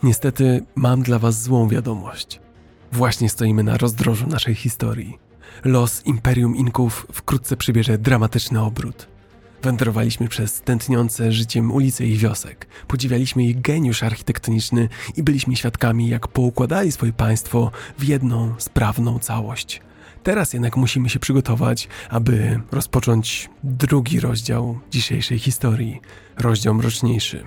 [0.03, 2.39] Niestety mam dla was złą wiadomość.
[2.91, 5.17] Właśnie stoimy na rozdrożu naszej historii.
[5.65, 9.07] Los Imperium Inków wkrótce przybierze dramatyczny obrót.
[9.63, 16.27] Wędrowaliśmy przez tętniące życiem ulice ich wiosek, podziwialiśmy ich geniusz architektoniczny i byliśmy świadkami, jak
[16.27, 19.81] poukładali swoje państwo w jedną sprawną całość.
[20.23, 26.01] Teraz jednak musimy się przygotować, aby rozpocząć drugi rozdział dzisiejszej historii,
[26.37, 27.43] rozdział mroczniejszy.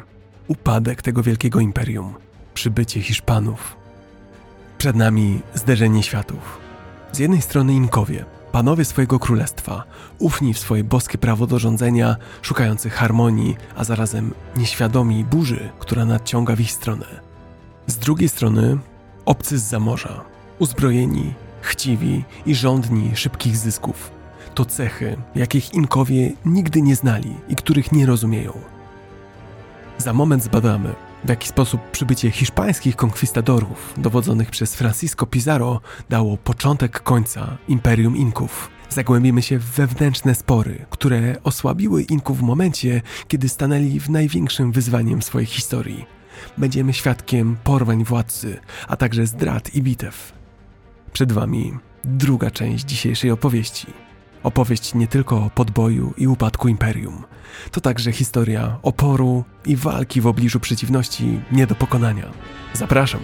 [0.49, 2.15] Upadek tego wielkiego imperium,
[2.55, 3.82] przybycie Hiszpanów,
[4.83, 6.59] przed nami zderzenie światów.
[7.13, 9.85] Z jednej strony Inkowie, panowie swojego królestwa,
[10.19, 16.57] ufni w swoje boskie prawo do rządzenia, szukający harmonii, a zarazem nieświadomi burzy, która nadciąga
[16.57, 17.07] w ich stronę.
[17.87, 18.79] Z drugiej strony
[19.25, 20.25] obcy z zamorza,
[20.59, 24.11] uzbrojeni, chciwi i żądni szybkich zysków.
[24.55, 28.53] To cechy, jakich Inkowie nigdy nie znali i których nie rozumieją.
[29.99, 37.03] Za moment zbadamy, w jaki sposób przybycie hiszpańskich konkwistadorów, dowodzonych przez Francisco Pizarro, dało początek
[37.03, 38.71] końca Imperium Inków.
[38.89, 45.23] Zagłębimy się w wewnętrzne spory, które osłabiły Inków w momencie, kiedy stanęli w największym wyzwaniem
[45.23, 46.05] swojej historii.
[46.59, 50.33] Będziemy świadkiem porwań władcy, a także zdrad i bitew.
[51.13, 51.73] Przed Wami
[52.05, 53.87] druga część dzisiejszej opowieści.
[54.43, 57.25] Opowieść nie tylko o podboju i upadku imperium.
[57.71, 62.31] To także historia oporu i walki w obliczu przeciwności nie do pokonania.
[62.73, 63.21] Zapraszam.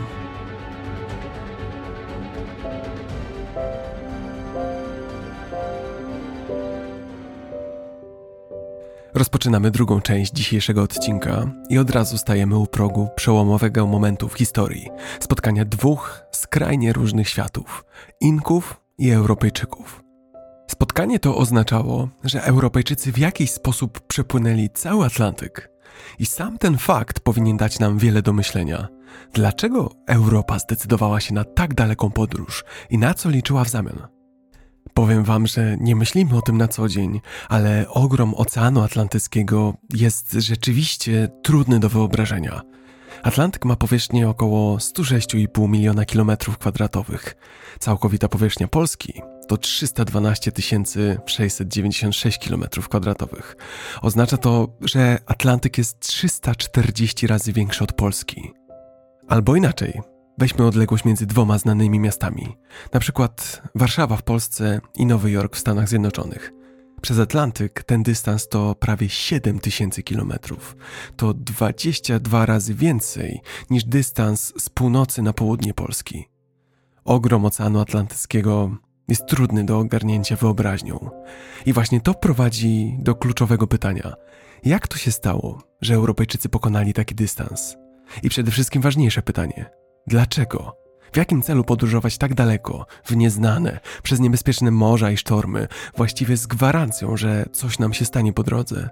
[9.15, 14.89] Rozpoczynamy drugą część dzisiejszego odcinka i od razu stajemy u progu przełomowego momentu w historii
[15.20, 17.85] spotkania dwóch skrajnie różnych światów
[18.20, 20.08] Inków i Europejczyków.
[20.70, 25.70] Spotkanie to oznaczało, że Europejczycy w jakiś sposób przepłynęli cały Atlantyk.
[26.19, 28.89] I sam ten fakt powinien dać nam wiele do myślenia.
[29.32, 34.09] Dlaczego Europa zdecydowała się na tak daleką podróż i na co liczyła w zamian?
[34.95, 40.32] Powiem wam, że nie myślimy o tym na co dzień, ale ogrom Oceanu Atlantyckiego jest
[40.32, 42.61] rzeczywiście trudny do wyobrażenia.
[43.23, 47.36] Atlantyk ma powierzchnię około 106,5 miliona kilometrów kwadratowych.
[47.78, 50.53] Całkowita powierzchnia Polski to 312
[51.27, 53.43] 696 km2.
[54.03, 58.53] Oznacza to, że Atlantyk jest 340 razy większy od Polski.
[59.28, 60.01] Albo inaczej,
[60.39, 62.57] weźmy odległość między dwoma znanymi miastami,
[62.93, 66.58] na przykład Warszawa w Polsce i Nowy Jork w Stanach Zjednoczonych.
[67.03, 70.33] Przez Atlantyk ten dystans to prawie 7000 km.
[71.16, 76.29] To 22 razy więcej niż dystans z północy na południe Polski.
[77.05, 78.77] Ogrom Oceanu Atlantyckiego
[79.09, 81.11] jest trudny do ogarnięcia wyobraźnią.
[81.66, 84.15] I właśnie to prowadzi do kluczowego pytania:
[84.65, 87.77] jak to się stało, że Europejczycy pokonali taki dystans?
[88.23, 89.70] I przede wszystkim ważniejsze pytanie:
[90.07, 90.88] dlaczego?
[91.13, 96.47] W jakim celu podróżować tak daleko, w nieznane, przez niebezpieczne morza i sztormy, właściwie z
[96.47, 98.89] gwarancją, że coś nam się stanie po drodze?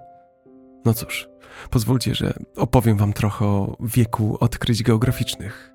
[0.85, 1.27] No cóż,
[1.69, 5.73] pozwólcie, że opowiem Wam trochę o wieku odkryć geograficznych.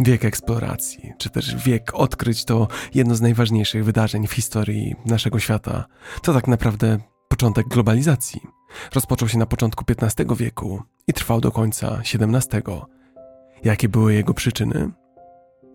[0.00, 5.84] Wiek eksploracji, czy też wiek odkryć to jedno z najważniejszych wydarzeń w historii naszego świata.
[6.22, 8.40] To tak naprawdę początek globalizacji.
[8.94, 12.62] Rozpoczął się na początku XV wieku i trwał do końca XVII.
[13.64, 14.90] Jakie były jego przyczyny?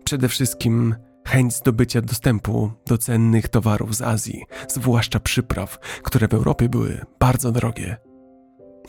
[0.06, 0.94] Przede wszystkim
[1.26, 7.52] chęć zdobycia dostępu do cennych towarów z Azji, zwłaszcza przypraw, które w Europie były bardzo
[7.52, 7.96] drogie.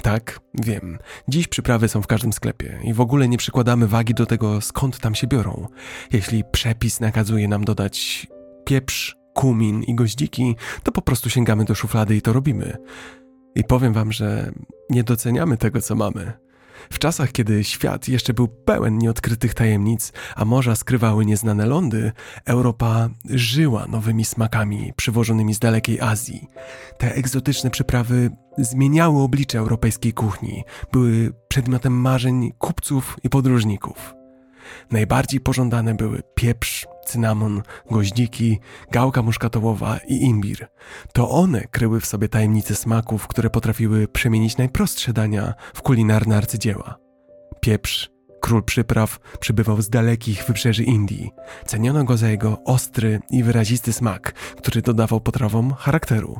[0.01, 0.97] Tak, wiem.
[1.27, 4.99] Dziś przyprawy są w każdym sklepie i w ogóle nie przykładamy wagi do tego, skąd
[4.99, 5.67] tam się biorą.
[6.11, 8.27] Jeśli przepis nakazuje nam dodać
[8.65, 12.77] pieprz, kumin i goździki, to po prostu sięgamy do szuflady i to robimy.
[13.55, 14.51] I powiem wam, że
[14.89, 16.46] nie doceniamy tego, co mamy.
[16.89, 22.11] W czasach, kiedy świat jeszcze był pełen nieodkrytych tajemnic, a morza skrywały nieznane lądy,
[22.45, 26.47] Europa żyła nowymi smakami przywożonymi z dalekiej Azji.
[26.97, 34.13] Te egzotyczne przyprawy zmieniały oblicze europejskiej kuchni, były przedmiotem marzeń kupców i podróżników.
[34.91, 37.61] Najbardziej pożądane były pieprz, cynamon,
[37.91, 38.59] goździki,
[38.91, 40.67] gałka muszkatołowa i imbir.
[41.13, 46.97] To one kryły w sobie tajemnice smaków, które potrafiły przemienić najprostsze dania w kulinarne arcydzieła.
[47.61, 48.09] Pieprz,
[48.41, 51.31] król przypraw, przybywał z dalekich wybrzeży Indii.
[51.65, 56.39] Ceniono go za jego ostry i wyrazisty smak, który dodawał potrawom charakteru.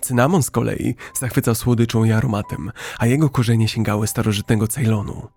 [0.00, 5.28] Cynamon z kolei zachwycał słodyczą i aromatem, a jego korzenie sięgały starożytnego Ceylonu.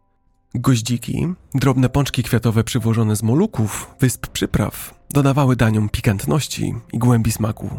[0.56, 7.70] Goździki, drobne pączki kwiatowe przywożone z Moluków, wysp przypraw, dodawały daniom pikantności i głębi smaku.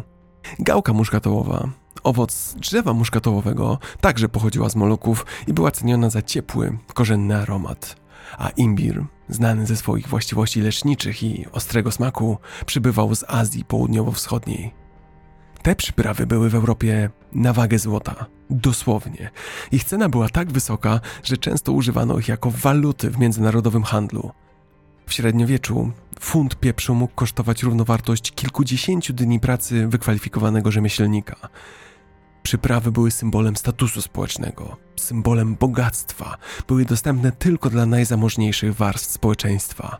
[0.59, 1.69] Gałka muszkatołowa,
[2.03, 7.95] owoc drzewa muszkatołowego, także pochodziła z Moluków i była ceniona za ciepły, korzenny aromat.
[8.37, 14.71] A imbir, znany ze swoich właściwości leczniczych i ostrego smaku, przybywał z Azji Południowo-Wschodniej.
[15.63, 19.29] Te przyprawy były w Europie na wagę złota, dosłownie.
[19.71, 24.31] Ich cena była tak wysoka, że często używano ich jako waluty w międzynarodowym handlu.
[25.07, 31.35] W średniowieczu funt pieprzu mógł kosztować równowartość kilkudziesięciu dni pracy wykwalifikowanego rzemieślnika.
[32.43, 36.37] Przyprawy były symbolem statusu społecznego, symbolem bogactwa,
[36.67, 39.97] były dostępne tylko dla najzamożniejszych warstw społeczeństwa.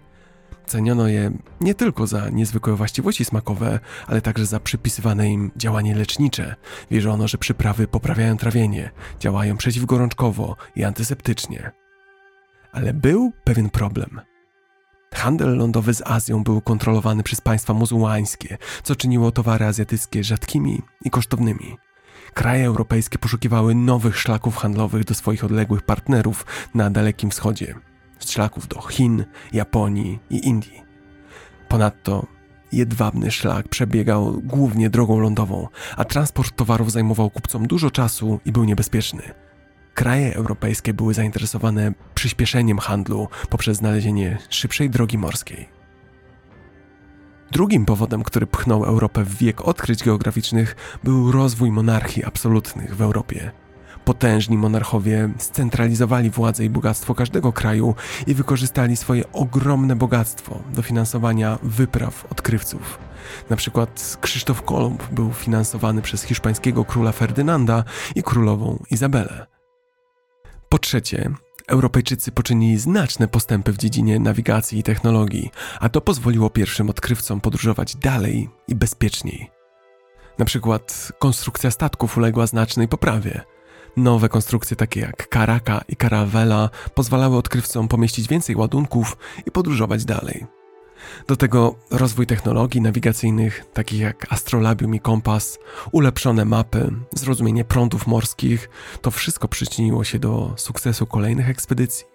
[0.69, 1.31] Ceniono je
[1.61, 6.55] nie tylko za niezwykłe właściwości smakowe, ale także za przypisywane im działanie lecznicze.
[6.91, 11.71] Wierzono, że przyprawy poprawiają trawienie, działają przeciwgorączkowo i antyseptycznie.
[12.71, 14.21] Ale był pewien problem.
[15.13, 21.09] Handel lądowy z Azją był kontrolowany przez państwa muzułmańskie, co czyniło towary azjatyckie rzadkimi i
[21.09, 21.77] kosztownymi.
[22.33, 27.88] Kraje europejskie poszukiwały nowych szlaków handlowych do swoich odległych partnerów na Dalekim Wschodzie
[28.25, 30.83] szlaków do Chin, Japonii i Indii.
[31.67, 32.25] Ponadto
[32.71, 35.67] jedwabny szlak przebiegał głównie drogą lądową,
[35.97, 39.21] a transport towarów zajmował kupcom dużo czasu i był niebezpieczny.
[39.93, 45.69] Kraje europejskie były zainteresowane przyspieszeniem handlu poprzez znalezienie szybszej drogi morskiej.
[47.51, 53.51] Drugim powodem, który pchnął Europę w wiek odkryć geograficznych, był rozwój monarchii absolutnych w Europie.
[54.09, 57.95] Potężni monarchowie scentralizowali władzę i bogactwo każdego kraju
[58.27, 62.99] i wykorzystali swoje ogromne bogactwo do finansowania wypraw odkrywców.
[63.49, 67.83] Na przykład Krzysztof Kolumb był finansowany przez hiszpańskiego króla Ferdynanda
[68.15, 69.47] i królową Izabelę.
[70.69, 71.31] Po trzecie,
[71.67, 77.95] Europejczycy poczynili znaczne postępy w dziedzinie nawigacji i technologii, a to pozwoliło pierwszym odkrywcom podróżować
[77.95, 79.51] dalej i bezpieczniej.
[80.37, 83.41] Na przykład konstrukcja statków uległa znacznej poprawie.
[83.97, 90.45] Nowe konstrukcje takie jak Karaka i Caravela pozwalały odkrywcom pomieścić więcej ładunków i podróżować dalej.
[91.27, 95.57] Do tego rozwój technologii nawigacyjnych, takich jak astrolabium i kompas,
[95.91, 98.69] ulepszone mapy, zrozumienie prądów morskich,
[99.01, 102.05] to wszystko przyczyniło się do sukcesu kolejnych ekspedycji.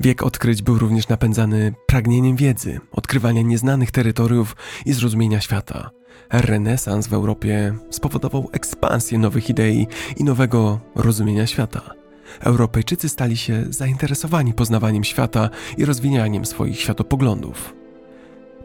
[0.00, 4.56] Wiek odkryć był również napędzany pragnieniem wiedzy, odkrywania nieznanych terytoriów
[4.86, 5.90] i zrozumienia świata.
[6.30, 9.86] Renesans w Europie spowodował ekspansję nowych idei
[10.16, 11.80] i nowego rozumienia świata.
[12.40, 17.74] Europejczycy stali się zainteresowani poznawaniem świata i rozwijaniem swoich światopoglądów.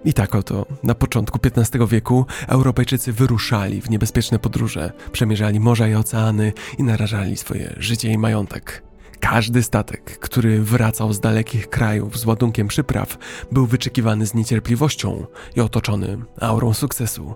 [0.05, 5.95] I tak oto, na początku XV wieku Europejczycy wyruszali w niebezpieczne podróże, przemierzali morza i
[5.95, 8.90] oceany i narażali swoje życie i majątek.
[9.21, 13.17] Każdy statek, który wracał z dalekich krajów z ładunkiem przypraw,
[13.51, 15.25] był wyczekiwany z niecierpliwością
[15.55, 17.35] i otoczony aurą sukcesu.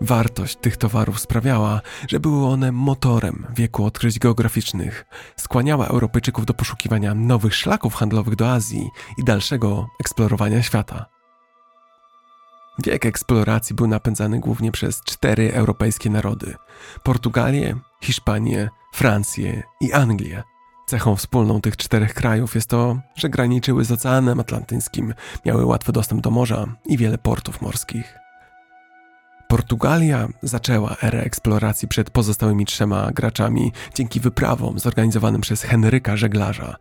[0.00, 5.04] Wartość tych towarów sprawiała, że były one motorem wieku odkryć geograficznych,
[5.36, 11.06] skłaniała Europejczyków do poszukiwania nowych szlaków handlowych do Azji i dalszego eksplorowania świata.
[12.84, 16.54] Wiek eksploracji był napędzany głównie przez cztery europejskie narody:
[17.02, 20.42] Portugalię, Hiszpanię, Francję i Anglię.
[20.92, 25.14] Cechą wspólną tych czterech krajów jest to, że graniczyły z Oceanem Atlantyckim,
[25.46, 28.18] miały łatwy dostęp do morza i wiele portów morskich.
[29.48, 36.76] Portugalia zaczęła erę eksploracji przed pozostałymi trzema graczami dzięki wyprawom zorganizowanym przez Henryka Żeglarza.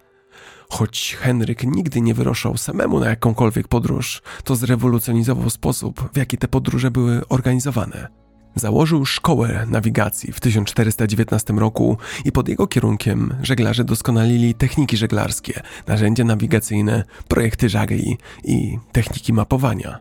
[0.70, 6.48] Choć Henryk nigdy nie wyruszał samemu na jakąkolwiek podróż, to zrewolucjonizował sposób, w jaki te
[6.48, 8.21] podróże były organizowane.
[8.56, 16.24] Założył szkołę nawigacji w 1419 roku i pod jego kierunkiem żeglarze doskonalili techniki żeglarskie, narzędzia
[16.24, 20.00] nawigacyjne, projekty żagli i techniki mapowania.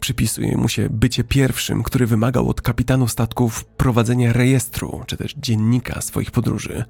[0.00, 6.00] Przypisuje mu się bycie pierwszym, który wymagał od kapitanów statków prowadzenia rejestru czy też dziennika
[6.00, 6.84] swoich podróży.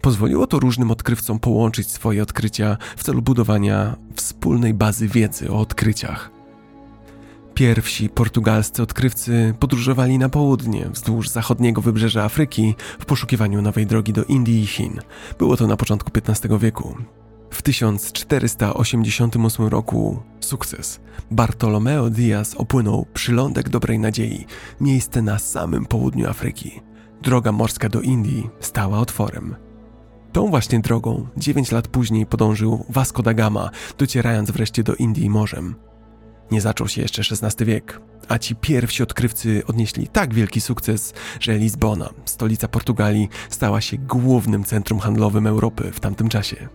[0.00, 6.43] Pozwoliło to różnym odkrywcom połączyć swoje odkrycia w celu budowania wspólnej bazy wiedzy o odkryciach.
[7.54, 14.24] Pierwsi portugalscy odkrywcy podróżowali na południe, wzdłuż zachodniego wybrzeża Afryki, w poszukiwaniu nowej drogi do
[14.24, 15.00] Indii i Chin.
[15.38, 16.96] Było to na początku XV wieku.
[17.50, 21.00] W 1488 roku sukces.
[21.30, 24.46] Bartolomeo Diaz opłynął przylądek Dobrej Nadziei,
[24.80, 26.80] miejsce na samym południu Afryki.
[27.22, 29.56] Droga morska do Indii stała otworem.
[30.32, 35.74] Tą właśnie drogą 9 lat później podążył Vasco da Gama, docierając wreszcie do Indii morzem.
[36.50, 41.58] Nie zaczął się jeszcze XVI wiek, a ci pierwsi odkrywcy odnieśli tak wielki sukces, że
[41.58, 46.68] Lizbona, stolica Portugalii, stała się głównym centrum handlowym Europy w tamtym czasie.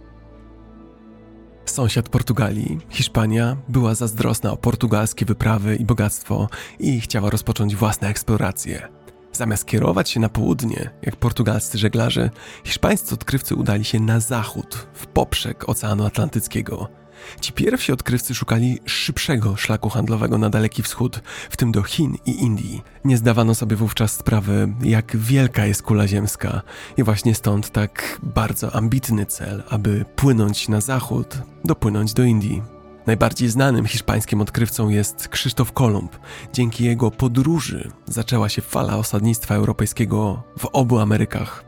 [1.66, 8.88] Sąsiad Portugalii, Hiszpania, była zazdrosna o portugalskie wyprawy i bogactwo i chciała rozpocząć własne eksploracje.
[9.32, 12.30] Zamiast kierować się na południe, jak portugalscy żeglarze,
[12.64, 16.88] hiszpańscy odkrywcy udali się na zachód, w poprzek Oceanu Atlantyckiego–
[17.42, 22.44] Ci pierwsi odkrywcy szukali szybszego szlaku handlowego na Daleki Wschód, w tym do Chin i
[22.44, 22.82] Indii.
[23.06, 26.62] Nie zdawano sobie wówczas sprawy, jak wielka jest kula ziemska,
[26.98, 32.62] i właśnie stąd tak bardzo ambitny cel, aby płynąć na zachód, dopłynąć do Indii.
[33.08, 36.20] Najbardziej znanym hiszpańskim odkrywcą jest Krzysztof Kolumb.
[36.54, 41.64] Dzięki jego podróży zaczęła się fala osadnictwa europejskiego w obu Amerykach.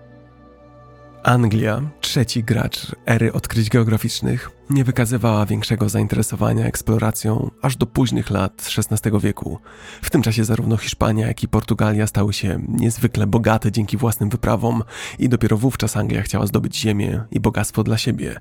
[1.23, 8.69] Anglia, trzeci gracz ery odkryć geograficznych, nie wykazywała większego zainteresowania eksploracją aż do późnych lat
[8.77, 9.60] XVI wieku.
[10.02, 14.84] W tym czasie zarówno Hiszpania, jak i Portugalia stały się niezwykle bogate dzięki własnym wyprawom
[15.19, 18.39] i dopiero wówczas Anglia chciała zdobyć ziemię i bogactwo dla siebie.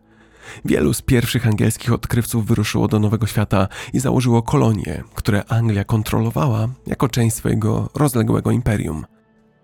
[0.65, 6.69] Wielu z pierwszych angielskich odkrywców wyruszyło do Nowego Świata i założyło kolonie, które Anglia kontrolowała
[6.87, 9.07] jako część swojego rozległego imperium.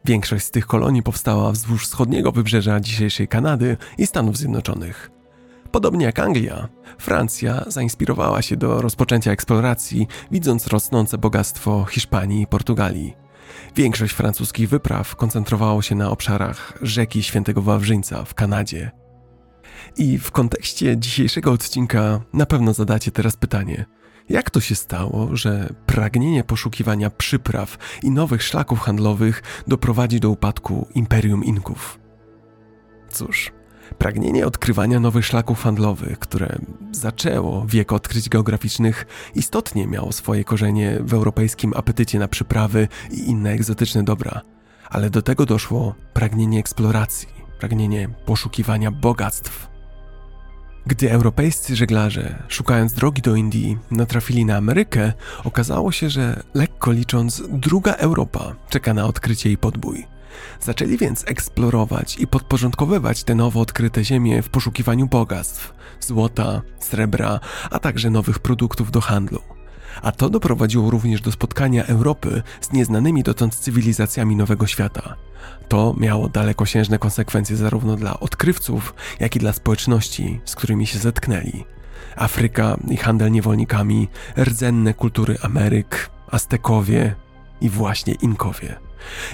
[0.04, 5.15] Większość z tych kolonii powstała wzdłuż wschodniego wybrzeża dzisiejszej Kanady i Stanów Zjednoczonych.
[5.76, 13.14] Podobnie jak Anglia, Francja zainspirowała się do rozpoczęcia eksploracji, widząc rosnące bogactwo Hiszpanii i Portugalii.
[13.74, 18.90] Większość francuskich wypraw koncentrowało się na obszarach rzeki Świętego Wawrzyńca w Kanadzie.
[19.96, 23.84] I w kontekście dzisiejszego odcinka na pewno zadacie teraz pytanie–
[24.28, 30.86] jak to się stało, że pragnienie poszukiwania przypraw i nowych szlaków handlowych doprowadzi do upadku
[30.94, 31.98] Imperium Inków?
[33.10, 33.52] Cóż,
[33.98, 36.58] pragnienie odkrywania nowych szlaków handlowych, które
[36.92, 43.50] zaczęło wiek odkryć geograficznych, istotnie miało swoje korzenie w europejskim apetycie na przyprawy i inne
[43.50, 44.40] egzotyczne dobra,
[44.90, 49.76] ale do tego doszło pragnienie eksploracji, pragnienie poszukiwania bogactw
[50.86, 55.12] gdy europejscy żeglarze, szukając drogi do Indii, natrafili na Amerykę,
[55.44, 60.15] okazało się, że lekko licząc, druga Europa czeka na odkrycie i podbój.
[60.60, 67.40] Zaczęli więc eksplorować i podporządkowywać te nowo odkryte ziemie w poszukiwaniu bogactw, złota, srebra,
[67.70, 69.42] a także nowych produktów do handlu
[70.02, 75.16] a to doprowadziło również do spotkania Europy z nieznanymi dotąd cywilizacjami Nowego Świata.
[75.68, 81.64] To miało dalekosiężne konsekwencje zarówno dla odkrywców, jak i dla społeczności, z którymi się zetknęli.
[82.16, 84.08] Afryka i handel niewolnikami,
[84.38, 87.14] rdzenne kultury Ameryk, Aztekowie
[87.60, 88.85] i właśnie Inkowie.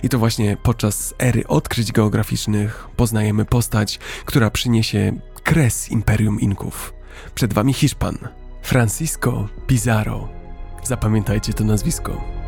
[0.03, 5.12] I to właśnie podczas ery odkryć geograficznych poznajemy postać, która przyniesie
[5.43, 6.94] kres Imperium Inków.
[7.35, 8.19] Przed wami Hiszpan,
[8.62, 10.43] Francisco Pizarro,
[10.85, 12.41] Zapamiętajcie to nazwisko.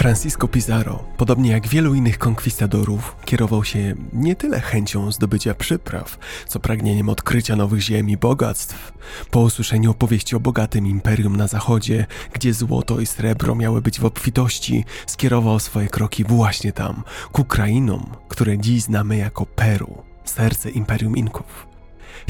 [0.00, 6.60] Francisco Pizarro, podobnie jak wielu innych konkwistadorów, kierował się nie tyle chęcią zdobycia przypraw, co
[6.60, 8.92] pragnieniem odkrycia nowych ziem i bogactw.
[9.30, 14.04] Po usłyszeniu opowieści o bogatym imperium na zachodzie, gdzie złoto i srebro miały być w
[14.04, 17.02] obfitości, skierował swoje kroki właśnie tam,
[17.32, 21.69] ku krainom, które dziś znamy jako Peru, serce imperium Inków.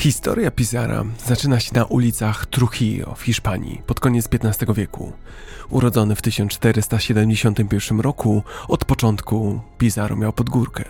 [0.00, 5.12] Historia Pizarra zaczyna się na ulicach Trujillo w Hiszpanii pod koniec XV wieku.
[5.70, 10.84] Urodzony w 1471 roku, od początku Pizarro miał podgórkę.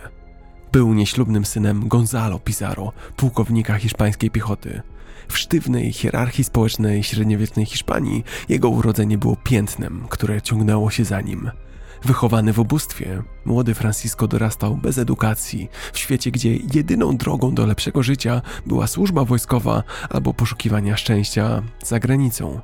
[0.72, 4.82] Był nieślubnym synem Gonzalo Pizarro, pułkownika hiszpańskiej piechoty.
[5.28, 11.50] W sztywnej hierarchii społecznej średniowiecznej Hiszpanii jego urodzenie było piętnem, które ciągnęło się za nim–
[12.04, 18.02] Wychowany w ubóstwie, młody Francisco dorastał bez edukacji, w świecie, gdzie jedyną drogą do lepszego
[18.02, 22.60] życia była służba wojskowa albo poszukiwania szczęścia za granicą.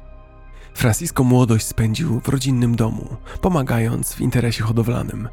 [0.75, 5.29] Francisco młodość spędził w rodzinnym domu, pomagając w interesie hodowlanym.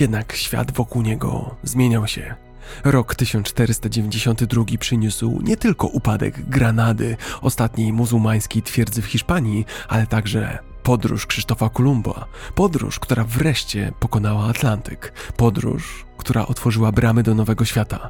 [0.00, 2.34] Jednak świat wokół niego zmieniał się.
[2.84, 11.26] Rok 1492 przyniósł nie tylko upadek Granady, ostatniej muzułmańskiej twierdzy w Hiszpanii, ale także Podróż
[11.26, 18.08] Krzysztofa Kolumba, podróż, która wreszcie pokonała Atlantyk, podróż, która otworzyła bramy do nowego świata.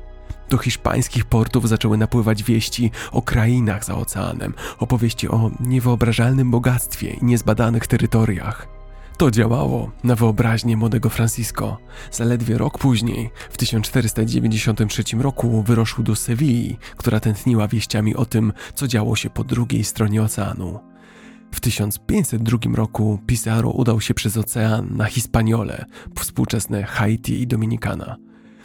[0.50, 7.24] Do hiszpańskich portów zaczęły napływać wieści o krainach za oceanem, opowieści o niewyobrażalnym bogactwie i
[7.24, 8.68] niezbadanych terytoriach.
[9.16, 11.78] To działało na wyobraźnię młodego Francisco.
[12.10, 18.88] Zaledwie rok później, w 1493 roku, wyrosł do Sewilli, która tętniła wieściami o tym, co
[18.88, 20.91] działo się po drugiej stronie oceanu.
[21.52, 25.84] W 1502 roku Pizarro udał się przez ocean na Hispaniole,
[26.18, 28.16] współczesne Haiti i Dominikana.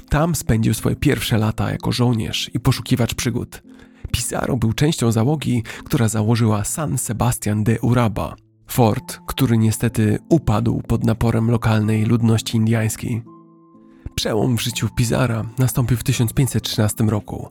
[0.09, 3.63] Tam spędził swoje pierwsze lata jako żołnierz i poszukiwacz przygód.
[4.11, 8.35] Pizarro był częścią załogi, która założyła San Sebastian de Uraba,
[8.67, 13.23] fort, który niestety upadł pod naporem lokalnej ludności indiańskiej.
[14.15, 17.49] Przełom w życiu Pizarra nastąpił w 1513 roku.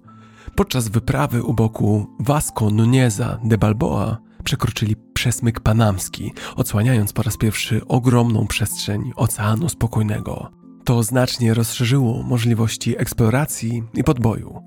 [0.55, 7.87] Podczas wyprawy u boku Vasco Nuneza de Balboa przekroczyli przesmyk panamski, odsłaniając po raz pierwszy
[7.87, 10.51] ogromną przestrzeń Oceanu Spokojnego.
[10.85, 14.63] To znacznie rozszerzyło możliwości eksploracji i podboju.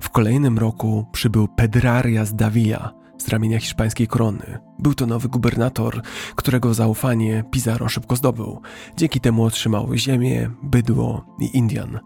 [0.00, 4.58] W kolejnym roku przybył Pedrarias Davila z ramienia hiszpańskiej korony.
[4.78, 6.02] Był to nowy gubernator,
[6.36, 8.60] którego zaufanie Pizarro szybko zdobył.
[8.96, 11.98] Dzięki temu otrzymał ziemię, bydło i Indian.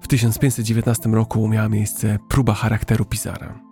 [0.00, 3.67] W 1519 roku miała miejsce próba charakteru Pizarra.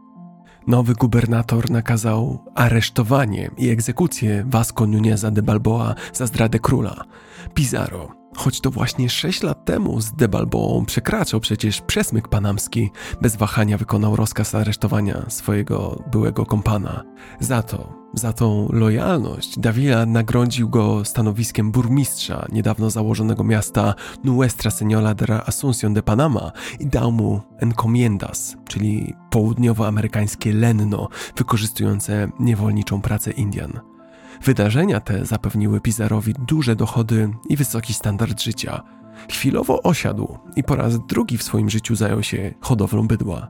[0.67, 7.05] Nowy gubernator nakazał aresztowanie i egzekucję Vasco Nuneza de Balboa za zdradę króla.
[7.55, 12.91] Pizarro, choć to właśnie 6 lat temu z de Balboą przekraczał przecież przesmyk panamski,
[13.21, 17.05] bez wahania wykonał rozkaz aresztowania swojego byłego kompana.
[17.41, 23.95] Za to za tą lojalność Davila nagrodził go stanowiskiem burmistrza niedawno założonego miasta
[24.25, 32.29] Nuestra Señora de la Asunción de Panama i dał mu encomiendas, czyli południowoamerykańskie lenno wykorzystujące
[32.41, 33.81] niewolniczą pracę Indian.
[34.43, 38.83] Wydarzenia te zapewniły Pizarowi duże dochody i wysoki standard życia.
[39.31, 43.49] Chwilowo osiadł i po raz drugi w swoim życiu zajął się hodowlą bydła.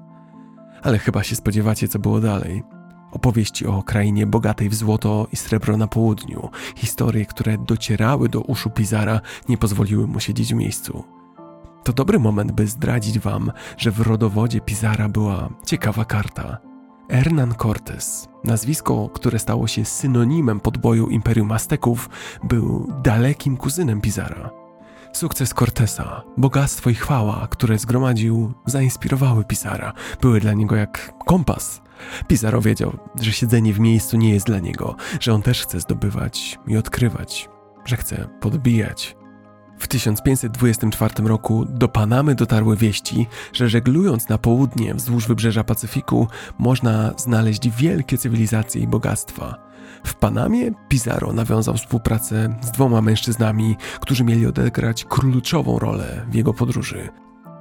[0.82, 2.75] Ale chyba się spodziewacie, co było dalej.
[3.16, 8.70] Opowieści o krainie bogatej w złoto i srebro na południu, historie, które docierały do uszu
[8.70, 11.04] Pizara, nie pozwoliły mu siedzieć w miejscu.
[11.84, 16.58] To dobry moment, by zdradzić wam, że w rodowodzie Pizara była ciekawa karta.
[17.08, 22.08] Hernán Cortés, nazwisko, które stało się synonimem podboju Imperium Azteków,
[22.44, 24.50] był dalekim kuzynem Pizara.
[25.12, 29.92] Sukces Cortesa, bogactwo i chwała, które zgromadził, zainspirowały Pizara.
[30.20, 31.82] Były dla niego jak kompas,
[32.28, 36.58] Pizarro wiedział, że siedzenie w miejscu nie jest dla niego, że on też chce zdobywać
[36.66, 37.48] i odkrywać,
[37.84, 39.16] że chce podbijać.
[39.78, 46.28] W 1524 roku do Panamy dotarły wieści, że żeglując na południe wzdłuż wybrzeża Pacyfiku
[46.58, 49.66] można znaleźć wielkie cywilizacje i bogactwa.
[50.04, 56.54] W Panamie Pizarro nawiązał współpracę z dwoma mężczyznami, którzy mieli odegrać kluczową rolę w jego
[56.54, 57.08] podróży.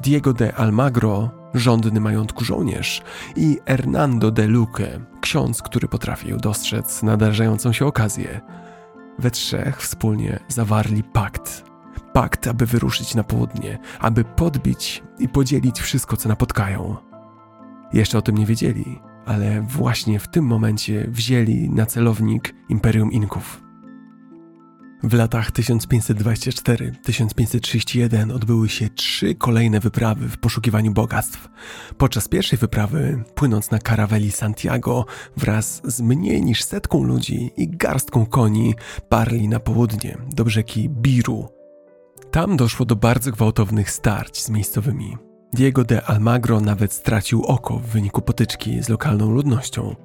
[0.02, 3.02] Diego de Almagro, rządny majątku żołnierz,
[3.36, 8.41] i Hernando de Luque, ksiądz, który potrafił dostrzec nadarzającą się okazję.
[9.19, 11.64] We trzech wspólnie zawarli pakt.
[12.14, 16.95] Pakt, aby wyruszyć na południe, aby podbić i podzielić wszystko, co napotkają.
[17.94, 23.64] Jeszcze o tym nie wiedzieli, ale właśnie w tym momencie wzięli na celownik Imperium Inków.
[25.06, 31.49] W latach 1524-1531 odbyły się trzy kolejne wyprawy w poszukiwaniu bogactw.
[31.98, 35.06] Podczas pierwszej wyprawy, płynąc na karaweli Santiago
[35.38, 38.76] wraz z mniej niż setką ludzi i garstką koni,
[39.10, 41.49] parli na południe do rzeki Biru.
[42.32, 45.18] Tam doszło do bardzo gwałtownych starć z miejscowymi.
[45.53, 50.05] Diego de Almagro nawet stracił oko w wyniku potyczki z lokalną ludnością.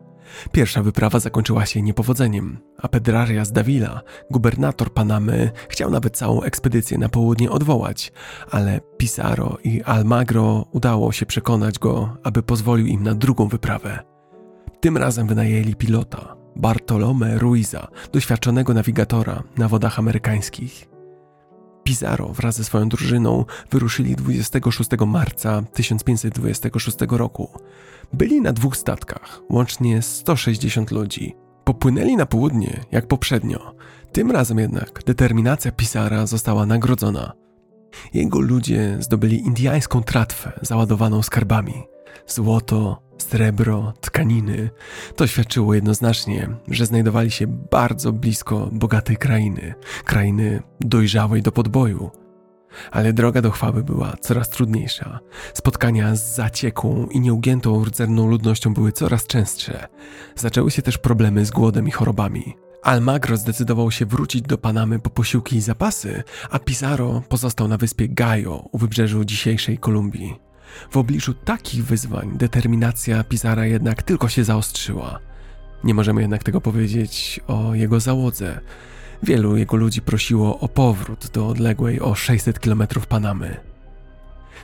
[0.52, 4.00] Pierwsza wyprawa zakończyła się niepowodzeniem, a Pedrarias Davila,
[4.30, 8.12] gubernator Panamy, chciał nawet całą ekspedycję na południe odwołać,
[8.50, 13.98] ale Pizarro i Almagro udało się przekonać go, aby pozwolił im na drugą wyprawę.
[14.80, 20.89] Tym razem wynajęli pilota, Bartolome Ruiza, doświadczonego nawigatora na wodach amerykańskich.
[21.84, 27.48] Pizarro wraz ze swoją drużyną wyruszyli 26 marca 1526 roku.
[28.12, 31.36] Byli na dwóch statkach, łącznie 160 ludzi.
[31.64, 33.74] Popłynęli na południe, jak poprzednio.
[34.12, 37.32] Tym razem jednak determinacja Pisara została nagrodzona.
[38.14, 41.82] Jego ludzie zdobyli indyjską tratwę załadowaną skarbami.
[42.26, 44.70] Złoto, srebro, tkaniny.
[45.16, 49.74] To świadczyło jednoznacznie, że znajdowali się bardzo blisko bogatej krainy,
[50.04, 52.10] krainy dojrzałej do podboju.
[52.90, 55.20] Ale droga do chwały była coraz trudniejsza.
[55.54, 59.88] Spotkania z zaciekłą i nieugiętą rdzerną ludnością były coraz częstsze.
[60.36, 62.56] Zaczęły się też problemy z głodem i chorobami.
[62.82, 68.08] Almagro zdecydował się wrócić do Panamy po posiłki i zapasy, a Pizarro pozostał na wyspie
[68.08, 70.49] Gajo u wybrzeżu dzisiejszej Kolumbii.
[70.90, 75.18] W obliczu takich wyzwań determinacja Pizara jednak tylko się zaostrzyła.
[75.84, 78.60] Nie możemy jednak tego powiedzieć o jego załodze.
[79.22, 83.56] Wielu jego ludzi prosiło o powrót do odległej o 600 km Panamy.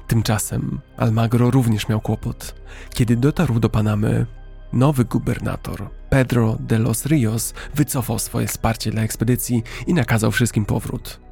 [0.06, 2.54] Tymczasem Almagro również miał kłopot.
[2.94, 4.26] Kiedy dotarł do Panamy,
[4.72, 11.25] nowy gubernator Pedro de los Rios wycofał swoje wsparcie dla ekspedycji i nakazał wszystkim powrót.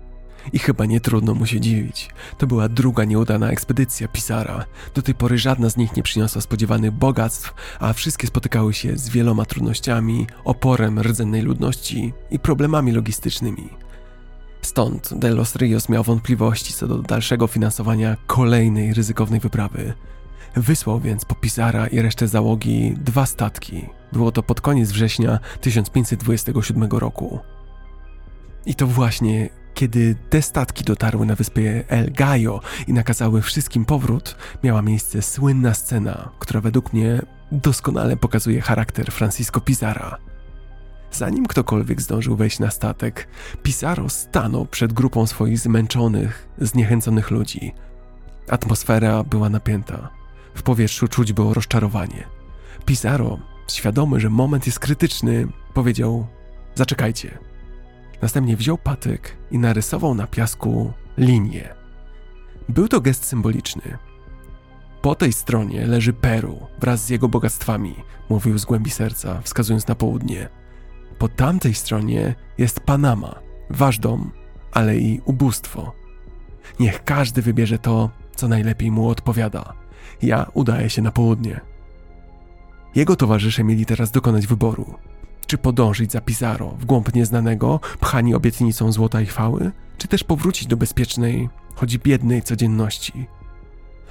[0.53, 2.11] I chyba nie trudno mu się dziwić.
[2.39, 4.65] To była druga nieudana ekspedycja Pisara.
[4.95, 9.09] Do tej pory żadna z nich nie przyniosła spodziewanych bogactw, a wszystkie spotykały się z
[9.09, 13.69] wieloma trudnościami, oporem rdzennej ludności i problemami logistycznymi.
[14.63, 19.95] Stąd De Los Rios miał wątpliwości co do dalszego finansowania kolejnej ryzykownej wyprawy.
[20.57, 23.87] Wysłał więc po Pisara i resztę załogi dwa statki.
[24.13, 27.41] Było to pod koniec września 1527 roku.
[28.67, 34.37] I to właśnie kiedy te statki dotarły na wyspę El Gallo i nakazały wszystkim powrót,
[34.63, 37.23] miała miejsce słynna scena, która według mnie
[37.53, 40.19] doskonale pokazuje charakter Francisco Pizarra.
[41.13, 43.29] Zanim ktokolwiek zdążył wejść na statek,
[43.63, 47.73] Pizarro stanął przed grupą swoich zmęczonych, zniechęconych ludzi.
[48.49, 50.11] Atmosfera była napięta.
[50.55, 52.25] W powietrzu czuć było rozczarowanie.
[52.87, 53.39] Pizarro,
[53.71, 56.27] świadomy, że moment jest krytyczny, powiedział:
[56.75, 57.39] Zaczekajcie.
[58.25, 61.75] Następnie wziął patyk i narysował na piasku linię.
[62.69, 63.99] Był to gest symboliczny.
[65.03, 67.95] Po tej stronie leży Peru wraz z jego bogactwami,
[68.29, 70.49] mówił z głębi serca, wskazując na południe.
[71.19, 73.35] Po tamtej stronie jest Panama,
[73.71, 74.31] wasz dom,
[74.73, 75.93] ale i ubóstwo.
[76.81, 79.73] Niech każdy wybierze to, co najlepiej mu odpowiada.
[80.23, 81.61] Ja udaję się na południe.
[82.95, 84.95] Jego towarzysze mieli teraz dokonać wyboru.
[85.55, 90.67] Czy podążyć za Pizarro w głąb nieznanego, pchani obietnicą złota i chwały, czy też powrócić
[90.67, 93.27] do bezpiecznej, choć biednej codzienności.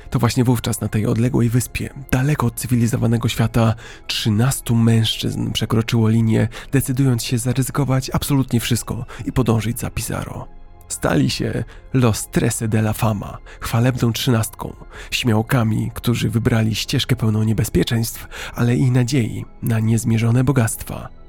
[0.09, 3.75] To właśnie wówczas na tej odległej wyspie, daleko od cywilizowanego świata,
[4.07, 10.47] trzynastu mężczyzn przekroczyło linię, decydując się zaryzykować absolutnie wszystko i podążyć za Pizarro.
[10.87, 11.63] Stali się
[11.93, 14.75] Los Trece de la Fama, chwalebną trzynastką,
[15.11, 21.22] śmiałkami, którzy wybrali ścieżkę pełną niebezpieczeństw, ale i nadziei na niezmierzone bogactwa.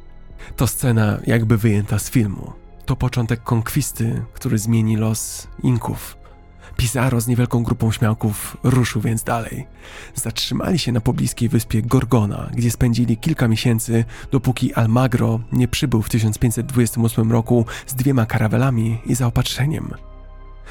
[0.57, 2.53] To scena jakby wyjęta z filmu.
[2.87, 6.16] To początek konkwisty, który zmieni los Inków.
[6.77, 9.66] Pizarro z niewielką grupą śmiałków ruszył więc dalej.
[10.15, 16.09] Zatrzymali się na pobliskiej wyspie Gorgona, gdzie spędzili kilka miesięcy, dopóki Almagro nie przybył w
[16.09, 19.91] 1528 roku z dwiema karawelami i zaopatrzeniem.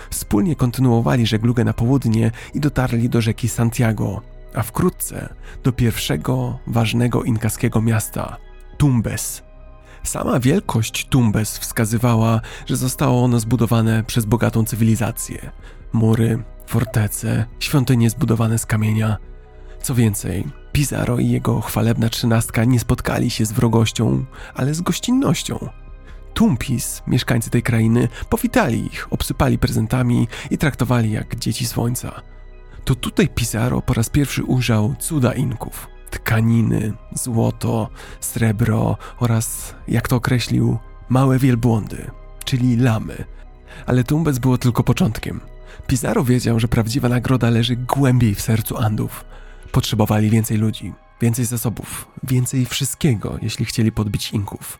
[0.09, 4.21] Wspólnie kontynuowali żeglugę na południe i dotarli do rzeki Santiago,
[4.55, 5.33] a wkrótce
[5.63, 8.37] do pierwszego ważnego inkaskiego miasta
[8.77, 9.43] Tumbes.
[10.03, 15.51] Sama wielkość Tumbes wskazywała, że zostało ono zbudowane przez bogatą cywilizację.
[15.93, 19.17] Mury, fortece, świątynie zbudowane z kamienia.
[19.81, 24.25] Co więcej, Pizarro i jego chwalebna trzynastka nie spotkali się z wrogością,
[24.55, 25.69] ale z gościnnością.
[26.33, 32.21] Tumpis, mieszkańcy tej krainy, powitali ich, obsypali prezentami i traktowali jak dzieci słońca.
[32.85, 40.15] To tutaj Pizarro po raz pierwszy ujrzał cuda Inków tkaniny, złoto, srebro oraz, jak to
[40.15, 40.77] określił,
[41.09, 42.11] małe wielbłądy,
[42.45, 43.25] czyli lamy.
[43.85, 45.39] Ale Tumbes było tylko początkiem.
[45.87, 49.25] Pizarro wiedział, że prawdziwa nagroda leży głębiej w sercu Andów.
[49.71, 54.79] Potrzebowali więcej ludzi, więcej zasobów, więcej wszystkiego, jeśli chcieli podbić Inków.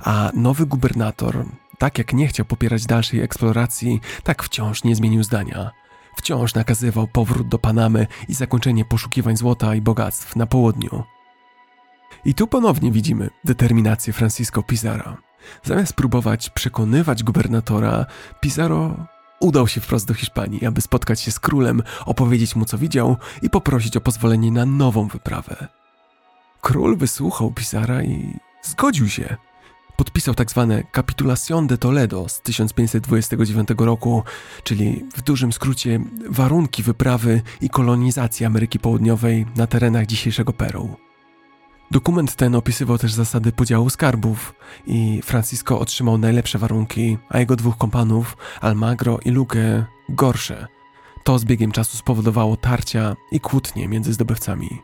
[0.00, 1.44] A nowy gubernator,
[1.78, 5.70] tak jak nie chciał popierać dalszej eksploracji, tak wciąż nie zmienił zdania.
[6.16, 11.04] Wciąż nakazywał powrót do Panamy i zakończenie poszukiwań złota i bogactw na południu.
[12.24, 15.16] I tu ponownie widzimy determinację Francisco Pizarra.
[15.62, 18.06] Zamiast próbować przekonywać gubernatora,
[18.40, 19.06] Pizarro
[19.40, 23.50] udał się wprost do Hiszpanii, aby spotkać się z królem, opowiedzieć mu co widział i
[23.50, 25.68] poprosić o pozwolenie na nową wyprawę.
[26.60, 29.36] Król wysłuchał Pizarra i zgodził się
[29.96, 34.22] podpisał tak zwane Capitulación de Toledo z 1529 roku,
[34.64, 36.00] czyli w dużym skrócie
[36.30, 40.96] warunki wyprawy i kolonizacji Ameryki Południowej na terenach dzisiejszego Peru.
[41.90, 44.54] Dokument ten opisywał też zasady podziału skarbów
[44.86, 50.66] i Francisco otrzymał najlepsze warunki, a jego dwóch kompanów, Almagro i Luque, gorsze.
[51.24, 54.82] To z biegiem czasu spowodowało tarcia i kłótnie między zdobywcami.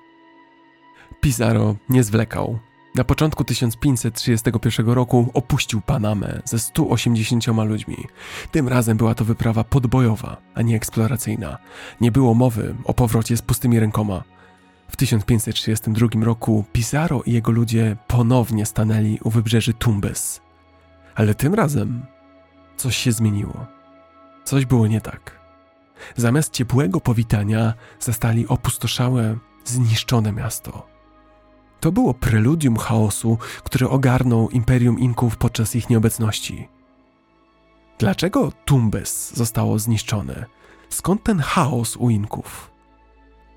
[1.21, 2.59] Pizarro nie zwlekał.
[2.95, 7.97] Na początku 1531 roku opuścił Panamę ze 180 ludźmi.
[8.51, 11.59] Tym razem była to wyprawa podbojowa, a nie eksploracyjna.
[12.01, 14.25] Nie było mowy o powrocie z pustymi rękoma.
[14.89, 20.41] W 1532 roku Pizarro i jego ludzie ponownie stanęli u wybrzeży Tumbes.
[21.15, 22.03] Ale tym razem
[22.77, 23.67] coś się zmieniło.
[24.45, 25.41] Coś było nie tak.
[26.17, 31.00] Zamiast ciepłego powitania zastali opustoszałe, zniszczone miasto.
[31.81, 36.69] To było preludium chaosu, który ogarnął imperium Inków podczas ich nieobecności.
[37.99, 40.45] Dlaczego Tumbes zostało zniszczone?
[40.89, 42.71] Skąd ten chaos u Inków?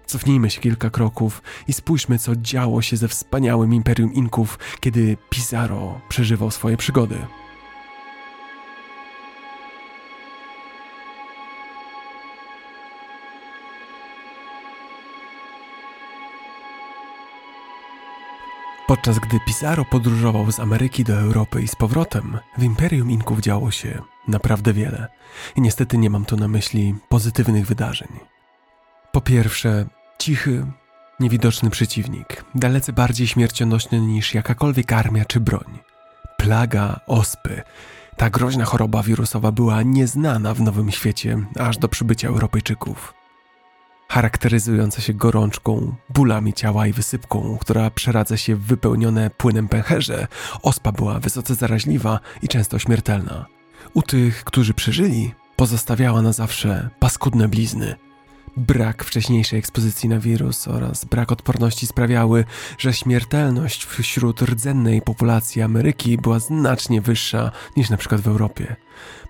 [0.05, 6.01] Cofnijmy się kilka kroków i spójrzmy, co działo się ze wspaniałym imperium Inków, kiedy Pizarro
[6.09, 7.17] przeżywał swoje przygody.
[18.93, 23.71] Podczas gdy Pizarro podróżował z Ameryki do Europy i z powrotem, w Imperium Inków działo
[23.71, 25.07] się naprawdę wiele.
[25.55, 28.07] I niestety nie mam tu na myśli pozytywnych wydarzeń.
[29.11, 29.85] Po pierwsze,
[30.19, 30.65] cichy,
[31.19, 35.79] niewidoczny przeciwnik, dalece bardziej śmiercionośny niż jakakolwiek armia czy broń.
[36.37, 37.61] Plaga ospy.
[38.17, 43.22] Ta groźna choroba wirusowa była nieznana w Nowym Świecie aż do przybycia Europejczyków
[44.13, 50.27] charakteryzująca się gorączką, bólami ciała i wysypką, która przeradza się w wypełnione płynem pęcherze,
[50.61, 53.45] ospa była wysoce zaraźliwa i często śmiertelna.
[53.93, 57.95] U tych, którzy przeżyli, pozostawiała na zawsze paskudne blizny.
[58.57, 62.45] Brak wcześniejszej ekspozycji na wirus oraz brak odporności sprawiały,
[62.77, 68.75] że śmiertelność wśród rdzennej populacji Ameryki była znacznie wyższa niż na przykład w Europie.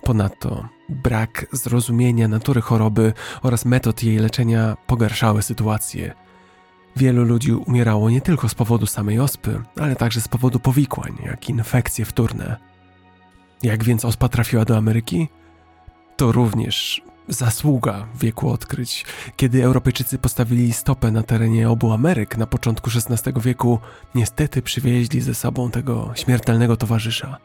[0.03, 6.13] Ponadto brak zrozumienia natury choroby oraz metod jej leczenia pogarszały sytuację.
[6.95, 11.49] Wielu ludzi umierało nie tylko z powodu samej ospy, ale także z powodu powikłań, jak
[11.49, 12.57] infekcje wtórne.
[13.63, 15.27] Jak więc ospa trafiła do Ameryki?
[16.17, 19.05] To również zasługa wieku odkryć.
[19.35, 23.79] Kiedy Europejczycy postawili stopę na terenie obu Ameryk na początku XVI wieku,
[24.15, 27.37] niestety przywieźli ze sobą tego śmiertelnego towarzysza.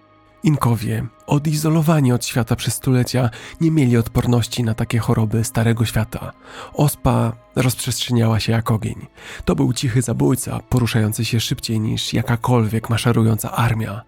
[0.43, 6.33] Inkowie, odizolowani od świata przez stulecia, nie mieli odporności na takie choroby starego świata.
[6.73, 9.07] Ospa rozprzestrzeniała się jak ogień.
[9.45, 14.03] To był cichy zabójca, poruszający się szybciej niż jakakolwiek maszerująca armia.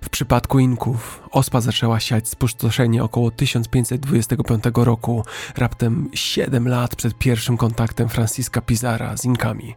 [0.00, 5.24] W przypadku Inków ospa zaczęła siać spustoszenie około 1525 roku,
[5.56, 9.74] raptem 7 lat przed pierwszym kontaktem Franciska Pizarra z Inkami.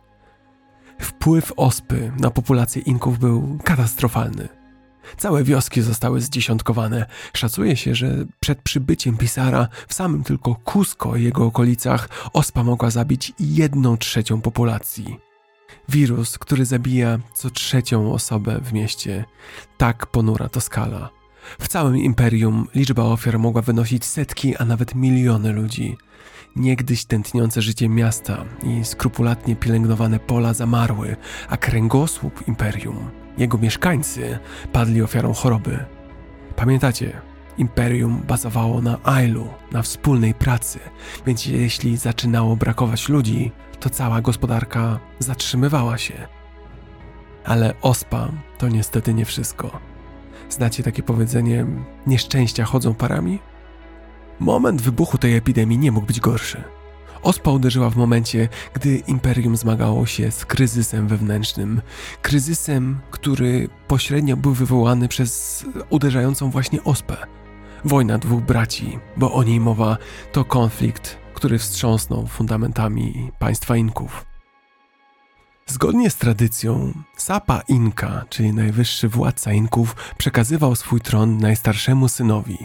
[0.99, 4.62] Wpływ ospy na populację Inków był katastrofalny.
[5.17, 7.05] Całe wioski zostały zdziesiątkowane.
[7.33, 12.89] Szacuje się, że przed przybyciem Pisara w samym tylko Cusco i jego okolicach ospa mogła
[12.89, 15.17] zabić jedną trzecią populacji.
[15.89, 19.25] Wirus, który zabija co trzecią osobę w mieście.
[19.77, 21.09] Tak ponura to skala.
[21.59, 25.97] W całym imperium liczba ofiar mogła wynosić setki, a nawet miliony ludzi.
[26.55, 31.15] Niegdyś tętniące życie miasta i skrupulatnie pielęgnowane pola zamarły,
[31.49, 34.39] a kręgosłup imperium, jego mieszkańcy,
[34.71, 35.85] padli ofiarą choroby.
[36.55, 37.21] Pamiętacie,
[37.57, 40.79] imperium bazowało na Ailu, na wspólnej pracy,
[41.25, 46.27] więc jeśli zaczynało brakować ludzi, to cała gospodarka zatrzymywała się.
[47.45, 49.79] Ale ospa to niestety nie wszystko.
[50.49, 51.65] Znacie takie powiedzenie:
[52.07, 53.39] nieszczęścia chodzą parami?
[54.39, 56.63] Moment wybuchu tej epidemii nie mógł być gorszy.
[57.23, 61.81] Ospa uderzyła w momencie, gdy imperium zmagało się z kryzysem wewnętrznym.
[62.21, 67.17] Kryzysem, który pośrednio był wywołany przez uderzającą właśnie ospę.
[67.85, 69.97] Wojna dwóch braci, bo o niej mowa,
[70.31, 74.25] to konflikt który wstrząsnął fundamentami państwa Inków.
[75.65, 82.57] Zgodnie z tradycją, Sapa Inka, czyli najwyższy władca Inków, przekazywał swój tron najstarszemu synowi.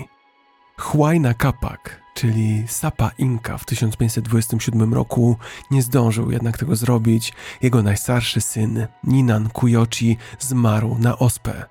[0.79, 1.81] Huayna Capac,
[2.19, 5.37] czyli Sapa Inka w 1527 roku
[5.71, 7.33] nie zdążył jednak tego zrobić.
[7.63, 11.65] Jego najstarszy syn, Ninan Kuyochi, zmarł na ospę.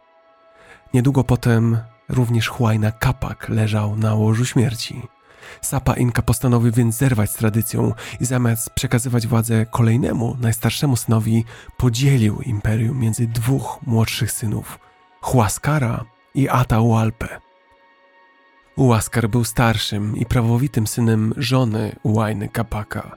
[0.93, 1.77] Niedługo potem
[2.09, 5.01] również Huayna Capac leżał na łożu śmierci.
[5.61, 11.45] Sapa Inka postanowił więc zerwać z tradycją i zamiast przekazywać władzę kolejnemu, najstarszemu synowi,
[11.77, 14.79] podzielił imperium między dwóch młodszych synów,
[15.21, 16.05] Huascara
[16.35, 17.46] i Atahualpę.
[18.77, 23.15] Huascar był starszym i prawowitym synem żony Huayny Capaka.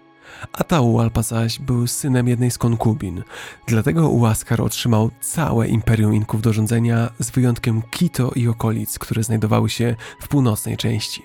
[0.52, 3.22] Atahualpa zaś był synem jednej z konkubin,
[3.66, 9.70] dlatego Huascar otrzymał całe imperium Inków do rządzenia z wyjątkiem Quito i okolic, które znajdowały
[9.70, 11.22] się w północnej części.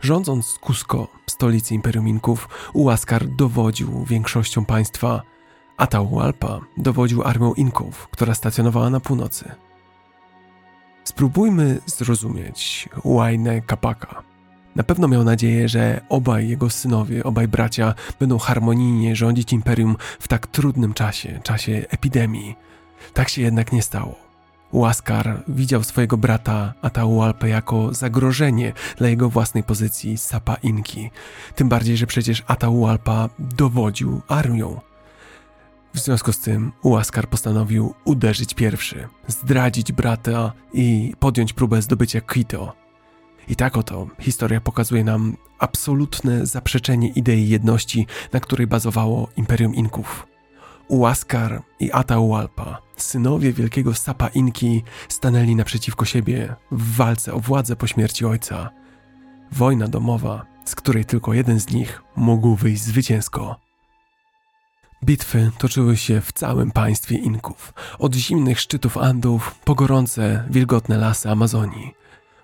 [0.00, 5.22] Rządząc Cusco, stolicy Imperium Inków, Ułaskar dowodził większością państwa,
[5.76, 9.54] a Atahualpa dowodził armią Inków, która stacjonowała na północy.
[11.04, 14.22] Spróbujmy zrozumieć Huayne Capaka.
[14.76, 20.28] Na pewno miał nadzieję, że obaj jego synowie, obaj bracia będą harmonijnie rządzić imperium w
[20.28, 22.56] tak trudnym czasie, czasie epidemii.
[23.14, 24.14] Tak się jednak nie stało.
[24.72, 31.10] Łaskar widział swojego brata Atahualpę jako zagrożenie dla jego własnej pozycji Sapa Inki.
[31.54, 34.80] Tym bardziej, że przecież Atahualpa dowodził armią.
[35.94, 42.72] W związku z tym Ułaskar postanowił uderzyć pierwszy, zdradzić brata i podjąć próbę zdobycia Quito.
[43.48, 50.26] I tak oto historia pokazuje nam absolutne zaprzeczenie idei jedności, na której bazowało Imperium Inków.
[50.88, 57.86] Ułaskar i Atahualpa, synowie wielkiego Sapa Inki, stanęli naprzeciwko siebie w walce o władzę po
[57.86, 58.70] śmierci ojca.
[59.52, 63.71] Wojna domowa, z której tylko jeden z nich mógł wyjść zwycięsko.
[65.04, 71.30] Bitwy toczyły się w całym państwie Inków, od zimnych szczytów Andów po gorące, wilgotne lasy
[71.30, 71.94] Amazonii.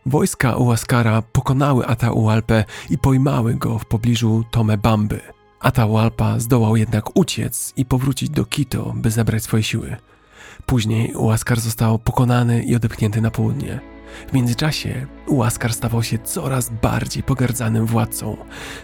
[0.07, 5.21] Wojska Ułaskara pokonały Atahualpę i pojmały go w pobliżu Tomebamby–
[5.61, 9.97] Atahualpa zdołał jednak uciec i powrócić do Quito, by zebrać swoje siły.
[10.67, 13.81] Później Ułaskar został pokonany i odepchnięty na południe.
[14.29, 18.37] W międzyczasie Ułaskar stawał się coraz bardziej pogardzanym władcą.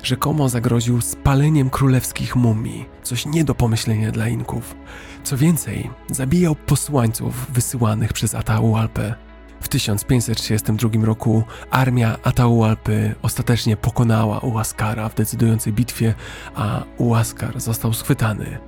[0.02, 4.76] Rzekomo zagroził spaleniem królewskich mumii, coś nie do pomyślenia dla Inków.
[5.24, 9.14] Co więcej, zabijał posłańców wysyłanych przez Atahualpę.
[9.60, 16.14] W 1532 roku armia Atahualpy ostatecznie pokonała Ułaskara w decydującej bitwie,
[16.54, 18.58] a Ułaskar został schwytany.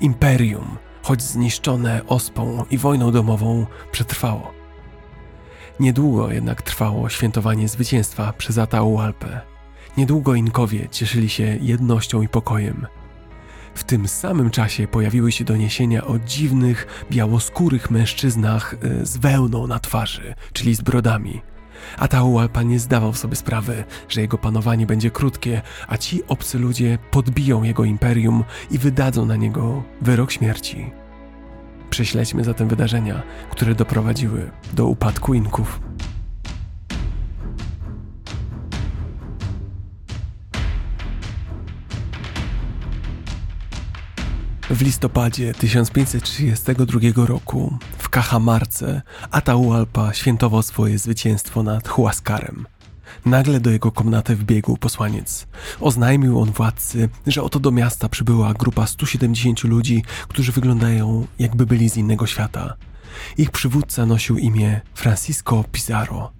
[0.00, 4.57] Imperium, choć zniszczone ospą i wojną domową, przetrwało.
[5.80, 9.40] Niedługo jednak trwało świętowanie zwycięstwa przez Atahualpę.
[9.96, 12.86] Niedługo Inkowie cieszyli się jednością i pokojem.
[13.74, 19.78] W tym samym czasie pojawiły się doniesienia o dziwnych, białoskórych mężczyznach e, z wełną na
[19.78, 21.42] twarzy, czyli z brodami.
[21.98, 27.62] Atahualpa nie zdawał sobie sprawy, że jego panowanie będzie krótkie, a ci obcy ludzie podbiją
[27.62, 30.90] jego imperium i wydadzą na niego wyrok śmierci.
[31.90, 35.80] Prześledźmy zatem wydarzenia, które doprowadziły do upadku Inków.
[44.70, 52.66] W listopadzie 1532 roku w Cajamarce Atahualpa świętował swoje zwycięstwo nad Huascarem.
[53.26, 55.46] Nagle do jego komnaty wbiegł posłaniec.
[55.80, 61.90] Oznajmił on władcy, że oto do miasta przybyła grupa 170 ludzi, którzy wyglądają jakby byli
[61.90, 62.74] z innego świata.
[63.38, 66.32] Ich przywódca nosił imię Francisco Pizarro.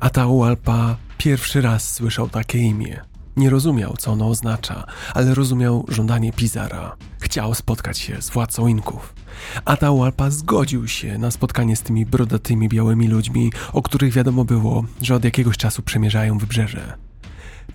[0.00, 3.13] Atahualpa pierwszy raz słyszał takie imię.
[3.36, 6.96] Nie rozumiał, co ono oznacza, ale rozumiał żądanie Pizara.
[7.20, 9.14] Chciał spotkać się z władcą Inków.
[9.64, 15.14] Atahualpa zgodził się na spotkanie z tymi brodatymi białymi ludźmi, o których wiadomo było, że
[15.14, 16.96] od jakiegoś czasu przemierzają wybrzeże.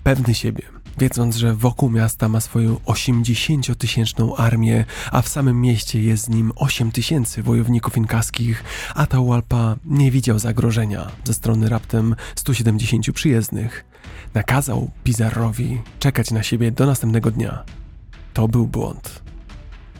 [0.02, 0.62] Pewny siebie,
[0.98, 6.52] wiedząc, że wokół miasta ma swoją 80-tysięczną armię, a w samym mieście jest z nim
[6.56, 8.64] 8 tysięcy wojowników inkaskich,
[8.94, 13.89] Atahualpa nie widział zagrożenia ze strony raptem 170 przyjezdnych.
[14.34, 17.64] Nakazał Pizarrowi czekać na siebie do następnego dnia.
[18.34, 19.22] To był błąd.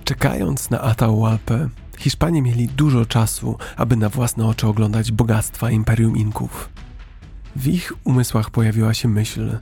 [0.04, 6.70] Czekając na Atahualpę, Hiszpanie mieli dużo czasu, aby na własne oczy oglądać bogactwa Imperium Inków.
[7.56, 9.58] W ich umysłach pojawiła się myśl,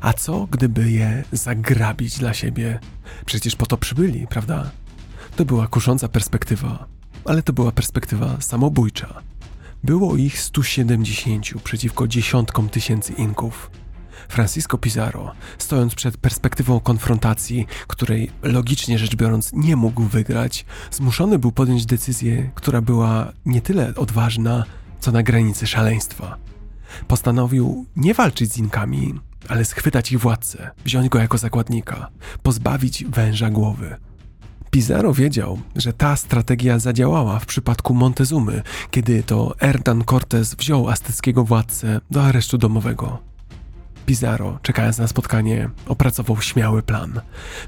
[0.00, 2.78] a co gdyby je zagrabić dla siebie?
[3.26, 4.70] Przecież po to przybyli, prawda?
[5.36, 6.86] To była kusząca perspektywa,
[7.24, 9.22] ale to była perspektywa samobójcza.
[9.84, 13.70] Było ich 170 przeciwko dziesiątkom tysięcy Inków.
[14.32, 21.52] Francisco Pizarro, stojąc przed perspektywą konfrontacji, której logicznie rzecz biorąc nie mógł wygrać, zmuszony był
[21.52, 24.64] podjąć decyzję, która była nie tyle odważna,
[25.00, 26.36] co na granicy szaleństwa.
[27.08, 29.14] Postanowił nie walczyć z Inkami,
[29.48, 32.08] ale schwytać ich władcę, wziąć go jako zakładnika,
[32.42, 33.96] pozbawić węża głowy.
[34.70, 41.44] Pizarro wiedział, że ta strategia zadziałała w przypadku Montezumy, kiedy to Hernan Cortés wziął azteckiego
[41.44, 43.31] władcę do aresztu domowego.
[44.06, 47.20] Pizarro, czekając na spotkanie, opracował śmiały plan.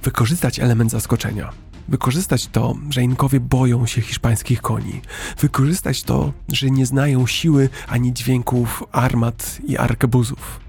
[0.03, 1.51] Wykorzystać element zaskoczenia.
[1.89, 5.01] Wykorzystać to, że Inkowie boją się hiszpańskich koni.
[5.39, 10.61] Wykorzystać to, że nie znają siły ani dźwięków armat i arkebuzów.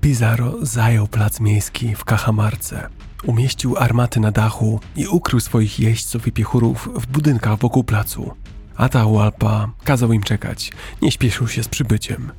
[0.00, 2.88] Pizarro zajął plac miejski w Cajamarce.
[3.24, 8.34] Umieścił armaty na dachu i ukrył swoich jeźdźców i piechurów w budynkach wokół placu.
[8.76, 12.30] Atahualpa kazał im czekać, nie śpieszył się z przybyciem.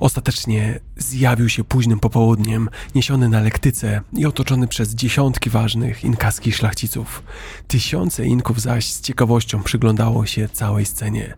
[0.00, 7.22] Ostatecznie zjawił się późnym popołudniem, niesiony na lektyce i otoczony przez dziesiątki ważnych inkaskich szlachciców.
[7.68, 11.36] Tysiące Inków zaś z ciekawością przyglądało się całej scenie.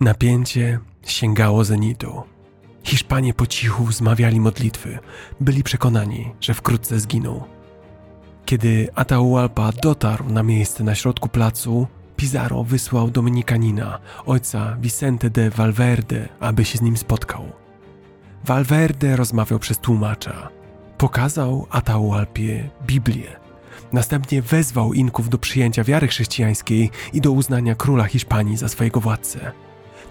[0.00, 2.22] Napięcie sięgało zenitu.
[2.84, 4.98] Hiszpanie po cichu wzmawiali modlitwy,
[5.40, 7.42] byli przekonani, że wkrótce zginą.
[8.44, 16.28] Kiedy Atahualpa dotarł na miejsce na środku placu, Pizarro wysłał Dominikanina, ojca Vicente de Valverde,
[16.40, 17.44] aby się z nim spotkał.
[18.44, 20.48] Valverde rozmawiał przez tłumacza.
[20.98, 23.36] Pokazał Atahualpie Biblię.
[23.92, 29.52] Następnie wezwał Inków do przyjęcia wiary chrześcijańskiej i do uznania króla Hiszpanii za swojego władcę.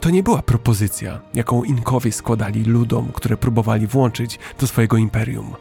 [0.02, 5.54] To nie była propozycja, jaką Inkowie składali ludom, które próbowali włączyć do swojego imperium.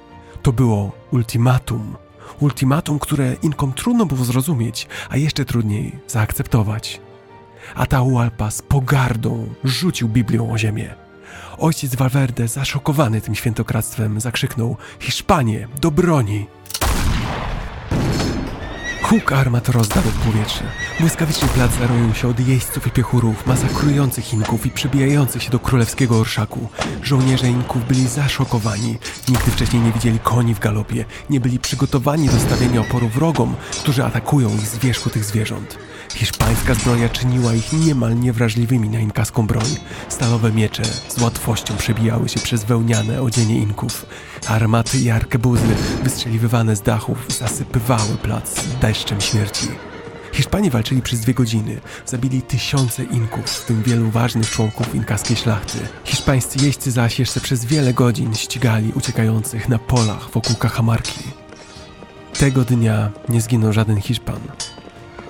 [0.43, 1.97] To było ultimatum,
[2.41, 7.01] Ultimatum, które Inkom trudno było zrozumieć, a jeszcze trudniej zaakceptować.
[7.75, 10.95] Atahualpa z pogardą rzucił Biblią o ziemię.
[11.59, 16.47] Ojciec Valverde, zaszokowany tym świętokradztwem, zakrzyknął: Hiszpanie, do broni!
[19.13, 20.65] Huk armat rozdarł powietrze.
[21.01, 26.19] Błyskawicznie plac zaroił się od jeźdźców i piechurów, masakrujących Inków i przybijających się do królewskiego
[26.19, 26.69] orszaku.
[27.03, 28.99] Żołnierze Inków byli zaszokowani.
[29.29, 34.05] Nigdy wcześniej nie widzieli koni w galopie, nie byli przygotowani do stawienia oporu wrogom, którzy
[34.05, 35.79] atakują ich z wierzchu tych zwierząt.
[36.15, 39.77] Hiszpańska zbroja czyniła ich niemal niewrażliwymi na inkaską broń.
[40.09, 44.07] Stalowe miecze z łatwością przebijały się przez wełniane odzienie Inków.
[44.47, 49.69] Armaty i arkebuzy wystrzeliwywane z dachów zasypywały plac deszczem śmierci.
[50.33, 55.79] Hiszpanie walczyli przez dwie godziny, zabili tysiące Inków, w tym wielu ważnych członków inkaskiej szlachty.
[56.05, 61.23] Hiszpańscy jeźdźcy zaś jeszcze przez wiele godzin ścigali uciekających na polach wokół Cajamarki.
[62.39, 64.41] Tego dnia nie zginął żaden Hiszpan.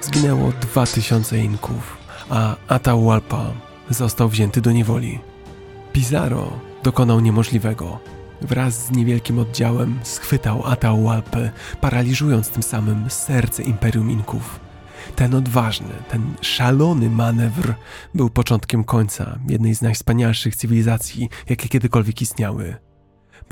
[0.03, 1.97] Zginęło dwa tysiące Inków,
[2.31, 3.53] a Atahualpa
[3.91, 5.19] został wzięty do niewoli.
[5.93, 6.53] Pizarro
[6.83, 7.99] dokonał niemożliwego.
[8.41, 11.51] Wraz z niewielkim oddziałem schwytał Atahualpę,
[11.81, 14.61] paraliżując tym samym serce Imperium Inków.
[15.17, 17.75] Ten odważny, ten szalony manewr
[18.15, 22.77] był początkiem końca jednej z najwspanialszych cywilizacji, jakie kiedykolwiek istniały.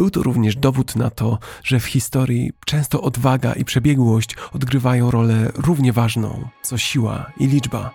[0.01, 5.52] Był to również dowód na to, że w historii często odwaga i przebiegłość odgrywają rolę
[5.55, 7.90] równie ważną co siła i liczba.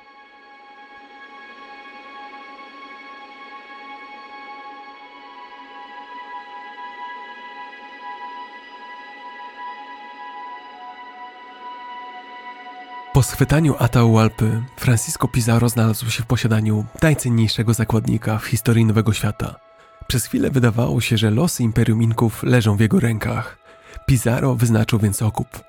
[13.13, 19.64] Po schwytaniu Atahualpy, Francisco Pizarro znalazł się w posiadaniu najcenniejszego zakładnika w historii Nowego Świata.
[20.07, 23.57] Przez chwilę wydawało się, że losy Imperium Inków leżą w jego rękach.
[24.05, 25.63] Pizarro wyznaczył więc okup.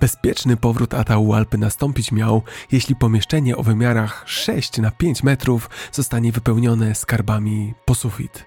[0.00, 2.42] Bezpieczny powrót Atahualpy nastąpić miał,
[2.72, 8.44] jeśli pomieszczenie o wymiarach 6 na 5 metrów zostanie wypełnione skarbami po sufit.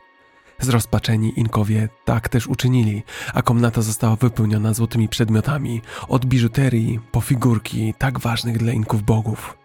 [0.59, 3.03] Zrozpaczeni Inkowie tak też uczynili,
[3.33, 9.56] a komnata została wypełniona złotymi przedmiotami, od biżuterii po figurki tak ważnych dla Inków bogów.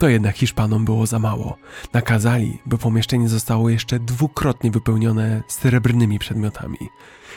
[0.00, 1.56] To jednak Hiszpanom było za mało.
[1.92, 6.78] Nakazali, by pomieszczenie zostało jeszcze dwukrotnie wypełnione srebrnymi przedmiotami.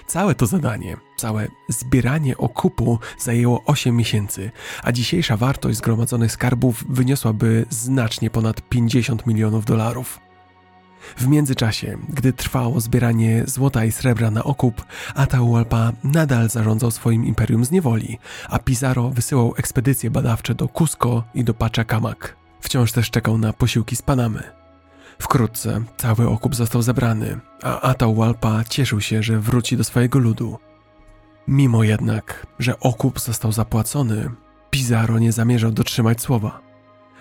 [0.08, 4.52] Całe to zadanie, całe zbieranie okupu zajęło 8 miesięcy,
[4.84, 10.20] a dzisiejsza wartość zgromadzonych skarbów wyniosłaby znacznie ponad 50 milionów dolarów.
[11.18, 14.86] W międzyczasie, gdy trwało zbieranie złota i srebra na okup,
[15.16, 18.20] Atahualpa nadal zarządzał swoim imperium z niewoli,
[18.50, 22.43] a Pizarro wysyłał ekspedycje badawcze do Cusco i do Pachacamac.
[22.64, 24.44] Wciąż też czekał na posiłki z Panamy.
[25.20, 30.58] Wkrótce cały okup został zebrany, a Atahualpa cieszył się, że wróci do swojego ludu.
[31.48, 34.30] Mimo jednak, że okup został zapłacony,
[34.70, 36.62] Pizarro nie zamierzał dotrzymać słowa.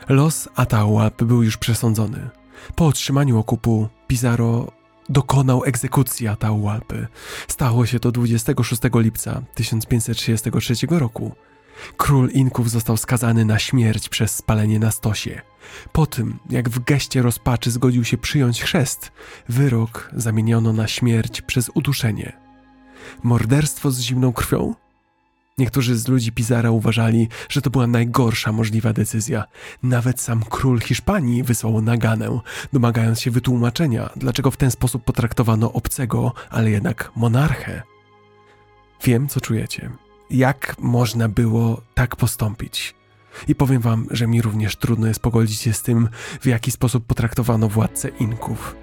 [0.09, 2.31] Los Atahualpy był już przesądzony–
[2.75, 4.73] po otrzymaniu okupu Pizarro
[5.09, 7.07] dokonał egzekucji Atahualpy.
[7.49, 11.33] Stało się to 26 lipca 1533 roku.
[11.97, 15.43] Król Inków został skazany na śmierć przez spalenie na stosie.
[15.93, 19.13] Po tym, jak w geście rozpaczy zgodził się przyjąć chrzest,
[19.49, 22.33] wyrok zamieniono na śmierć przez uduszenie.
[23.23, 24.75] Morderstwo z zimną krwią?
[25.59, 29.45] Niektórzy z ludzi Pizarra uważali, że to była najgorsza możliwa decyzja.
[29.83, 32.41] Nawet sam król Hiszpanii wysłał naganę,
[32.73, 37.83] domagając się wytłumaczenia, dlaczego w ten sposób potraktowano obcego, ale jednak monarchę.
[39.05, 39.91] Wiem, co czujecie.
[40.31, 42.95] Jak można było tak postąpić?
[43.49, 46.09] I powiem wam, że mi również trudno jest pogodzić się z tym,
[46.41, 48.77] w jaki sposób potraktowano władcę Inków.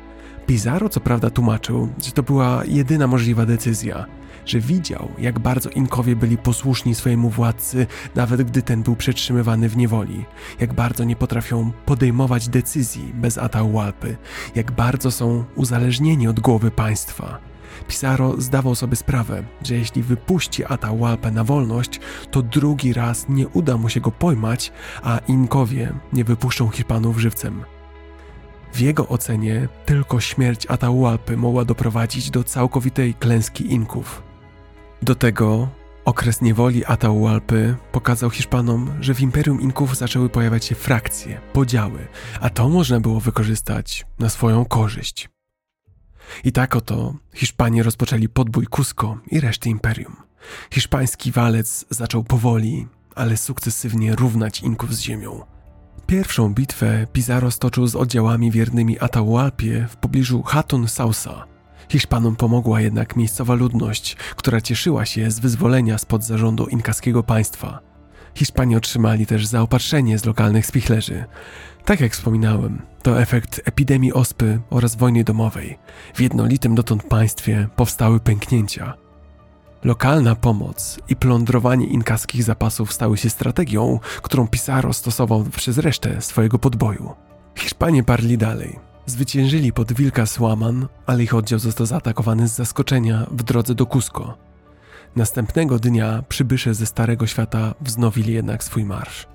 [0.45, 4.05] Pizarro co prawda tłumaczył, że to była jedyna możliwa decyzja–
[4.49, 9.77] że widział, jak bardzo Inkowie byli posłuszni swojemu władcy, nawet gdy ten był przetrzymywany w
[9.77, 10.25] niewoli,
[10.59, 14.17] jak bardzo nie potrafią podejmować decyzji bez Atahualpy,
[14.55, 17.48] jak bardzo są uzależnieni od głowy państwa.
[17.87, 21.99] Pizarro zdawał sobie sprawę, że jeśli wypuści Atahualpę na wolność,
[22.31, 24.71] to drugi raz nie uda mu się go pojmać,
[25.03, 27.63] a Inkowie nie wypuszczą Hiszpanów żywcem.
[28.73, 34.23] W jego ocenie tylko śmierć Atahualpy mogła doprowadzić do całkowitej klęski Inków.
[35.01, 35.67] Do tego
[36.05, 42.07] okres niewoli Atahualpy pokazał Hiszpanom, że w Imperium Inków zaczęły pojawiać się frakcje, podziały,
[42.41, 45.29] a to można było wykorzystać na swoją korzyść.
[46.43, 50.15] I tak oto Hiszpanie rozpoczęli podbój Cusco i reszty imperium.
[50.71, 55.41] Hiszpański walec zaczął powoli, ale sukcesywnie równać Inków z ziemią.
[56.07, 61.45] Pierwszą bitwę Pizarro stoczył z oddziałami wiernymi Atahualpie w pobliżu Hatun Sausa,
[61.89, 67.88] Hiszpanom pomogła jednak miejscowa ludność, która cieszyła się z wyzwolenia spod zarządu inkaskiego państwa.
[68.35, 71.25] Hiszpanie otrzymali też zaopatrzenie z lokalnych spichlerzy.
[71.85, 75.77] Tak jak wspominałem, to efekt epidemii ospy oraz wojny domowej.
[76.13, 78.93] W jednolitym dotąd państwie powstały pęknięcia.
[79.83, 86.59] Lokalna pomoc i plądrowanie inkaskich zapasów stały się strategią, którą Pizarro stosował przez resztę swojego
[86.59, 87.13] podboju.
[87.55, 88.79] Hiszpanie parli dalej.
[89.05, 94.48] Zwyciężyli pod Wilka Słaman, ale ich oddział został zaatakowany z zaskoczenia w drodze do Cusco.
[95.15, 99.27] Następnego dnia przybysze ze Starego Świata wznowili jednak swój marsz.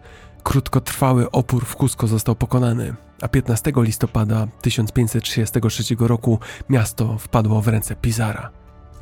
[0.42, 6.38] Krótkotrwały opór w Cusco został pokonany, a 15 listopada 1533 roku
[6.68, 8.50] miasto wpadło w ręce Pizara.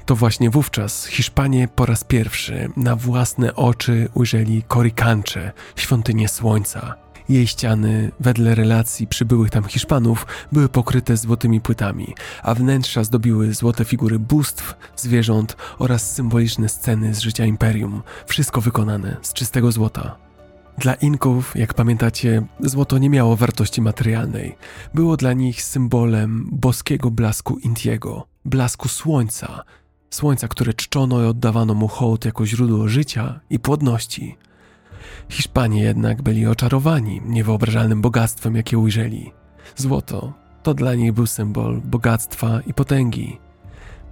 [0.06, 7.01] To właśnie wówczas Hiszpanie po raz pierwszy na własne oczy ujrzeli Coricancze, świątynię słońca.
[7.28, 13.84] Jej ściany, wedle relacji przybyłych tam Hiszpanów, były pokryte złotymi płytami, a wnętrza zdobiły złote
[13.84, 20.16] figury bóstw, zwierząt oraz symboliczne sceny z życia imperium, wszystko wykonane z czystego złota.
[20.78, 24.56] Dla Inków, jak pamiętacie, złoto nie miało wartości materialnej.
[24.94, 29.64] Było dla nich symbolem boskiego blasku Intiego, blasku słońca,
[30.10, 34.36] słońca, które czczono i oddawano mu hołd jako źródło życia i płodności.
[35.28, 39.32] Hiszpanie jednak byli oczarowani niewyobrażalnym bogactwem, jakie ujrzeli.
[39.76, 43.38] Złoto to dla nich był symbol bogactwa i potęgi.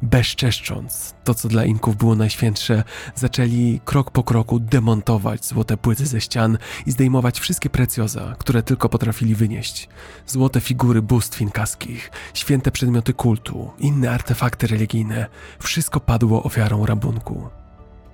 [0.03, 2.85] Bezczeszcząc to, co dla Inków było najświętsze,
[3.15, 8.89] zaczęli krok po kroku demontować złote płyty ze ścian i zdejmować wszystkie precjoza, które tylko
[8.89, 9.89] potrafili wynieść.
[10.27, 15.27] Złote figury bóstw inkaskich, święte przedmioty kultu, inne artefakty religijne
[15.59, 17.49] wszystko padło ofiarą rabunku.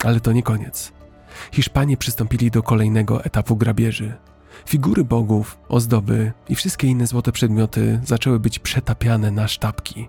[0.04, 0.95] Ale to nie koniec.
[1.52, 4.14] Hiszpanie przystąpili do kolejnego etapu grabieży.
[4.66, 10.08] Figury bogów, ozdoby i wszystkie inne złote przedmioty zaczęły być przetapiane na sztabki.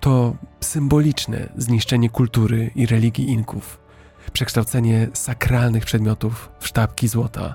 [0.00, 3.80] To symboliczne zniszczenie kultury i religii Inków,
[4.32, 7.54] przekształcenie sakralnych przedmiotów w sztabki złota.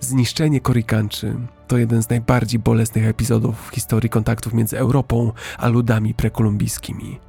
[0.00, 1.36] Zniszczenie Korikanczy
[1.68, 7.20] to jeden z najbardziej bolesnych epizodów w historii kontaktów między Europą a ludami prekolumbijskimi.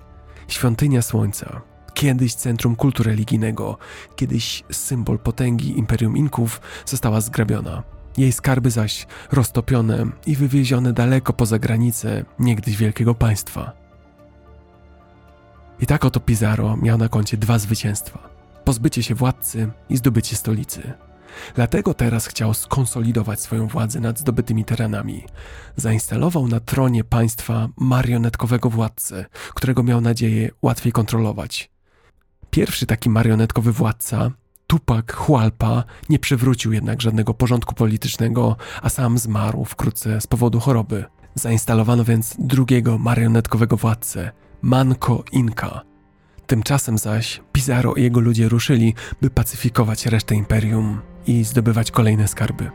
[0.48, 1.62] Świątynia Słońca,
[1.98, 3.78] kiedyś centrum kultu religijnego,
[4.16, 7.84] kiedyś symbol potęgi Imperium Inków, została zgrabiona.
[8.18, 13.72] Jej skarby zaś roztopione i wywiezione daleko poza granice niegdyś wielkiego państwa.
[15.80, 18.30] I tak oto Pizarro miał na koncie dwa zwycięstwa:
[18.66, 20.94] pozbycie się władcy i zdobycie stolicy.
[21.56, 25.24] Dlatego teraz chciał skonsolidować swoją władzę nad zdobytymi terenami.
[25.76, 31.77] Zainstalował na tronie państwa marionetkowego władcę, którego miał nadzieję łatwiej kontrolować.
[32.52, 34.32] Pierwszy taki marionetkowy władca,
[34.68, 41.06] Tupac Hualpa, nie przywrócił jednak żadnego porządku politycznego, a sam zmarł wkrótce z powodu choroby.
[41.36, 45.82] Zainstalowano więc drugiego marionetkowego władcę, Manco Inca.
[46.48, 52.72] Tymczasem zaś Pizarro i jego ludzie ruszyli, by pacyfikować resztę imperium i zdobywać kolejne skarby.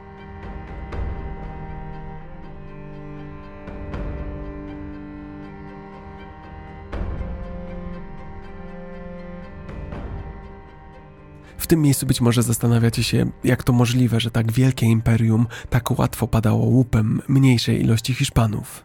[11.63, 15.99] W tym miejscu być może zastanawiacie się, jak to możliwe, że tak wielkie imperium tak
[15.99, 18.85] łatwo padało łupem mniejszej ilości Hiszpanów.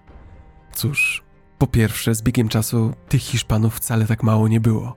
[0.74, 1.24] Cóż,
[1.58, 4.96] po pierwsze, z biegiem czasu tych Hiszpanów wcale tak mało nie było.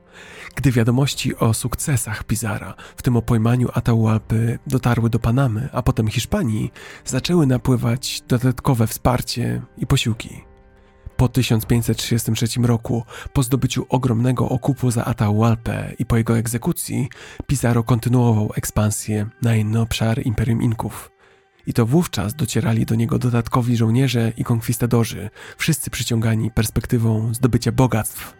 [0.55, 6.09] Gdy wiadomości o sukcesach Pizara, w tym o pojmaniu Atahualpy, dotarły do Panamy, a potem
[6.09, 6.73] Hiszpanii,
[7.05, 10.50] zaczęły napływać dodatkowe wsparcie i posiłki.
[11.21, 17.09] Po 1533 roku, po zdobyciu ogromnego okupu za Atahualpę i po jego egzekucji,
[17.47, 21.11] Pizarro kontynuował ekspansję na inny obszar Imperium Inków.
[21.67, 28.35] I to wówczas docierali do niego dodatkowi żołnierze i konkwistadorzy, wszyscy przyciągani perspektywą zdobycia bogactw.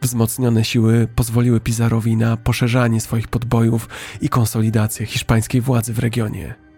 [0.00, 3.88] Wzmocnione siły pozwoliły Pizarowi na poszerzanie swoich podbojów
[4.20, 6.71] i konsolidację hiszpańskiej władzy w regionie.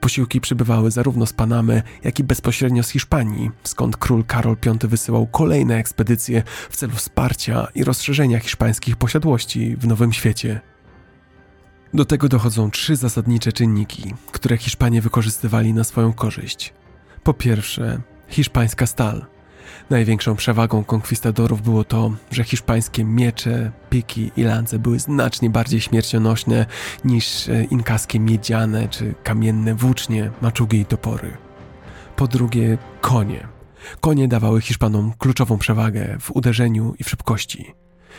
[0.00, 5.26] Posiłki przybywały zarówno z Panamy, jak i bezpośrednio z Hiszpanii, skąd król Karol V wysyłał
[5.26, 10.60] kolejne ekspedycje w celu wsparcia i rozszerzenia hiszpańskich posiadłości w Nowym Świecie.
[11.94, 16.74] Do tego dochodzą trzy zasadnicze czynniki, które Hiszpanie wykorzystywali na swoją korzyść.
[17.22, 19.26] Po pierwsze, hiszpańska stal.
[19.90, 26.66] Największą przewagą konkwistadorów było to, że hiszpańskie miecze, piki i lance były znacznie bardziej śmiercionośne
[27.04, 31.36] niż e, inkaskie miedziane czy kamienne włócznie, maczugi i topory.
[32.16, 33.48] Po drugie, konie.
[34.00, 37.74] Konie dawały Hiszpanom kluczową przewagę w uderzeniu i w szybkości.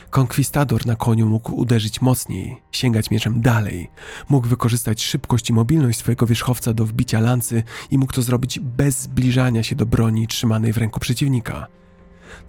[0.09, 3.89] Konkwistador na koniu mógł uderzyć mocniej, sięgać mieczem dalej,
[4.29, 9.01] mógł wykorzystać szybkość i mobilność swojego wierzchowca do wbicia lancy i mógł to zrobić bez
[9.01, 11.67] zbliżania się do broni trzymanej w ręku przeciwnika.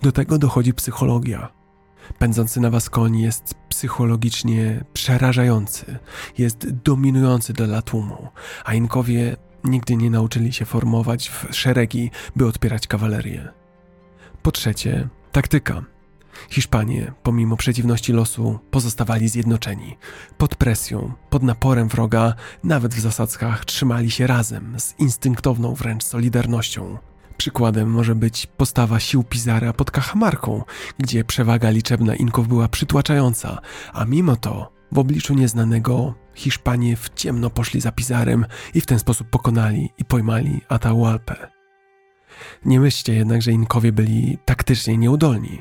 [0.03, 1.53] Do tego dochodzi psychologia.
[2.19, 5.99] Pędzący na was koń jest psychologicznie przerażający,
[6.39, 8.29] jest dominujący dla tłumu,
[8.65, 13.49] a Inkowie nigdy nie nauczyli się formować w szeregi, by odpierać kawalerię.
[14.43, 15.83] Po trzecie, taktyka.
[16.51, 19.97] Hiszpanie, pomimo przeciwności losu, pozostawali zjednoczeni.
[20.39, 26.99] Pod presją, pod naporem wroga, nawet w zasadzkach trzymali się razem, z instynktowną wręcz solidarnością.
[27.36, 30.62] Przykładem może być postawa sił Pizara pod Kachamarką,
[30.99, 33.59] gdzie przewaga liczebna Inków była przytłaczająca,
[33.93, 38.99] a mimo to w obliczu nieznanego Hiszpanie w ciemno poszli za Pizarem i w ten
[38.99, 41.49] sposób pokonali i pojmali Atahualpę.
[42.65, 45.61] Nie myślcie jednak, że Inkowie byli taktycznie nieudolni.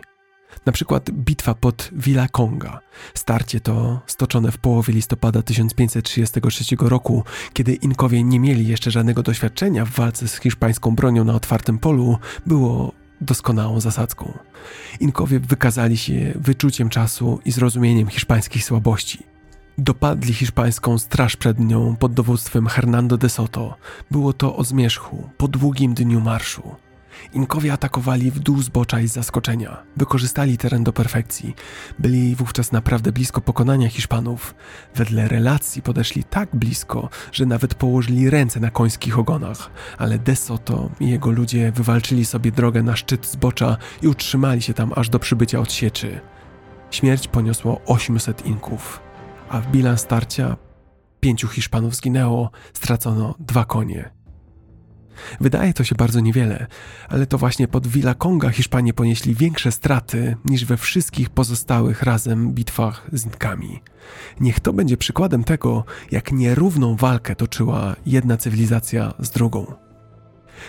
[0.65, 2.79] Na przykład bitwa pod Villaconga.
[3.13, 7.23] Starcie to stoczone w połowie listopada 1533 roku,
[7.53, 12.17] kiedy Inkowie nie mieli jeszcze żadnego doświadczenia w walce z hiszpańską bronią na otwartym polu,
[12.45, 14.37] było doskonałą zasadzką.
[14.99, 19.23] Inkowie wykazali się wyczuciem czasu i zrozumieniem hiszpańskich słabości.
[19.77, 23.75] Dopadli hiszpańską straż przed nią pod dowództwem Hernando de Soto.
[24.11, 26.75] Było to o zmierzchu, po długim dniu marszu.
[27.33, 29.83] Inkowie atakowali w dół zbocza i z zaskoczenia.
[29.97, 31.55] Wykorzystali teren do perfekcji.
[31.99, 34.55] Byli wówczas naprawdę blisko pokonania Hiszpanów.
[34.95, 39.71] Wedle relacji podeszli tak blisko, że nawet położyli ręce na końskich ogonach.
[39.97, 44.73] Ale De Soto i jego ludzie wywalczyli sobie drogę na szczyt zbocza i utrzymali się
[44.73, 46.21] tam aż do przybycia odsieczy.
[46.91, 49.01] Śmierć poniosło 800 Inków,
[49.49, 50.57] a w bilans starcia
[51.19, 54.20] pięciu Hiszpanów zginęło, stracono dwa konie.
[55.41, 56.67] Wydaje to się bardzo niewiele,
[57.09, 63.07] ale to właśnie pod Villaconga Hiszpanie ponieśli większe straty niż we wszystkich pozostałych razem bitwach
[63.13, 63.79] z Inkami.
[64.39, 69.73] Niech to będzie przykładem tego, jak nierówną walkę toczyła jedna cywilizacja z drugą.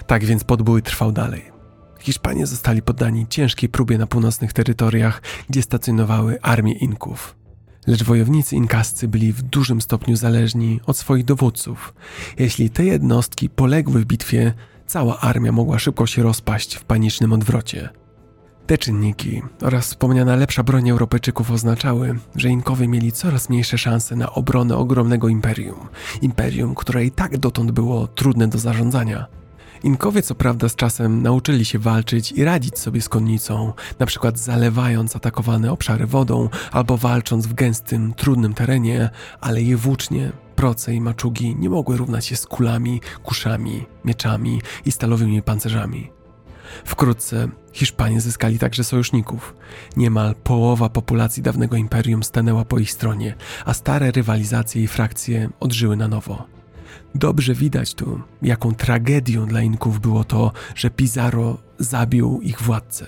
[0.07, 1.53] Tak więc podbój trwał dalej.
[1.99, 7.42] Hiszpanie zostali poddani ciężkiej próbie na północnych terytoriach, gdzie stacjonowały armie Inków.
[7.87, 11.95] Lecz wojownicy inkascy byli w dużym stopniu zależni od swoich dowódców.
[12.39, 14.55] Jeśli te jednostki poległy w bitwie,
[14.87, 17.89] cała armia mogła szybko się rozpaść w panicznym odwrocie.
[18.67, 24.33] Te czynniki oraz wspomniana lepsza broń Europejczyków oznaczały, że Inkowie mieli coraz mniejsze szanse na
[24.33, 25.89] obronę ogromnego imperium.
[26.23, 29.42] Imperium, które i tak dotąd było trudne do zarządzania.
[29.85, 34.39] Inkowie co prawda z czasem nauczyli się walczyć i radzić sobie z konnicą, na przykład
[34.39, 41.01] zalewając atakowane obszary wodą albo walcząc w gęstym, trudnym terenie, ale je włócznie, proce i
[41.01, 46.11] maczugi nie mogły równać się z kulami, kuszami, mieczami i stalowymi pancerzami.
[46.85, 49.55] Wkrótce Hiszpanie zyskali także sojuszników.
[49.97, 55.97] Niemal połowa populacji dawnego imperium stanęła po ich stronie, a stare rywalizacje i frakcje odżyły
[55.97, 56.47] na nowo.
[57.15, 63.07] Dobrze widać tu, jaką tragedią dla Inków było to, że Pizarro zabił ich władcę.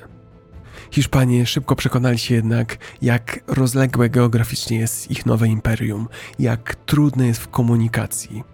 [0.90, 6.08] Hiszpanie szybko przekonali się jednak, jak rozległe geograficznie jest ich nowe imperium,
[6.38, 8.44] jak trudne jest w komunikacji.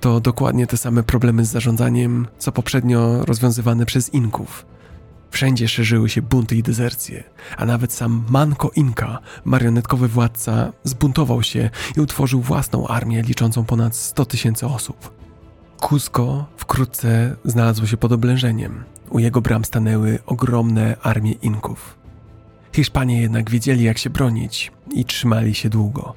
[0.00, 4.66] To dokładnie te same problemy z zarządzaniem, co poprzednio rozwiązywane przez Inków.
[5.30, 7.24] Wszędzie szerzyły się bunty i dezercje,
[7.56, 13.96] a nawet sam Manco Inca, marionetkowy władca, zbuntował się i utworzył własną armię liczącą ponad
[13.96, 15.20] 100 tysięcy osób.
[15.80, 18.84] Cusco wkrótce znalazło się pod oblężeniem.
[19.10, 21.98] U jego bram stanęły ogromne armie Inków.
[22.72, 26.14] Hiszpanie jednak wiedzieli, jak się bronić i trzymali się długo.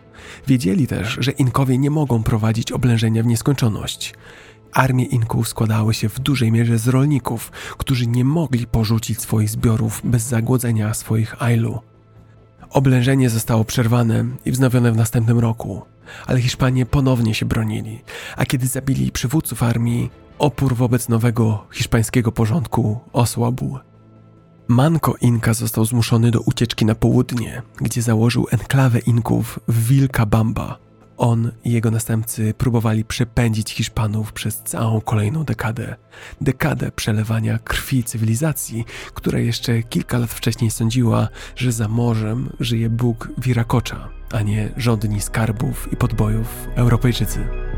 [0.48, 4.14] Wiedzieli też, że Inkowie nie mogą prowadzić oblężenia w nieskończoność.
[4.74, 10.02] Armie Inków składały się w dużej mierze z rolników, którzy nie mogli porzucić swoich zbiorów
[10.03, 11.80] bez zagłodzenia swoich ailu.
[12.69, 15.82] Oblężenie zostało przerwane i wznowione w następnym roku,
[16.27, 18.02] ale Hiszpanie ponownie się bronili,
[18.38, 23.80] a kiedy zabili przywódców armii, opór wobec nowego hiszpańskiego porządku osłabł.
[24.68, 30.77] Manco Inka został zmuszony do ucieczki na południe, gdzie założył enklawę Inków w Vilcabamba,
[31.17, 35.95] on i jego następcy próbowali przepędzić Hiszpanów przez całą kolejną dekadę.
[36.42, 43.30] Dekadę przelewania krwi cywilizacji, która jeszcze kilka lat wcześniej sądziła, że za morzem żyje Bóg
[43.38, 47.73] Wirakocza, a nie żądni skarbów i podbojów Europejczycy.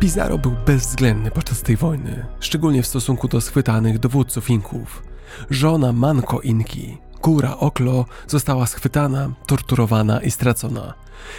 [0.00, 5.02] Pizarro był bezwzględny podczas tej wojny, szczególnie w stosunku do schwytanych dowódców Inków.
[5.50, 10.94] Żona Manco Inki, Kura Oklo, została schwytana, torturowana i stracona.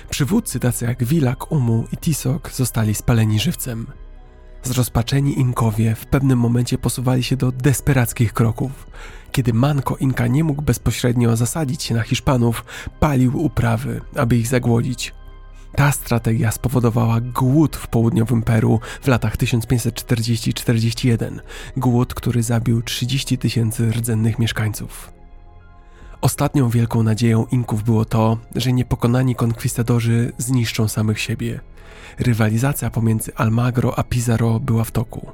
[0.09, 3.87] Przywódcy tacy jak Wilak Umu i Tisok zostali spaleni żywcem.
[4.63, 8.87] Zrozpaczeni Inkowie w pewnym momencie posuwali się do desperackich kroków.
[9.31, 12.65] Kiedy Manco Inka nie mógł bezpośrednio zasadzić się na Hiszpanów,
[12.99, 15.13] palił uprawy, aby ich zagłodzić.
[15.75, 21.39] Ta strategia spowodowała głód w południowym Peru w latach 1540-41,
[21.77, 25.13] głód, który zabił 30 tysięcy rdzennych mieszkańców.
[26.21, 31.59] Ostatnią wielką nadzieją Inków było to, że niepokonani konkwistadorzy zniszczą samych siebie.
[32.19, 35.31] Rywalizacja pomiędzy Almagro a Pizarro była w toku.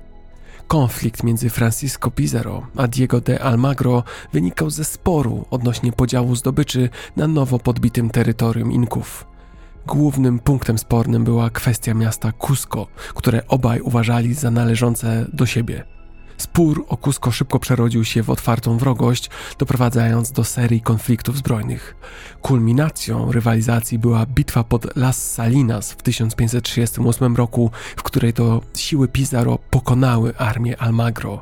[0.67, 4.03] Konflikt między Francisco Pizarro a Diego de Almagro
[4.33, 9.28] wynikał ze sporu odnośnie podziału zdobyczy na nowo podbitym terytorium Inków.
[9.89, 15.83] Głównym punktem spornym była kwestia miasta Cusco, które obaj uważali za należące do siebie.
[16.37, 21.95] Spór o Cusco szybko przerodził się w otwartą wrogość, doprowadzając do serii konfliktów zbrojnych.
[22.41, 29.59] Kulminacją rywalizacji była bitwa pod Las Salinas w 1538 roku, w której to siły Pizarro
[29.69, 31.41] pokonały armię Almagro.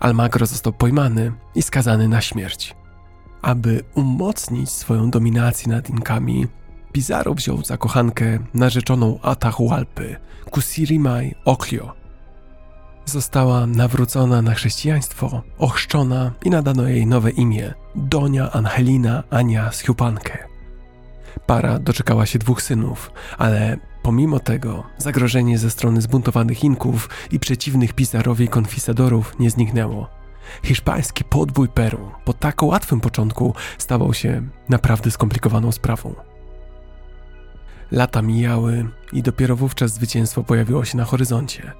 [0.00, 2.76] Almagro został pojmany i skazany na śmierć.
[3.42, 6.46] Aby umocnić swoją dominację nad Inkami,
[6.92, 10.16] Pizarro wziął za kochankę narzeczoną Atahualpy,
[10.50, 11.92] Kusirimaj Oklio.
[13.04, 20.38] Została nawrócona na chrześcijaństwo, ochrzczona i nadano jej nowe imię Donia Angelina Ania Schupankę.
[21.46, 27.92] Para doczekała się dwóch synów, ale pomimo tego zagrożenie ze strony zbuntowanych Inków i przeciwnych
[27.92, 30.08] Pizarowi konfistadorów nie zniknęło.
[30.62, 36.29] Hiszpański podbój Peru po tak łatwym początku stawał się naprawdę skomplikowaną sprawą.
[37.92, 41.72] Lata mijały i dopiero wówczas zwycięstwo pojawiło się na horyzoncie.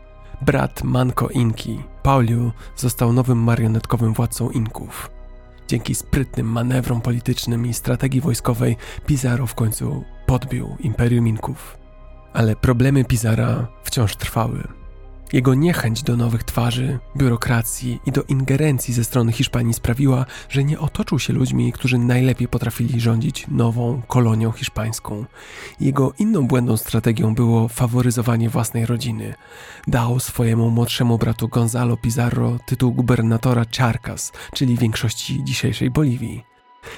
[0.43, 5.11] Brat Manco Inki, Pauliu, został nowym marionetkowym władcą Inków.
[5.69, 11.79] Dzięki sprytnym manewrom politycznym i strategii wojskowej Pizarro w końcu podbił Imperium Inków.
[12.33, 14.80] Ale problemy Pizara wciąż trwały.
[15.33, 20.79] Jego niechęć do nowych twarzy, biurokracji i do ingerencji ze strony Hiszpanii sprawiła, że nie
[20.79, 25.25] otoczył się ludźmi, którzy najlepiej potrafili rządzić nową kolonią hiszpańską.
[25.81, 29.35] Jego inną błędną strategią było faworyzowanie własnej rodziny.
[29.87, 36.45] Dał swojemu młodszemu bratu Gonzalo Pizarro tytuł gubernatora Charcas, czyli większości dzisiejszej Boliwii.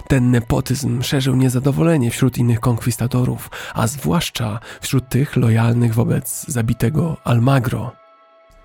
[0.09, 8.02] Ten nepotyzm szerzył niezadowolenie wśród innych konkwistadorów, a zwłaszcza wśród tych lojalnych wobec zabitego Almagro.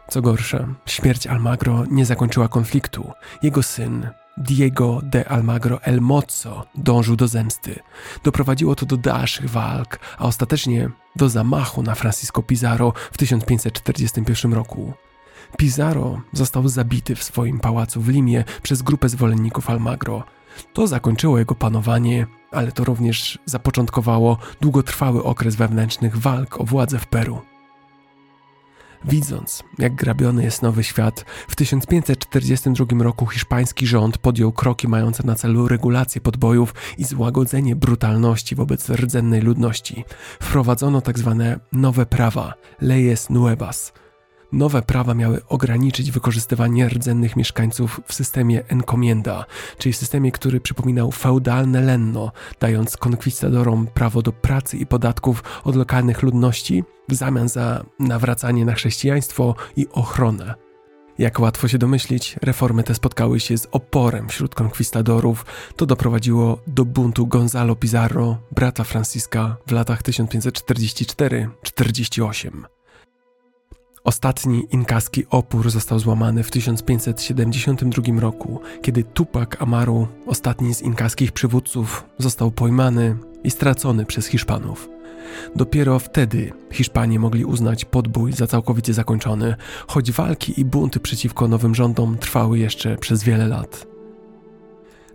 [0.09, 3.11] Co gorsza, śmierć Almagro nie zakończyła konfliktu.
[3.43, 7.79] Jego syn, Diego de Almagro El Mozo, dążył do zemsty.
[8.23, 14.93] Doprowadziło to do dalszych walk, a ostatecznie do zamachu na Francisco Pizarro w 1541 roku.
[15.57, 20.23] Pizarro został zabity w swoim pałacu w Limie przez grupę zwolenników Almagro.
[20.73, 27.07] To zakończyło jego panowanie, ale to również zapoczątkowało długotrwały okres wewnętrznych walk o władzę w
[27.07, 27.41] Peru.
[29.06, 35.35] Widząc, jak grabiony jest nowy świat, w 1542 roku hiszpański rząd podjął kroki mające na
[35.35, 40.06] celu regulację podbojów i złagodzenie brutalności wobec rdzennej ludności.
[40.42, 41.35] Wprowadzono tzw.
[41.40, 43.93] Tak nowe prawa, leyes nuevas–
[44.51, 49.45] Nowe prawa miały ograniczyć wykorzystywanie rdzennych mieszkańców w systemie encomienda,
[49.77, 56.24] czyli systemie, który przypominał feudalne lenno, dając konkwistadorom prawo do pracy i podatków od lokalnych
[56.24, 60.56] ludności w zamian za nawracanie na chrześcijaństwo i ochronę.
[61.17, 65.45] Jak łatwo się domyślić, reformy te spotkały się z oporem wśród konkwistadorów.
[65.76, 72.76] To doprowadziło do buntu Gonzalo Pizarro, brata Franciska w latach 1544-48.
[74.07, 82.05] Ostatni inkaski opór został złamany w 1572 roku, kiedy Tupac Amaru, ostatni z inkaskich przywódców,
[82.17, 84.89] został pojmany i stracony przez Hiszpanów.
[85.55, 89.55] Dopiero wtedy Hiszpanie mogli uznać podbój za całkowicie zakończony,
[89.87, 93.87] choć walki i bunty przeciwko nowym rządom trwały jeszcze przez wiele lat.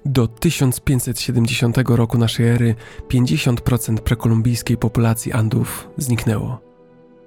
[0.05, 2.75] Do 1570 roku naszej ery
[3.09, 6.61] 50% prekolumbijskiej populacji Andów zniknęło.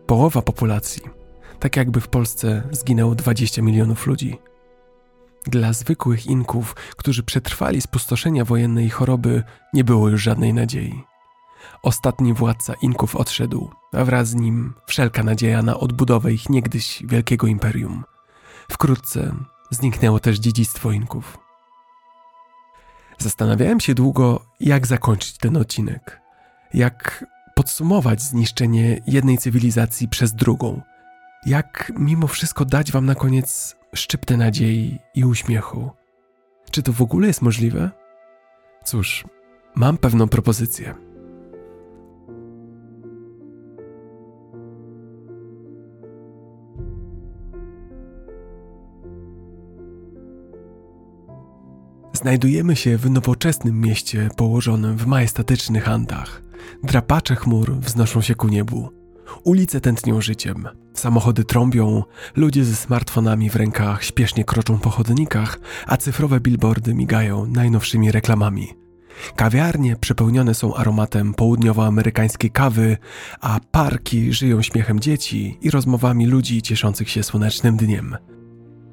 [0.05, 1.24] Połowa populacji
[1.65, 4.37] tak jakby w Polsce zginęło 20 milionów ludzi.
[5.45, 11.03] Dla zwykłych Inków, którzy przetrwali spustoszenia wojenne i choroby, nie było już żadnej nadziei.
[11.83, 17.47] Ostatni władca Inków odszedł, a wraz z nim wszelka nadzieja na odbudowę ich niegdyś wielkiego
[17.47, 18.03] imperium.
[18.71, 19.35] Wkrótce
[19.71, 21.37] zniknęło też dziedzictwo Inków.
[23.17, 26.21] Zastanawiałem się długo, jak zakończyć ten odcinek.
[26.73, 30.81] Jak podsumować zniszczenie jednej cywilizacji przez drugą–
[31.45, 35.91] jak mimo wszystko dać wam na koniec szczyptę nadziei i uśmiechu?
[36.71, 37.91] Czy to w ogóle jest możliwe?
[38.83, 39.25] Cóż,
[39.75, 40.95] mam pewną propozycję.
[52.13, 56.41] Znajdujemy się w nowoczesnym mieście położonym w majestatycznych Andach.
[56.83, 59.04] Drapacze chmur wznoszą się ku niebu.
[59.43, 62.03] Ulice tętnią życiem, samochody trąbią,
[62.35, 68.67] ludzie ze smartfonami w rękach śpiesznie kroczą po chodnikach, a cyfrowe billboardy migają najnowszymi reklamami.
[69.35, 72.97] Kawiarnie przepełnione są aromatem południowoamerykańskiej kawy,
[73.41, 78.17] a parki żyją śmiechem dzieci i rozmowami ludzi cieszących się słonecznym dniem.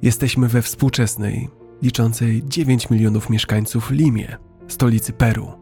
[0.02, 1.48] Jesteśmy we współczesnej,
[1.82, 4.36] liczącej 9 milionów mieszkańców Limie,
[4.68, 5.52] stolicy Peru.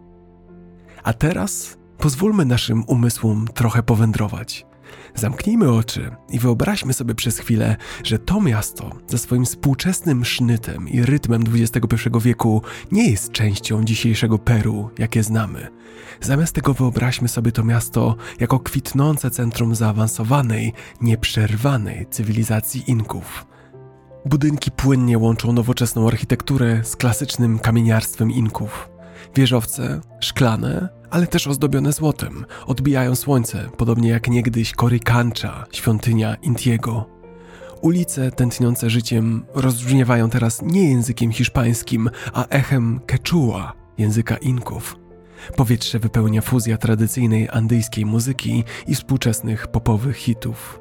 [1.03, 4.67] A teraz pozwólmy naszym umysłom trochę powędrować–
[5.15, 11.03] Zamknijmy oczy i wyobraźmy sobie przez chwilę, że to miasto ze swoim współczesnym sznytem i
[11.03, 12.63] rytmem XXI wieku
[12.93, 15.69] nie jest częścią dzisiejszego Peru, jakie znamy.
[16.21, 23.47] Zamiast tego wyobraźmy sobie to miasto jako kwitnące centrum zaawansowanej, nieprzerwanej cywilizacji Inków.
[24.27, 28.91] Budynki płynnie łączą nowoczesną architekturę z klasycznym kamieniarstwem Inków.
[29.37, 37.07] Wieżowce szklane, ale też ozdobione złotem, odbijają słońce, podobnie jak niegdyś Korykancza, świątynia Intiego.
[37.81, 44.97] Ulice tętniące życiem rozbrzmiewają teraz nie językiem hiszpańskim, a echem quechua, języka Inków.
[45.57, 50.80] Powietrze wypełnia fuzja tradycyjnej andyjskiej muzyki i współczesnych popowych hitów.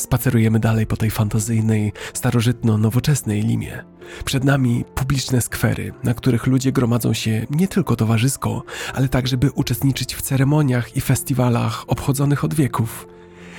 [0.00, 3.84] Spacerujemy dalej po tej fantazyjnej, starożytno-nowoczesnej limie.
[4.24, 8.62] Przed nami publiczne skwery, na których ludzie gromadzą się nie tylko towarzysko,
[8.94, 13.06] ale także by uczestniczyć w ceremoniach i festiwalach obchodzonych od wieków.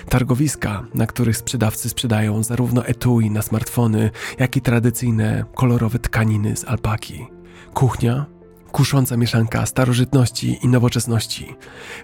[0.10, 6.66] Targowiska, na których sprzedawcy sprzedają zarówno etui na smartfony, jak i tradycyjne, kolorowe tkaniny z
[6.66, 7.28] alpaki.
[7.74, 8.26] Kuchnia,
[8.72, 11.56] kusząca mieszanka starożytności i nowoczesności.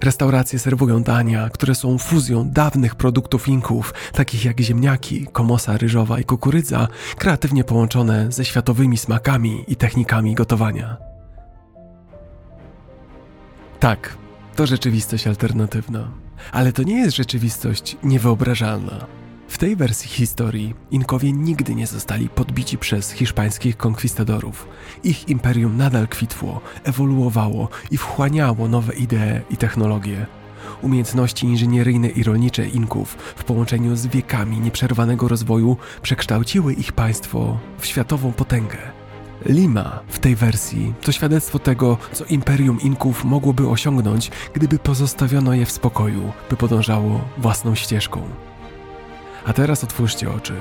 [0.04, 6.24] Restauracje serwują dania, które są fuzją dawnych produktów Inków, takich jak ziemniaki, komosa ryżowa i
[6.24, 6.88] kukurydza,
[7.18, 10.98] kreatywnie połączone ze światowymi smakami i technikami gotowania.
[13.80, 14.18] Tak,
[14.56, 16.12] to rzeczywistość alternatywna,
[16.52, 19.17] ale to nie jest rzeczywistość niewyobrażalna.
[19.48, 24.68] W tej wersji historii Inkowie nigdy nie zostali podbici przez hiszpańskich konkwistadorów.
[25.04, 30.26] Ich imperium nadal kwitło, ewoluowało i wchłaniało nowe idee i technologie.
[30.82, 37.86] Umiejętności inżynieryjne i rolnicze Inków w połączeniu z wiekami nieprzerwanego rozwoju przekształciły ich państwo w
[37.86, 38.78] światową potęgę.
[39.46, 45.66] Lima w tej wersji to świadectwo tego, co imperium Inków mogłoby osiągnąć, gdyby pozostawiono je
[45.66, 48.47] w spokoju, by podążało własną ścieżką.
[49.48, 50.54] A teraz otwórzcie oczy.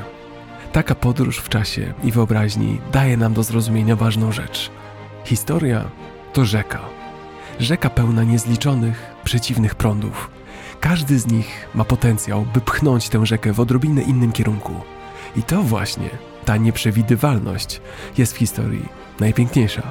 [0.73, 4.71] Taka podróż w czasie i wyobraźni daje nam do zrozumienia ważną rzecz.
[5.25, 5.85] Historia
[6.33, 6.81] to rzeka.
[7.61, 10.31] Rzeka pełna niezliczonych, przeciwnych prądów.
[10.81, 14.73] Każdy z nich ma potencjał, by pchnąć tę rzekę w odrobinę innym kierunku.
[15.37, 16.11] I to właśnie,
[16.45, 17.81] ta nieprzewidywalność,
[18.19, 18.89] jest w historii
[19.21, 19.83] najpiękniejsza.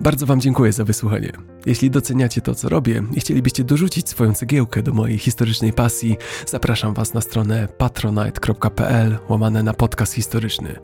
[0.00, 1.32] Bardzo Wam dziękuję za wysłuchanie.
[1.66, 6.94] Jeśli doceniacie to, co robię i chcielibyście dorzucić swoją cegiełkę do mojej historycznej pasji, zapraszam
[6.94, 10.76] Was na stronę patronite.pl łamane na podcast historyczny.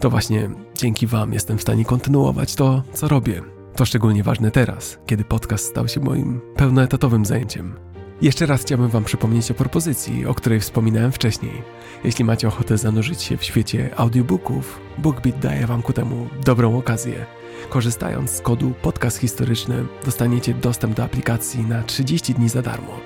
[0.00, 3.42] To właśnie dzięki Wam jestem w stanie kontynuować to, co robię.
[3.76, 7.74] To szczególnie ważne teraz, kiedy podcast stał się moim pełnoetatowym zajęciem.
[8.22, 11.62] Jeszcze raz chciałbym Wam przypomnieć o propozycji, o której wspominałem wcześniej.
[12.04, 17.39] Jeśli macie ochotę zanurzyć się w świecie audiobooków, BookBeat daje Wam ku temu dobrą okazję.
[17.68, 23.00] Korzystając z kodu podcast historyczny dostaniecie dostęp do aplikacji na 30 dni za darmo.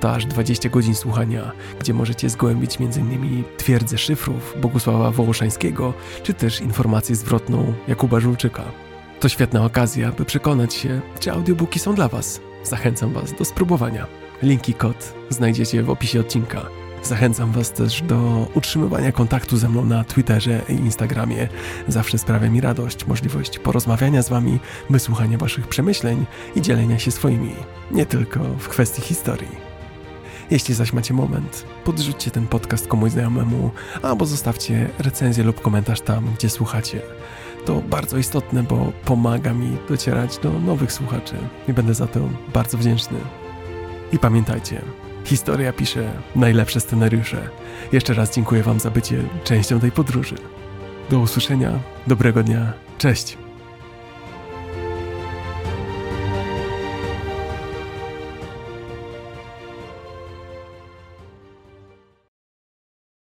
[0.00, 3.44] To aż 20 godzin słuchania, gdzie możecie zgłębić m.in.
[3.56, 8.64] twierdzę szyfrów Bogusława Wołoszańskiego, czy też informację zwrotną Jakuba Żulczyka.
[9.20, 12.40] To świetna okazja, by przekonać się, czy audiobooki są dla Was.
[12.64, 14.06] Zachęcam Was do spróbowania.
[14.42, 16.66] Linki kod znajdziecie w opisie odcinka.
[17.02, 21.48] Zachęcam Was też do utrzymywania kontaktu ze mną na Twitterze i Instagramie.
[21.88, 24.58] Zawsze sprawia mi radość możliwość porozmawiania z Wami,
[24.90, 27.54] wysłuchania Waszych przemyśleń i dzielenia się swoimi,
[27.90, 29.70] nie tylko w kwestii historii.
[30.50, 33.70] Jeśli zaś macie moment, podrzućcie ten podcast komuś znajomemu,
[34.02, 37.00] albo zostawcie recenzję lub komentarz tam, gdzie słuchacie.
[37.64, 41.34] To bardzo istotne, bo pomaga mi docierać do nowych słuchaczy
[41.68, 42.20] i będę za to
[42.54, 43.18] bardzo wdzięczny.
[44.12, 44.82] I pamiętajcie,
[45.24, 47.48] Historia pisze najlepsze scenariusze.
[47.92, 50.34] Jeszcze raz dziękuję Wam za bycie częścią tej podróży.
[51.10, 53.49] Do usłyszenia, dobrego dnia, cześć!